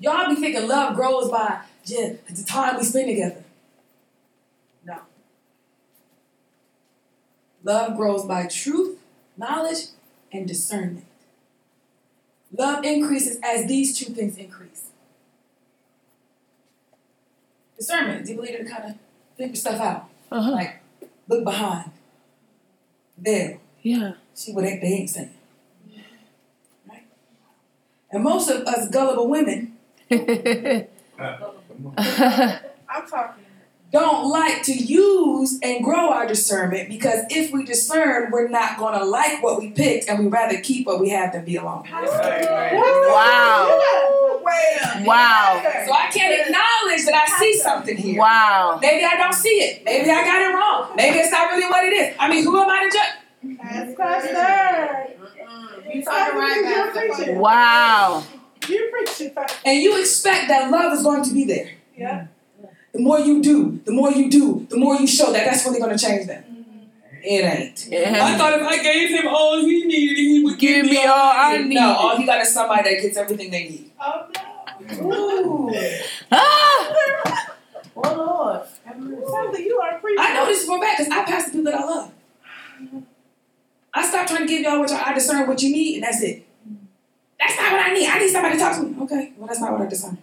[0.00, 3.44] Y'all be thinking love grows by just the time we spend together.
[4.84, 4.98] No.
[7.62, 8.98] Love grows by truth,
[9.36, 9.86] knowledge,
[10.32, 11.04] and discernment.
[12.52, 14.90] Love increases as these two things increase.
[17.76, 18.94] Discernment, the ability to kind of
[19.36, 20.08] figure stuff out.
[20.30, 20.50] Uh huh.
[20.52, 20.80] Like,
[21.28, 21.90] look behind.
[23.16, 23.58] There.
[23.82, 24.14] Yeah.
[24.34, 25.34] See what they, they ain't saying.
[26.88, 27.04] Right?
[28.10, 29.76] And most of us gullible women
[30.10, 30.86] I'm
[33.08, 33.44] talking.
[33.92, 38.96] Don't like to use and grow our discernment because if we discern, we're not going
[38.96, 41.82] to like what we picked and we'd rather keep what we have than be alone.
[41.90, 42.06] Wow.
[44.42, 45.60] Wait Wow.
[45.86, 48.18] So I can't acknowledge that I see something here.
[48.20, 48.78] Wow.
[48.80, 49.84] Maybe I don't see it.
[49.84, 50.94] Maybe I got it wrong.
[50.96, 52.14] Maybe it's not really what it is.
[52.18, 53.58] I mean, who am I to judge?
[53.62, 55.14] That's Pastor.
[55.92, 57.34] You talking right, Pastor?
[57.34, 58.22] Wow.
[58.68, 59.58] You preaching, Pastor.
[59.64, 61.72] And you expect that love is going to be there.
[61.96, 62.28] Yeah.
[62.92, 65.78] The more you do, the more you do, the more you show that that's really
[65.78, 66.44] going to change them.
[67.22, 67.88] It ain't.
[68.22, 71.58] I thought if I gave him all he needed, he would give me all I
[71.58, 71.74] need.
[71.74, 73.90] No, all you got is somebody that gets everything they need.
[74.00, 75.10] Oh no.
[75.12, 75.74] Ooh.
[76.32, 77.56] Ah!
[77.96, 78.62] Oh Lord.
[78.86, 80.20] Sounds like you are a preacher.
[80.22, 82.12] I know this is for a fact because I pass the people that I love.
[83.92, 86.22] I stop trying to give y'all what y'all, I discern what you need, and that's
[86.22, 86.46] it.
[87.38, 88.08] That's not what I need.
[88.08, 89.02] I need somebody to talk to me.
[89.02, 90.16] Okay, well, that's not what I discern.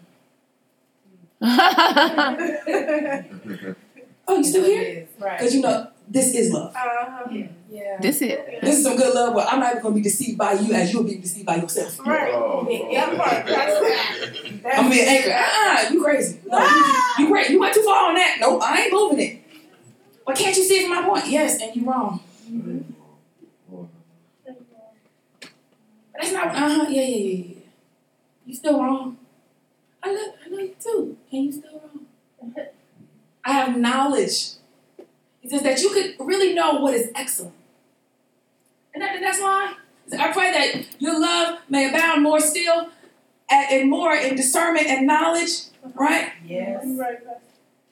[4.30, 5.08] Oh, you still here?
[5.20, 5.38] Right.
[5.38, 6.76] Because you know, this is love.
[6.76, 7.28] Uh-huh.
[7.32, 7.48] Yeah.
[7.70, 7.98] Yeah.
[8.02, 8.62] this it.
[8.62, 10.74] This is some good love where I'm not even going to be deceived by you
[10.74, 12.00] as you'll be deceived by yourself.
[12.06, 12.32] Right.
[12.92, 13.46] Yeah, that part.
[13.46, 13.76] That's
[14.80, 15.32] I'm going to be an anchor.
[15.34, 16.40] Ah, you crazy.
[16.46, 17.54] No, you, you crazy.
[17.54, 18.38] You went too far on that.
[18.42, 19.44] No, I ain't moving it.
[20.26, 21.28] But can't you see from my point?
[21.28, 22.20] Yes, and you're wrong.
[23.66, 23.88] But
[26.20, 27.56] that's not, uh-huh, yeah, yeah, yeah, yeah.
[28.46, 29.16] You still wrong.
[30.03, 32.56] I know, I know you too, and you still wrong.
[33.44, 34.53] I have knowledge.
[35.41, 37.53] It says that you could really know what is excellent.
[38.94, 39.76] And that, that's why
[40.19, 42.90] I pray that your love may abound more still
[43.49, 45.65] and, and more in discernment and knowledge,
[45.95, 46.34] right?
[46.45, 46.86] Yes.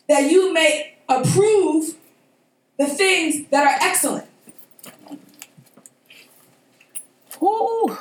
[0.08, 1.96] That you may approve
[2.78, 4.28] the things that are excellent.
[7.42, 7.98] Ooh,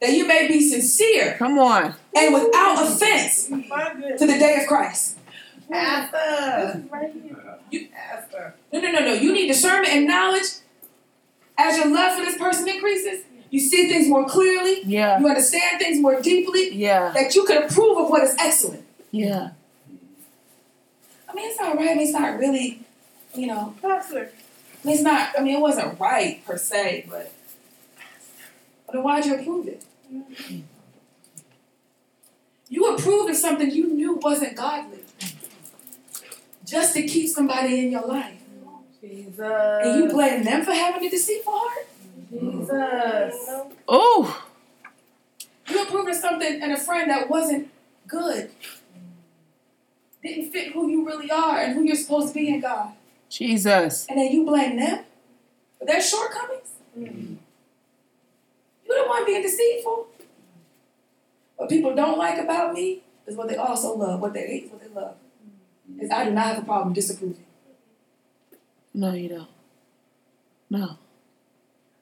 [0.00, 1.94] That you may be sincere come on.
[2.16, 5.16] and without offense to the day of Christ.
[5.70, 6.84] Pastor.
[7.70, 8.54] You- Pastor.
[8.72, 9.12] No, no, no, no.
[9.14, 10.44] You need discernment and knowledge.
[11.58, 15.80] As your love for this person increases, you see things more clearly, Yeah, you understand
[15.80, 18.84] things more deeply, yeah, that you can approve of what is excellent.
[19.10, 19.50] yeah.
[21.28, 21.90] I mean, it's not right.
[21.90, 22.80] I mean, it's not really,
[23.34, 24.30] you know, Pastor.
[24.30, 27.32] I mean, it's not, I mean, it wasn't right per se, but,
[28.86, 29.82] but then why'd you approve it?
[32.68, 35.04] You approved of something you knew wasn't godly
[36.66, 38.34] just to keep somebody in your life.
[39.00, 39.38] Jesus.
[39.38, 41.86] And you blame them for having a deceitful heart?
[42.30, 43.48] Jesus.
[43.88, 44.44] Oh,
[45.68, 47.70] You approved of something and a friend that wasn't
[48.06, 48.50] good.
[50.22, 52.92] Didn't fit who you really are and who you're supposed to be in God.
[53.30, 54.06] Jesus.
[54.08, 55.04] And then you blame them
[55.78, 56.70] for their shortcomings?
[56.98, 57.36] Mm.
[58.88, 60.06] You the one being deceitful.
[61.56, 64.20] What people don't like about me is what they also love.
[64.20, 65.16] What they hate is what they love.
[65.98, 67.44] Is I do not have a problem disapproving.
[68.94, 69.48] No, you don't.
[70.70, 70.96] No.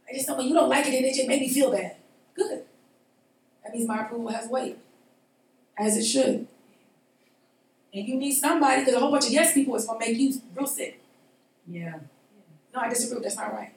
[0.08, 1.96] I just know when you don't like it and it just made me feel bad.
[2.34, 2.64] Good.
[3.64, 4.78] That means my approval has weight.
[5.78, 6.46] As it should.
[7.92, 10.32] And you need somebody, because a whole bunch of yes people is gonna make you
[10.54, 11.00] real sick.
[11.66, 11.98] Yeah.
[12.74, 13.22] No, I disapprove.
[13.22, 13.72] That's not right.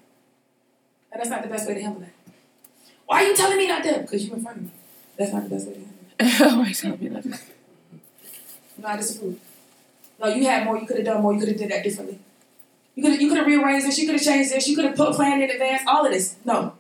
[1.12, 2.14] And that's not the best way to handle that.
[3.10, 4.00] Why are you telling me not to?
[4.02, 4.70] Because you in front of me.
[5.18, 5.80] That's not the best way
[6.20, 7.26] to handle Why tell me that?
[7.26, 7.42] it.
[8.78, 9.40] No, I disapprove.
[10.20, 10.78] No, you had more.
[10.78, 11.34] You could have done more.
[11.34, 12.20] You could have did that differently.
[12.94, 13.98] You could you could have rearranged this.
[13.98, 14.68] You could have changed this.
[14.68, 15.82] You could have put planned in advance.
[15.88, 16.36] All of this.
[16.46, 16.74] No,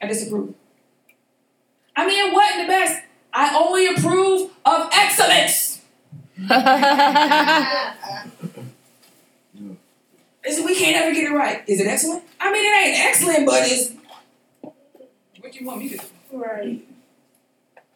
[0.00, 0.54] I disapprove.
[1.94, 3.02] I mean, it wasn't the best.
[3.34, 5.82] I only approve of excellence.
[10.46, 11.62] Is we can't ever get it right.
[11.66, 12.22] Is it excellent?
[12.40, 13.92] I mean, it ain't excellent, but it's.
[15.54, 16.04] What you want me to do?
[16.32, 16.84] Right.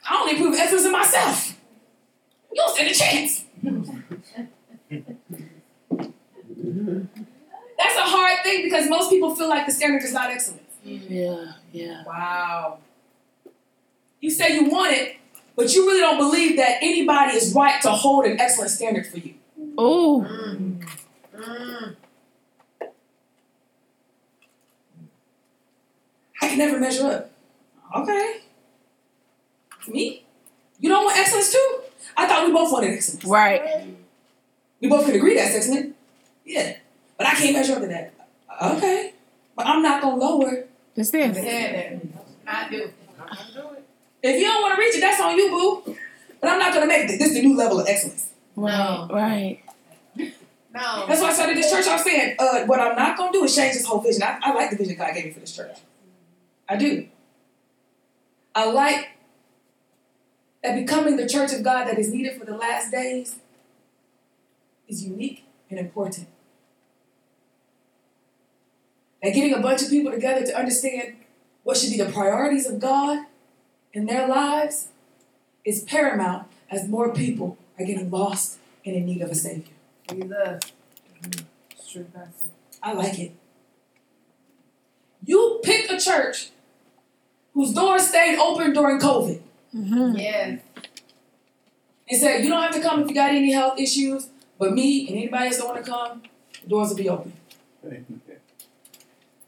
[0.08, 1.58] I only prove excellence in myself.
[2.52, 3.44] You don't stand a chance.
[7.76, 10.62] That's a hard thing because most people feel like the standard is not excellent.
[10.84, 12.04] yeah, yeah.
[12.06, 12.78] Wow.
[14.20, 15.16] You say you want it,
[15.56, 19.18] but you really don't believe that anybody is right to hold an excellent standard for
[19.18, 19.34] you.
[19.76, 20.86] Oh, Mm.
[21.36, 21.96] Mm.
[26.40, 27.27] I can never measure up.
[27.96, 28.40] Okay.
[29.88, 30.24] Me?
[30.80, 31.80] You don't want excellence too?
[32.16, 33.24] I thought we both wanted excellence.
[33.24, 33.86] right.
[34.80, 35.96] We both could agree that's excellent.
[36.44, 36.76] Yeah.
[37.16, 38.14] But I can't measure up to that.
[38.62, 39.12] Okay.
[39.56, 40.64] But I'm not gonna lower.
[40.94, 41.42] The standard.
[41.42, 42.00] Said
[42.46, 42.56] that.
[42.66, 42.90] I do.
[44.22, 45.96] If you don't want to reach it, that's on you, boo.
[46.40, 48.32] But I'm not gonna make this is the new level of excellence.
[48.56, 49.62] Right, right.
[50.16, 51.06] No.
[51.08, 51.86] That's why I started this church.
[51.86, 54.22] I was saying, uh, what I'm not gonna do is change this whole vision.
[54.22, 55.76] I, I like the vision God gave me for this church.
[56.68, 57.06] I do.
[58.58, 59.10] I like
[60.64, 63.36] that becoming the church of God that is needed for the last days
[64.88, 66.26] is unique and important.
[69.22, 71.18] That getting a bunch of people together to understand
[71.62, 73.26] what should be the priorities of God
[73.92, 74.88] in their lives
[75.64, 79.72] is paramount as more people are getting lost and in need of a Savior.
[80.10, 80.72] Jesus.
[81.70, 82.46] It's true, Pastor.
[82.82, 83.36] I like it.
[85.24, 86.50] You pick a church
[87.54, 89.40] whose doors stayed open during COVID
[89.74, 90.16] Mm-hmm.
[90.16, 90.60] Yes.
[92.08, 95.06] and said, You don't have to come if you got any health issues, but me
[95.08, 96.22] and anybody else that want to come,
[96.62, 97.32] the doors will be open.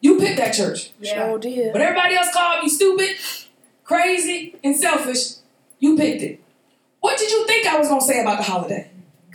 [0.02, 0.92] You picked that church.
[0.98, 1.26] Yeah.
[1.28, 1.74] Sure did.
[1.74, 3.10] But everybody else called me stupid,
[3.84, 5.32] crazy, and selfish,
[5.78, 6.40] you picked it.
[7.00, 8.90] What did you think I was gonna say about the holiday?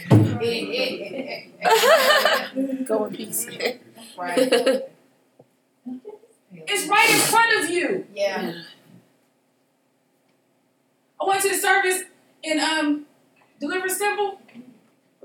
[2.87, 3.47] Go in peace.
[4.17, 4.81] right.
[6.67, 8.05] It's right in front of you.
[8.13, 8.61] Yeah.
[11.21, 12.03] I went to the service
[12.43, 13.05] in um
[13.59, 14.39] Deliverance Temple.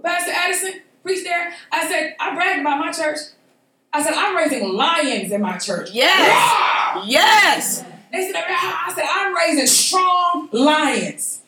[0.02, 1.52] Pastor Addison preached there.
[1.70, 3.18] I said, I bragged about my church.
[3.92, 5.90] I said, I'm raising lions in my church.
[5.92, 7.06] Yes.
[7.06, 7.84] Yes.
[8.12, 8.36] They said.
[8.36, 11.42] I said, I'm raising strong lions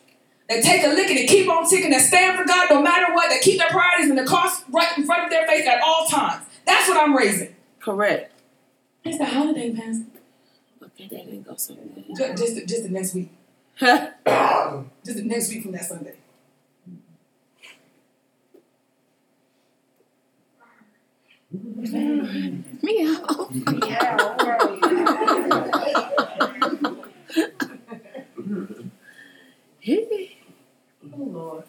[0.49, 3.31] that take a licking and keep on ticking, that stand for God no matter what,
[3.31, 6.07] that keep their priorities and the cost right in front of their face at all
[6.07, 6.45] times.
[6.67, 7.55] That's what I'm raising.
[7.81, 8.32] Correct.
[9.05, 10.05] It's the holiday, Pastor.
[10.83, 12.05] Okay, that didn't go so good.
[12.17, 13.31] Ju- Just, just the next week.
[13.77, 14.11] Huh?
[15.05, 16.15] Just the next week from that Sunday.
[22.83, 23.49] Meow.
[23.87, 24.17] Yeah.
[31.13, 31.65] Oh Lord.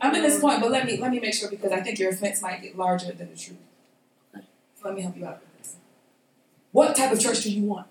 [0.00, 2.10] I'm in this point, but let me let me make sure because I think your
[2.10, 3.58] offense might get larger than the truth.
[4.82, 5.76] So let me help you out with this.
[6.72, 7.86] What type of church do you want?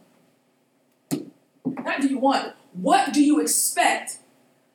[1.65, 4.17] Not do you want, what do you expect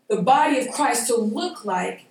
[0.09, 2.06] the body of Christ to look like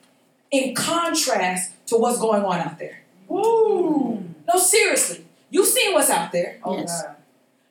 [0.51, 3.01] in contrast to what's going on out there?
[3.27, 4.23] Woo.
[4.47, 5.25] No, seriously.
[5.49, 6.59] You've seen what's out there.
[6.63, 7.01] Oh Yes.
[7.01, 7.15] God.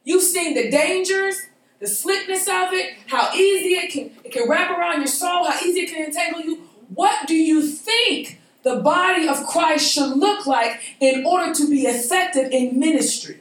[0.04, 1.36] You've seen the dangers,
[1.78, 5.58] the slickness of it, how easy it can it can wrap around your soul, how
[5.64, 6.62] easy it can entangle you.
[6.94, 11.82] What do you think the body of Christ should look like in order to be
[11.82, 13.40] effective in ministry?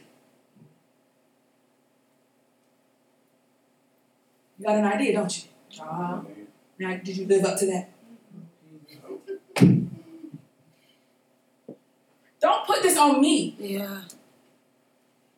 [4.58, 5.44] You got an idea, don't you?
[5.80, 6.20] Uh-huh.
[6.78, 7.90] Now, did you live up to that?
[12.40, 13.56] Don't put this on me.
[13.58, 14.02] Yeah.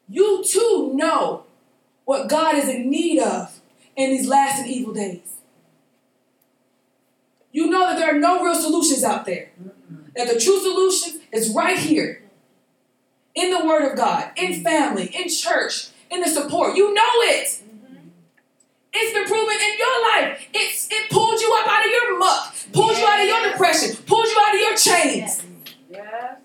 [0.09, 1.45] You too know
[2.05, 3.61] what God is in need of
[3.95, 5.37] in these last and evil days.
[7.53, 9.51] You know that there are no real solutions out there.
[10.16, 12.22] That the true solution is right here
[13.34, 16.76] in the Word of God, in family, in church, in the support.
[16.76, 17.48] You know it.
[17.48, 18.09] Mm-hmm.
[18.94, 20.48] It's been proven in your life.
[20.55, 23.97] It's it pulled you up out of your muck, pulled you out of your depression,
[24.06, 25.43] pulled you out of your chains.
[25.90, 26.36] Yes.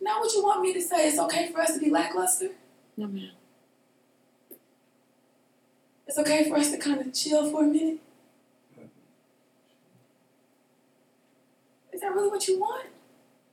[0.00, 1.08] Now, what you want me to say?
[1.08, 2.50] It's okay for us to be lackluster.
[2.96, 3.30] No, ma'am.
[6.06, 7.98] It's okay for us to kind of chill for a minute.
[12.06, 12.86] That really what you want?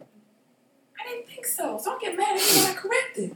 [0.01, 1.77] I didn't think so.
[1.77, 3.35] So don't get mad at me when I correct it.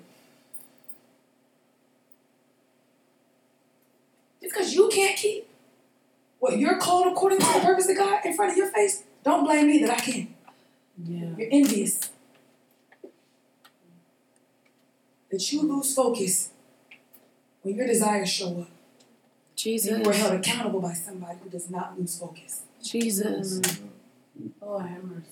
[4.41, 5.49] Just because you can't keep
[6.39, 9.43] what you're called according to the purpose of God in front of your face, don't
[9.43, 10.35] blame me that I can.
[11.03, 11.29] Yeah.
[11.37, 11.99] You're envious.
[15.31, 16.51] That you lose focus
[17.63, 18.55] when your desires show up.
[18.55, 18.67] And
[19.55, 19.97] Jesus.
[19.97, 22.61] you are held accountable by somebody who does not lose focus.
[22.81, 23.59] Jesus.
[23.59, 23.87] Mm-hmm.
[24.61, 25.27] Oh, Lord have mercy.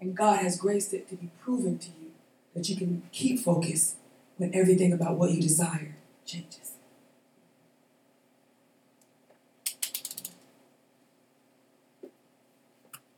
[0.00, 2.10] And God has graced it to be proven to you
[2.54, 3.96] that you can keep focus
[4.36, 5.96] when everything about what you desire
[6.26, 6.72] changes.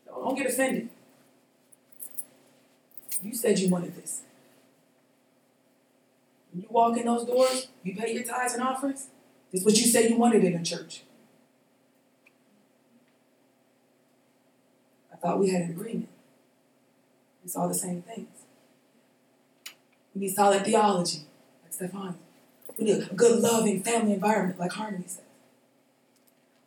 [0.06, 0.88] Don't get offended.
[3.22, 4.22] You said you wanted this.
[6.52, 9.09] When you walk in those doors, you pay your tithes and offerings.
[9.52, 11.02] This is what you said you wanted in a church.
[15.16, 16.09] I thought we had an agreement.
[17.43, 18.28] We saw the same things.
[20.14, 21.20] We need solid theology,
[21.62, 22.18] like Stefan.
[22.76, 25.22] We need a good, loving family environment, like Harmony says.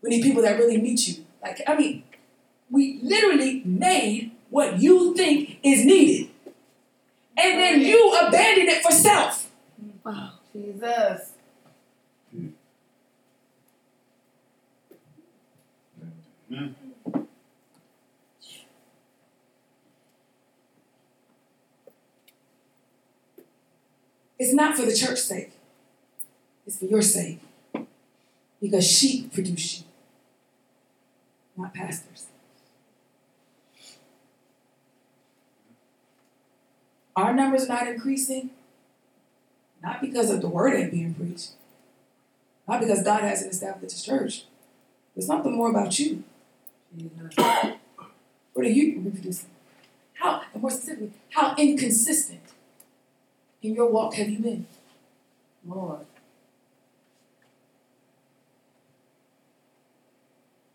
[0.02, 1.26] We need people that really meet you.
[1.44, 2.04] Like, I mean,
[2.72, 6.32] we literally made what you think is needed.
[7.38, 9.52] And then you abandoned it for self.
[10.04, 10.32] Wow.
[10.54, 11.34] Jesus.
[12.32, 12.48] Hmm.
[16.50, 16.89] Hmm.
[24.40, 25.52] It's not for the church's sake.
[26.66, 27.42] It's for your sake.
[28.62, 29.86] Because sheep produce sheep,
[31.56, 32.26] not pastors.
[37.16, 38.52] Our numbers are not increasing,
[39.84, 41.52] not because of the word ain't being preached,
[42.68, 44.46] not because God hasn't established his church.
[45.16, 46.24] There's something more about you.
[48.54, 49.50] What are you reproducing?
[50.14, 52.39] How, and more specifically, how inconsistent
[53.62, 54.66] in your walk have you been?
[55.66, 56.06] Lord.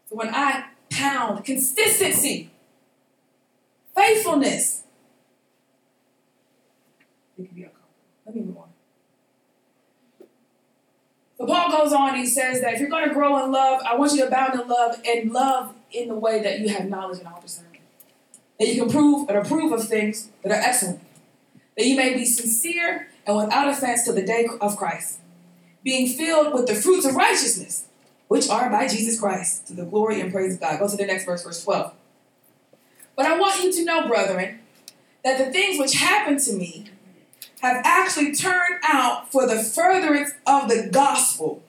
[0.09, 2.51] So when I pound consistency,
[3.95, 4.83] faithfulness,
[7.37, 7.95] It can be uncomfortable.
[8.27, 8.69] Let me move on.
[11.37, 13.81] So Paul goes on and he says that if you're going to grow in love,
[13.85, 16.89] I want you to abound in love and love in the way that you have
[16.89, 17.83] knowledge and all discernment.
[18.61, 21.01] That you can prove and approve of things that are excellent.
[21.77, 25.19] That you may be sincere and without offense to the day of Christ,
[25.83, 27.87] being filled with the fruits of righteousness,
[28.29, 30.79] which are by Jesus Christ, to the glory and praise of God.
[30.79, 31.93] Go to the next verse, verse 12.
[33.17, 34.61] But I want you to know, brethren,
[35.25, 36.87] that the things which happened to me
[37.61, 41.63] have actually turned out for the furtherance of the gospel,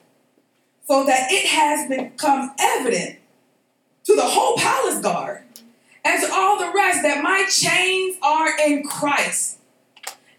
[0.84, 3.18] so that it has become evident
[4.04, 5.42] to the whole palace guard
[6.04, 9.58] and to all the rest that my chains are in Christ.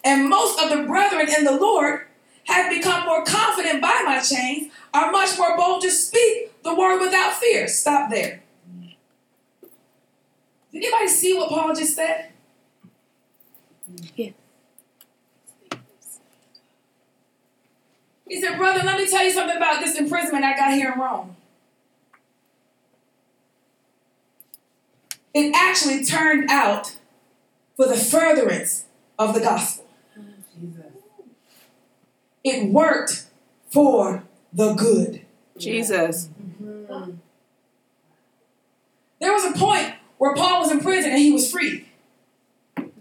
[0.07, 2.07] And most of the brethren in the Lord
[2.45, 7.01] have become more confident by my chains, are much more bold to speak the word
[7.01, 7.67] without fear.
[7.67, 8.41] Stop there.
[10.71, 12.29] Did anybody see what Paul just said?
[14.15, 14.29] Yeah.
[18.29, 20.99] He said, Brother, let me tell you something about this imprisonment I got here in
[20.99, 21.35] Rome.
[25.33, 26.95] It actually turned out
[27.75, 28.85] for the furtherance
[29.19, 29.76] of the gospel.
[32.45, 32.63] Jesus.
[32.63, 33.25] It worked
[33.69, 34.23] for
[34.53, 35.25] the good.
[35.57, 36.29] Jesus.
[39.19, 41.87] There was a point where Paul was in prison and he was free,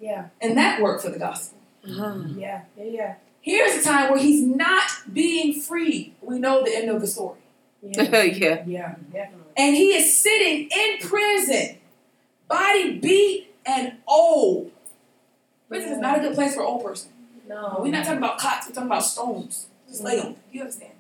[0.00, 1.58] Yeah, and that worked for the gospel.
[1.84, 2.24] Uh-huh.
[2.36, 3.14] yeah, yeah, yeah.
[3.40, 4.82] Here's a time where he's not
[5.12, 6.14] being free.
[6.20, 7.38] We know the end of the story.
[7.82, 8.64] Yeah, yeah.
[8.66, 9.52] yeah, definitely.
[9.56, 11.78] And he is sitting in prison,
[12.48, 14.72] body beat and old.
[15.68, 17.10] Prison is not a good place for an old person.
[17.48, 19.66] No, We're not talking about cots, we're talking about stones.
[19.88, 20.28] Just lay mm-hmm.
[20.28, 20.36] on.
[20.52, 20.92] You understand?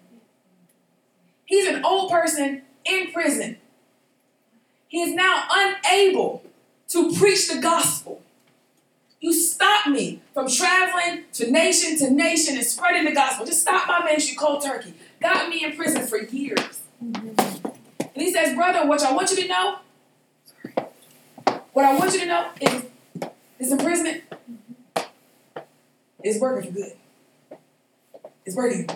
[1.44, 3.58] He's an old person in prison.
[4.88, 6.44] He is now unable
[6.88, 8.22] to preach the gospel.
[9.20, 13.46] You stop me from traveling to nation to nation and spreading the gospel.
[13.46, 14.94] Just stop my ministry cold turkey.
[15.20, 16.82] Got me in prison for years.
[17.00, 19.78] And he says, Brother, what I want you to know,
[21.72, 22.84] what I want you to know is
[23.58, 24.22] this imprisonment
[26.26, 26.92] is working for good.
[28.44, 28.88] It's working.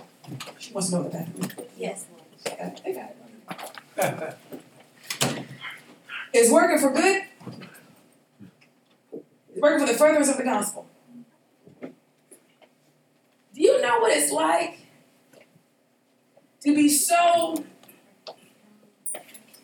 [0.59, 1.29] She wants to know what that.
[1.77, 2.07] Yes.
[2.45, 2.81] They got it.
[2.85, 4.39] They got it.
[6.33, 7.23] It's working for good.
[9.13, 10.87] It's working for the furtherance of the gospel.
[11.83, 11.91] Do
[13.55, 14.79] you know what it's like
[16.61, 17.65] to be so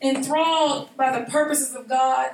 [0.03, 2.33] enthralled by the purposes of God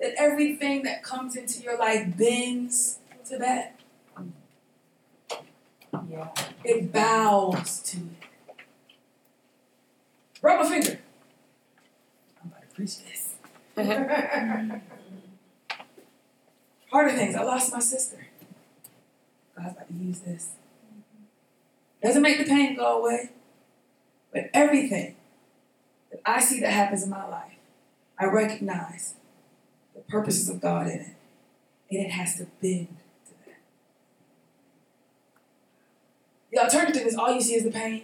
[0.00, 2.98] that everything that comes into your life bends
[3.28, 3.77] to that?
[6.10, 6.28] Yeah.
[6.64, 8.28] It bows to it.
[10.42, 10.98] Rub my finger.
[12.42, 13.34] I'm about to preach this.
[16.90, 17.34] Harder things.
[17.34, 18.26] I lost my sister.
[19.56, 20.50] God's about to use this.
[22.02, 23.30] Doesn't make the pain go away,
[24.32, 25.16] but everything
[26.10, 27.56] that I see that happens in my life,
[28.18, 29.14] I recognize
[29.94, 31.16] the purposes of God in it,
[31.90, 32.96] and it has to bend
[33.26, 33.58] to that.
[36.50, 38.02] The alternative is all you see is the pain.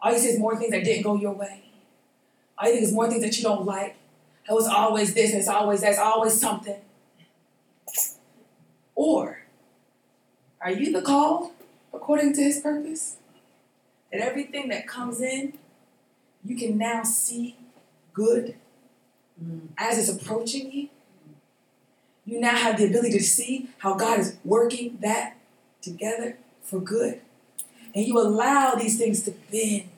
[0.00, 1.62] All you see is more things that didn't go your way.
[2.58, 3.96] All you think is more things that you don't like.
[4.48, 6.76] It was always this, and it's always that, it's always something.
[8.94, 9.38] Or
[10.60, 11.52] are you the called
[11.92, 13.16] according to his purpose?
[14.12, 15.54] That everything that comes in,
[16.44, 17.56] you can now see
[18.12, 18.56] good
[19.42, 19.68] mm.
[19.78, 20.88] as it's approaching you.
[22.26, 25.36] You now have the ability to see how God is working that
[25.82, 27.20] together for good.
[27.94, 29.88] And you allow these things to bend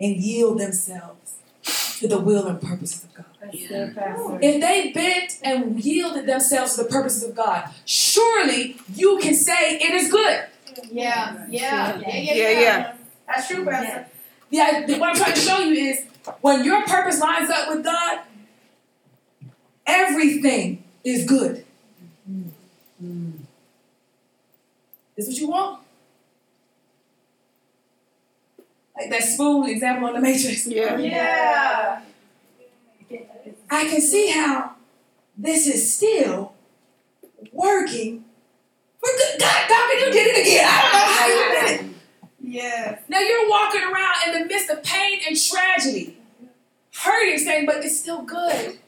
[0.00, 1.34] and yield themselves
[1.98, 3.26] to the will and purposes of God.
[3.40, 4.38] That's good, Pastor.
[4.40, 9.76] If they bent and yielded themselves to the purposes of God, surely you can say
[9.78, 10.44] it is good.
[10.90, 12.94] Yeah, yeah, yeah, yeah, Yeah, yeah.
[13.26, 14.06] That's true, Pastor.
[14.50, 16.04] The, the- what I'm trying to show you is
[16.40, 18.20] when your purpose lines up with God,
[19.86, 21.64] everything is good.
[25.16, 25.77] Is what you want?
[28.98, 30.66] Like that spoon example on the Matrix.
[30.66, 30.96] Yeah.
[30.96, 32.00] Oh, yeah.
[33.70, 34.72] I can see how
[35.36, 36.54] this is still
[37.52, 38.24] working
[38.98, 39.40] for good.
[39.40, 40.64] God, Doctor, you did it again.
[40.66, 41.96] I don't know how you did it.
[42.40, 43.02] Yes.
[43.08, 46.18] Now you're walking around in the midst of pain and tragedy,
[46.94, 48.78] hurting, saying, but it's still good.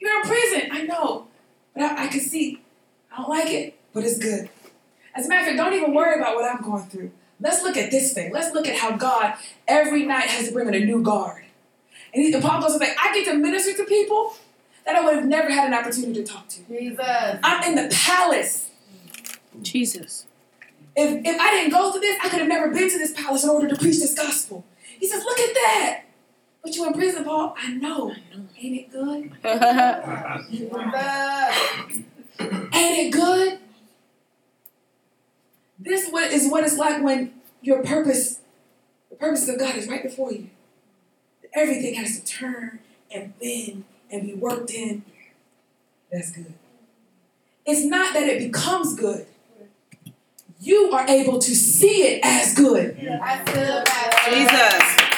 [0.00, 1.28] You're in prison, I know,
[1.72, 2.62] but I, I can see.
[3.12, 4.50] I don't like it, but it's good.
[5.14, 7.10] As a matter of fact, don't even worry about what I'm going through.
[7.40, 8.32] Let's look at this thing.
[8.32, 9.34] Let's look at how God
[9.66, 11.44] every night has to bring in a new guard.
[12.12, 14.34] And, he, and Paul goes and like, I get to minister to people
[14.84, 16.62] that I would have never had an opportunity to talk to.
[16.64, 16.98] Jesus.
[17.42, 18.70] I'm in the palace,
[19.62, 20.26] Jesus.
[20.96, 23.44] If, if I didn't go through this, I could have never been to this palace
[23.44, 24.64] in order to preach this gospel.
[24.98, 26.00] He says, Look at that.
[26.62, 27.54] But you in prison, Paul.
[27.56, 28.14] I know.
[28.60, 29.30] Ain't it good?
[32.74, 33.58] Ain't it good?
[35.78, 37.32] This what is what it's like when
[37.62, 38.40] your purpose,
[39.10, 40.48] the purpose of God is right before you.
[41.54, 42.80] Everything has to turn
[43.12, 45.02] and bend and be worked in.
[46.10, 46.54] That's good.
[47.64, 49.26] It's not that it becomes good.
[50.60, 52.96] You are able to see it as good.
[52.96, 54.30] That's good, Pastor.
[54.34, 55.08] Jesus.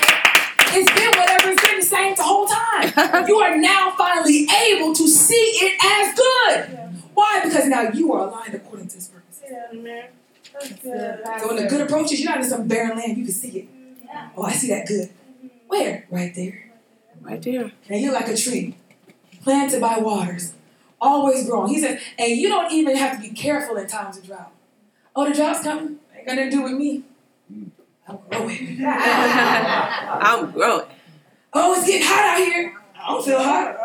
[0.73, 3.27] It's been whatever it's been the same the whole time.
[3.29, 7.03] You are now finally able to see it as good.
[7.15, 7.41] Why?
[7.45, 9.41] Because now you are aligned according to his purpose.
[9.49, 10.20] That's
[10.69, 13.59] good, So when the good approaches, you're not in some barren land, you can see
[13.61, 13.69] it.
[14.37, 15.11] Oh, I see that good.
[15.69, 16.07] Where?
[16.11, 16.71] Right there.
[17.21, 17.73] Right there.
[17.89, 18.77] Now you're like a tree,
[19.43, 20.55] planted by waters,
[21.01, 21.73] always growing.
[21.73, 24.53] He says, and you don't even have to be careful in times of drought.
[25.15, 25.99] Oh, the drought's coming.
[26.17, 27.05] Ain't got nothing to do with me.
[28.09, 28.85] I'm growing.
[28.87, 30.87] I'm growing.
[31.53, 32.77] Oh, it's getting hot out here.
[32.95, 33.77] I don't feel hot.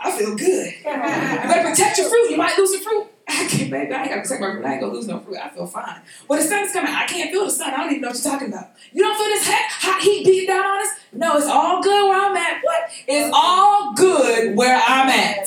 [0.00, 0.74] I feel good.
[0.78, 2.30] You better protect your fruit.
[2.30, 3.06] You might lose your fruit.
[3.32, 3.94] I can't, baby.
[3.94, 4.64] I ain't got to protect my fruit.
[4.64, 5.38] I ain't gonna lose no fruit.
[5.42, 6.02] I feel fine.
[6.28, 6.92] Well, the sun's coming.
[6.92, 7.72] I can't feel the sun.
[7.72, 8.70] I don't even know what you're talking about.
[8.92, 10.88] You don't feel this hot, hot heat beating down on us?
[11.12, 12.62] No, it's all good where I'm at.
[12.62, 12.90] What?
[13.08, 15.46] It's all good where I'm at.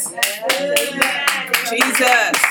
[1.70, 2.42] Jesus.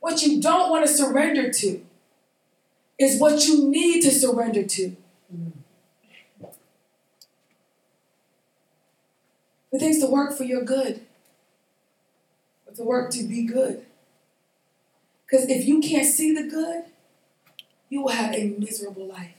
[0.00, 1.84] What you don't want to surrender to
[2.98, 4.96] is what you need to surrender to.
[9.72, 11.06] The things to work for your good,
[12.70, 13.84] but to work to be good.
[15.26, 16.84] Because if you can't see the good,
[17.88, 19.34] you will have a miserable life.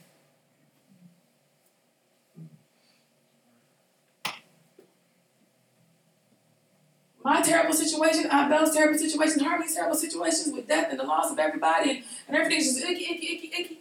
[7.24, 11.04] My terrible situation, uh, Aunt Belle's terrible situations, Harmony's terrible situations with death and the
[11.04, 13.78] loss of everybody, and, and everything's just icky, icky, icky, icky.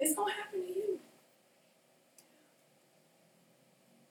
[0.00, 0.98] It's gonna happen to you.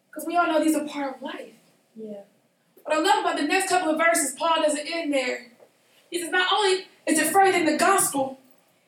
[0.10, 1.53] Because we all know these are part of life.
[1.95, 2.22] Yeah.
[2.88, 5.47] What I love about the next couple of verses, Paul doesn't end there.
[6.09, 8.39] He says, not only is it further in the gospel,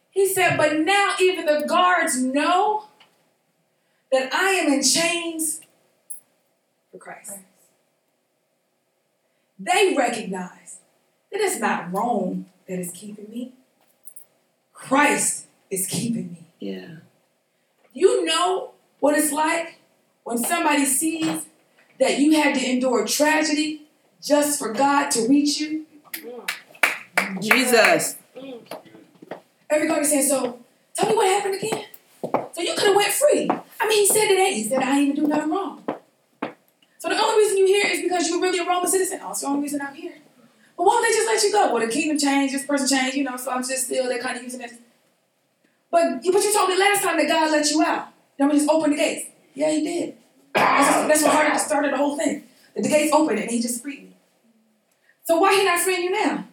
[0.10, 2.86] he said, but now even the guards know
[4.10, 5.60] that I am in chains
[6.90, 7.40] for Christ.
[9.60, 10.78] They recognize
[11.30, 13.52] that it's not Rome that is keeping me.
[14.72, 16.46] Christ is keeping me.
[16.62, 17.00] Yeah.
[17.92, 18.72] You know
[19.02, 19.80] what it's like
[20.24, 21.48] when somebody sees
[22.00, 23.88] that you had to endure tragedy
[24.24, 25.86] just for God to reach you?
[27.42, 28.18] Jesus.
[29.70, 30.60] Everybody saying, so
[30.96, 31.86] tell me what happened again.
[32.54, 33.50] So you could have went free.
[33.80, 35.84] I mean, he said today, he said I didn't even do nothing wrong.
[36.98, 39.20] So the only reason you're here is because you're really a Roman citizen.
[39.24, 40.16] Oh, that's the only reason I'm here.
[40.76, 41.74] But why don't they just let you go?
[41.74, 44.38] Well, the kingdom changed, this person changed, you know, so I'm just still, they're kind
[44.38, 44.74] of using this.
[45.92, 48.08] But, but you told me last time that God let you out.
[48.38, 49.30] You know, just open the gates.
[49.54, 50.18] Yeah, he did.
[50.54, 52.44] That's, that's what started, started the whole thing.
[52.80, 54.16] That the gates opened and he just freed me.
[55.26, 56.46] So why he not freeing you now?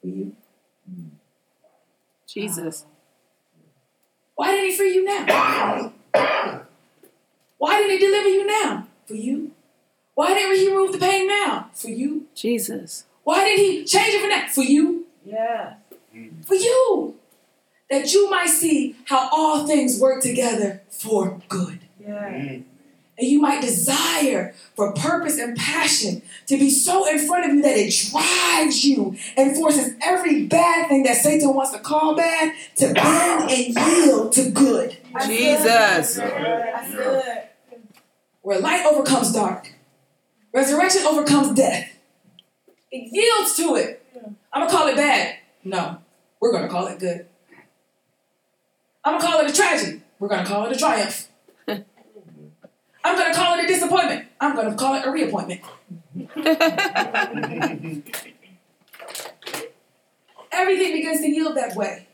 [0.00, 0.34] For you.
[2.26, 2.86] Jesus.
[4.34, 5.92] Why didn't he free you now?
[7.58, 8.86] Why didn't he deliver you now?
[9.04, 9.50] For you.
[10.14, 11.68] Why didn't he remove the pain now?
[11.74, 12.26] For you.
[12.34, 13.04] Jesus.
[13.24, 14.46] Why didn't he change it for now?
[14.48, 15.06] For you.
[15.22, 15.74] Yeah.
[16.46, 17.16] For you.
[17.90, 21.80] That you might see how all things work together for good.
[22.00, 22.60] Yeah.
[23.16, 27.62] And you might desire for purpose and passion to be so in front of you
[27.62, 32.54] that it drives you and forces every bad thing that Satan wants to call bad
[32.76, 34.96] to bend and yield to good.
[35.26, 36.18] Jesus.
[36.18, 36.28] good.
[36.28, 37.42] That's good.
[38.42, 39.72] Where light overcomes dark,
[40.52, 41.90] resurrection overcomes death.
[42.90, 44.04] It yields to it.
[44.52, 45.36] I'm gonna call it bad.
[45.62, 45.98] No,
[46.40, 47.26] we're gonna call it good.
[49.04, 50.02] I'm gonna call it a tragedy.
[50.18, 51.28] We're gonna call it a triumph.
[53.04, 54.26] I'm gonna call it a disappointment.
[54.40, 55.60] I'm gonna call it a reappointment.
[60.50, 62.06] Everything begins to yield that way.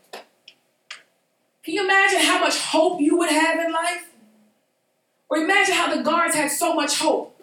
[1.63, 4.09] Can you imagine how much hope you would have in life?
[5.29, 7.39] Or imagine how the guards had so much hope.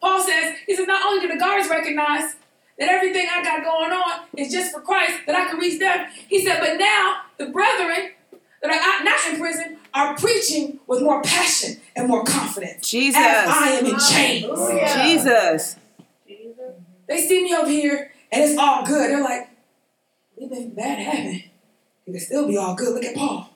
[0.00, 2.34] Paul says, he says, not only do the guards recognize
[2.78, 6.06] that everything I got going on is just for Christ, that I can reach them,
[6.28, 8.12] he said, but now the brethren
[8.62, 12.88] that are not in prison are preaching with more passion and more confidence.
[12.88, 13.20] Jesus.
[13.20, 14.44] As I am in chains.
[14.44, 15.02] Hallelujah.
[15.04, 15.76] Jesus.
[17.08, 19.10] They see me over here and it's all good.
[19.10, 19.48] They're like,
[20.38, 21.44] even if bad happened,
[22.06, 22.94] it can still be all good.
[22.94, 23.50] Look at Paul.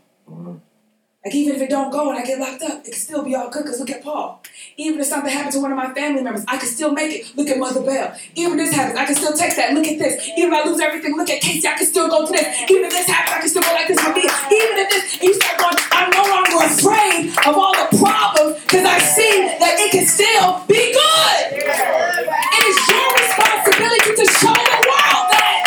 [1.24, 3.34] Like even if it don't go and I get locked up, it can still be
[3.34, 3.64] all good.
[3.64, 4.42] Cause look at Paul.
[4.76, 7.34] Even if something happened to one of my family members, I can still make it.
[7.34, 8.14] Look at Mother Bell.
[8.34, 9.72] Even if this happens, I can still take that.
[9.72, 10.20] Look at this.
[10.36, 11.66] Even if I lose everything, look at Casey.
[11.66, 12.44] I can still go to this.
[12.68, 14.28] Even if this happens, I can still go like this with me.
[14.28, 18.60] Even if this, and you start going, I'm no longer afraid of all the problems
[18.68, 21.56] because I see that it can still be good.
[21.56, 25.64] It is your responsibility to show the world that.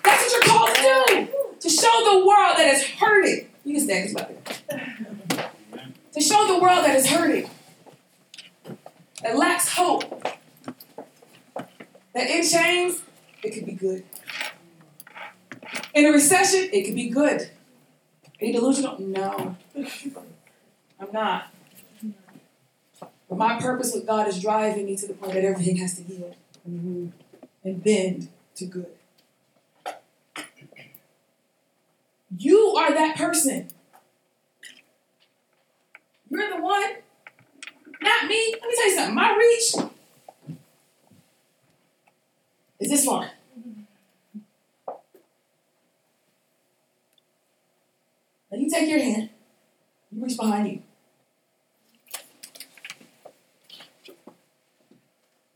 [0.00, 1.28] That's what you're called to do.
[1.60, 3.48] To show the world that it's hurting.
[3.64, 4.36] You can stand this way.
[6.12, 7.48] To show the world that it's hurting.
[9.22, 10.04] That lacks hope.
[12.12, 13.00] That in chains,
[13.42, 14.04] it could be good.
[15.94, 17.40] In a recession, it could be good.
[17.40, 17.48] Are
[18.40, 19.00] you delusional?
[19.00, 19.56] No.
[21.00, 21.52] I'm not.
[23.28, 26.02] But my purpose with God is driving me to the point that everything has to
[26.02, 28.86] yield and bend to good.
[32.36, 33.68] You are that person.
[36.30, 36.82] You're the one,
[38.02, 38.54] not me.
[38.60, 39.14] Let me tell you something.
[39.14, 39.74] My reach
[42.80, 43.30] is this far.
[48.56, 49.30] You take your hand,
[50.10, 50.82] you reach behind you.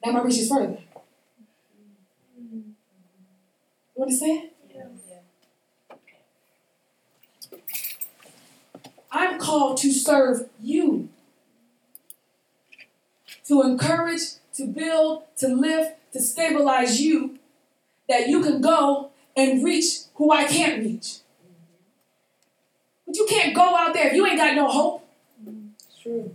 [0.05, 0.79] Now my reach is further.
[3.97, 4.51] You understand?
[9.11, 11.09] I'm called to serve you.
[13.47, 14.23] To encourage,
[14.55, 17.39] to build, to lift, to stabilize you,
[18.09, 21.19] that you can go and reach who I can't reach.
[23.09, 25.09] But you can't go out there if you ain't got no hope.
[26.03, 26.35] True.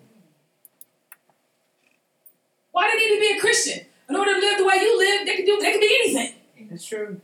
[2.71, 3.85] Why do they need to be a Christian?
[4.09, 6.33] In order to live the way you live, they can do they can be anything.
[6.69, 7.21] That's true.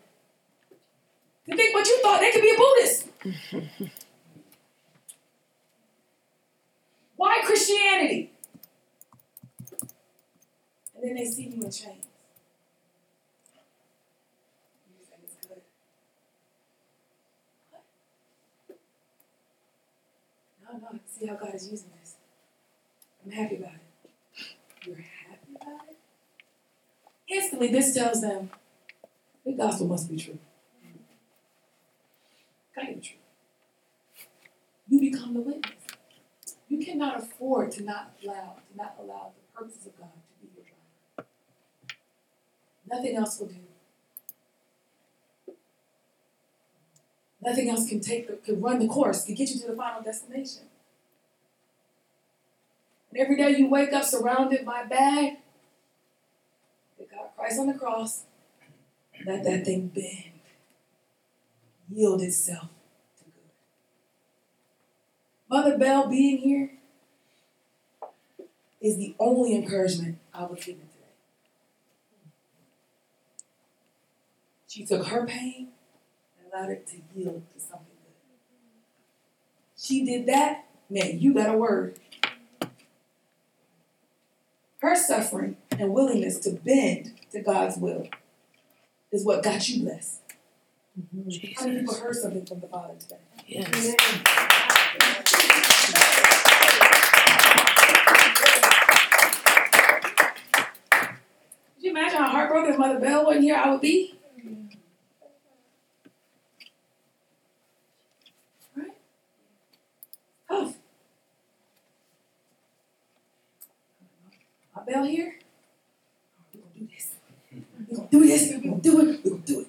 [1.48, 3.08] You think what you thought they could be a Buddhist.
[7.16, 8.32] Why Christianity?
[10.96, 12.06] And then they see you in chains.
[14.88, 15.62] You say it's good.
[17.72, 17.78] What?
[20.72, 22.16] No, no, I see how God is using this.
[23.26, 24.12] I'm happy about it.
[24.86, 25.98] You're happy about it?
[27.28, 28.52] Instantly, this tells them
[29.46, 30.38] the gospel must be true.
[32.76, 33.18] Gotta be true.
[34.88, 35.74] You become the witness.
[36.68, 40.54] You cannot afford to not allow to not allow the purposes of God to be
[40.56, 41.30] your driver.
[42.88, 43.56] Nothing else will do.
[47.42, 50.02] Nothing else can take the, can run the course, can get you to the final
[50.02, 50.64] destination.
[53.12, 55.38] And every day you wake up surrounded by bad,
[56.98, 58.24] that God Christ on the cross,
[59.26, 60.40] let that thing bend,
[61.90, 62.70] yield itself
[63.18, 63.52] to good.
[65.50, 66.72] Mother Bell being here
[68.82, 71.14] is the only encouragement I would give her today.
[74.68, 75.70] She took her pain
[76.54, 78.14] allowed it to yield to something good.
[79.78, 82.00] She did that, man, you got a word.
[84.82, 88.08] Her suffering and willingness to bend to God's will
[89.12, 90.22] is what got you blessed.
[91.58, 93.18] How many people heard something from the Father today?
[93.48, 93.96] Yes.
[101.76, 104.16] Could you imagine how heartbroken if Mother Bell wasn't here, I would be?
[108.76, 108.92] Right?
[110.50, 110.76] Tough.
[115.06, 115.36] Here?
[116.54, 117.16] We're gonna do this.
[117.52, 118.52] We're gonna do this.
[118.52, 119.24] We're gonna do it.
[119.24, 119.68] We're gonna do it.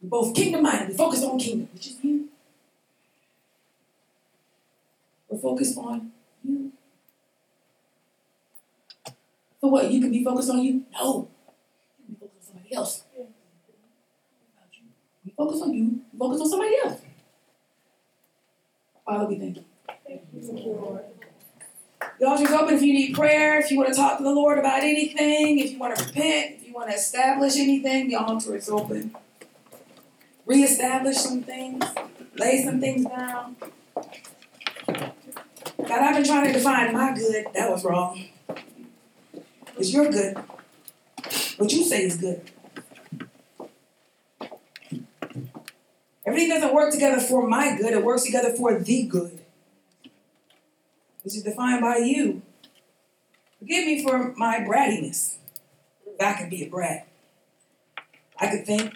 [0.00, 0.88] We're both kingdom minded.
[0.88, 2.28] We focus on kingdom, which is you.
[5.28, 6.12] We're focused on
[6.44, 6.72] you.
[9.60, 9.90] For what?
[9.90, 10.84] You can be focused on you?
[10.92, 11.28] No.
[11.98, 13.04] You can be focused on somebody else.
[15.24, 17.00] We focus on you, we focus on somebody else.
[19.04, 19.64] Father, we thank you.
[20.06, 21.17] Thank you, Lord.
[22.18, 24.58] The altar's open if you need prayer, if you want to talk to the Lord
[24.58, 28.56] about anything, if you want to repent, if you want to establish anything, the altar
[28.56, 29.14] is open.
[30.44, 31.84] Reestablish some things,
[32.36, 33.54] lay some things down.
[34.86, 37.46] God, I've been trying to define my good.
[37.54, 38.26] That was wrong.
[39.76, 40.36] It's your good.
[41.56, 42.42] What you say is good.
[46.26, 49.37] Everything doesn't work together for my good, it works together for the good.
[51.28, 52.40] Which is defined by you.
[53.58, 55.36] Forgive me for my brattiness.
[56.18, 57.06] I can be a brat.
[58.40, 58.94] I could think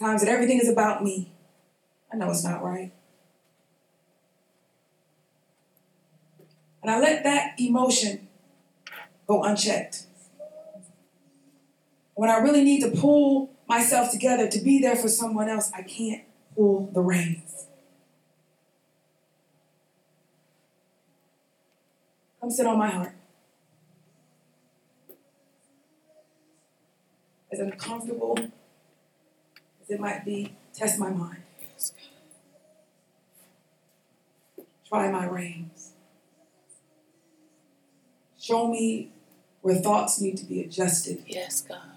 [0.00, 1.34] times that everything is about me.
[2.10, 2.90] I know it's not right.
[6.80, 8.28] And I let that emotion
[9.26, 10.06] go unchecked.
[12.14, 15.82] When I really need to pull myself together to be there for someone else, I
[15.82, 16.22] can't
[16.56, 17.66] pull the reins.
[22.44, 23.14] Come sit on my heart.
[27.50, 31.42] As uncomfortable as it might be, test my mind.
[34.86, 35.92] Try my reins.
[38.38, 39.10] Show me
[39.62, 41.96] where thoughts need to be adjusted, Yes, God.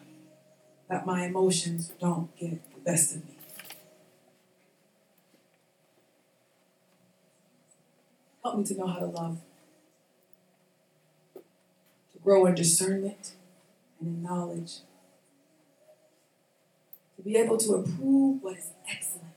[0.90, 3.36] that my emotions don't get the best of me.
[8.42, 9.40] Help me to know how to love,
[12.28, 13.36] grow in discernment
[14.02, 14.80] and in knowledge,
[17.16, 19.28] to be able to approve what is excellent.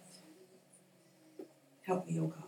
[1.86, 2.42] Help me, O God.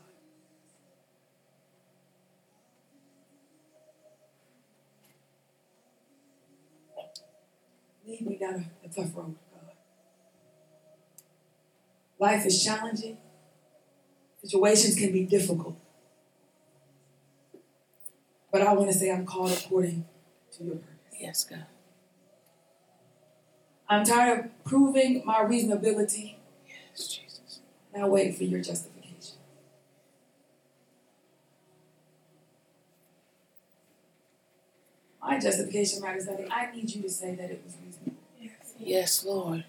[8.04, 9.76] Lead me down a, a tough road, God.
[12.18, 13.16] Life is challenging.
[14.42, 15.76] Situations can be difficult.
[18.50, 20.04] But I want to say I'm called according
[20.62, 21.20] to your purpose.
[21.20, 21.66] Yes, God.
[23.88, 26.36] I'm tired of proving my reasonability,
[26.68, 27.60] Yes, Jesus.
[27.98, 29.36] I wait for your justification.
[35.22, 38.16] My justification, right, is that I need you to say that it was reasonable.
[38.78, 39.64] Yes, Lord.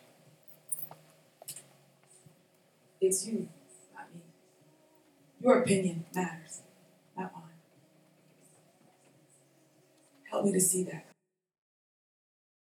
[2.99, 3.49] It's you,
[3.93, 4.21] not me.
[5.41, 6.61] Your opinion matters,
[7.17, 7.43] not mine.
[10.33, 11.12] Help me to see that,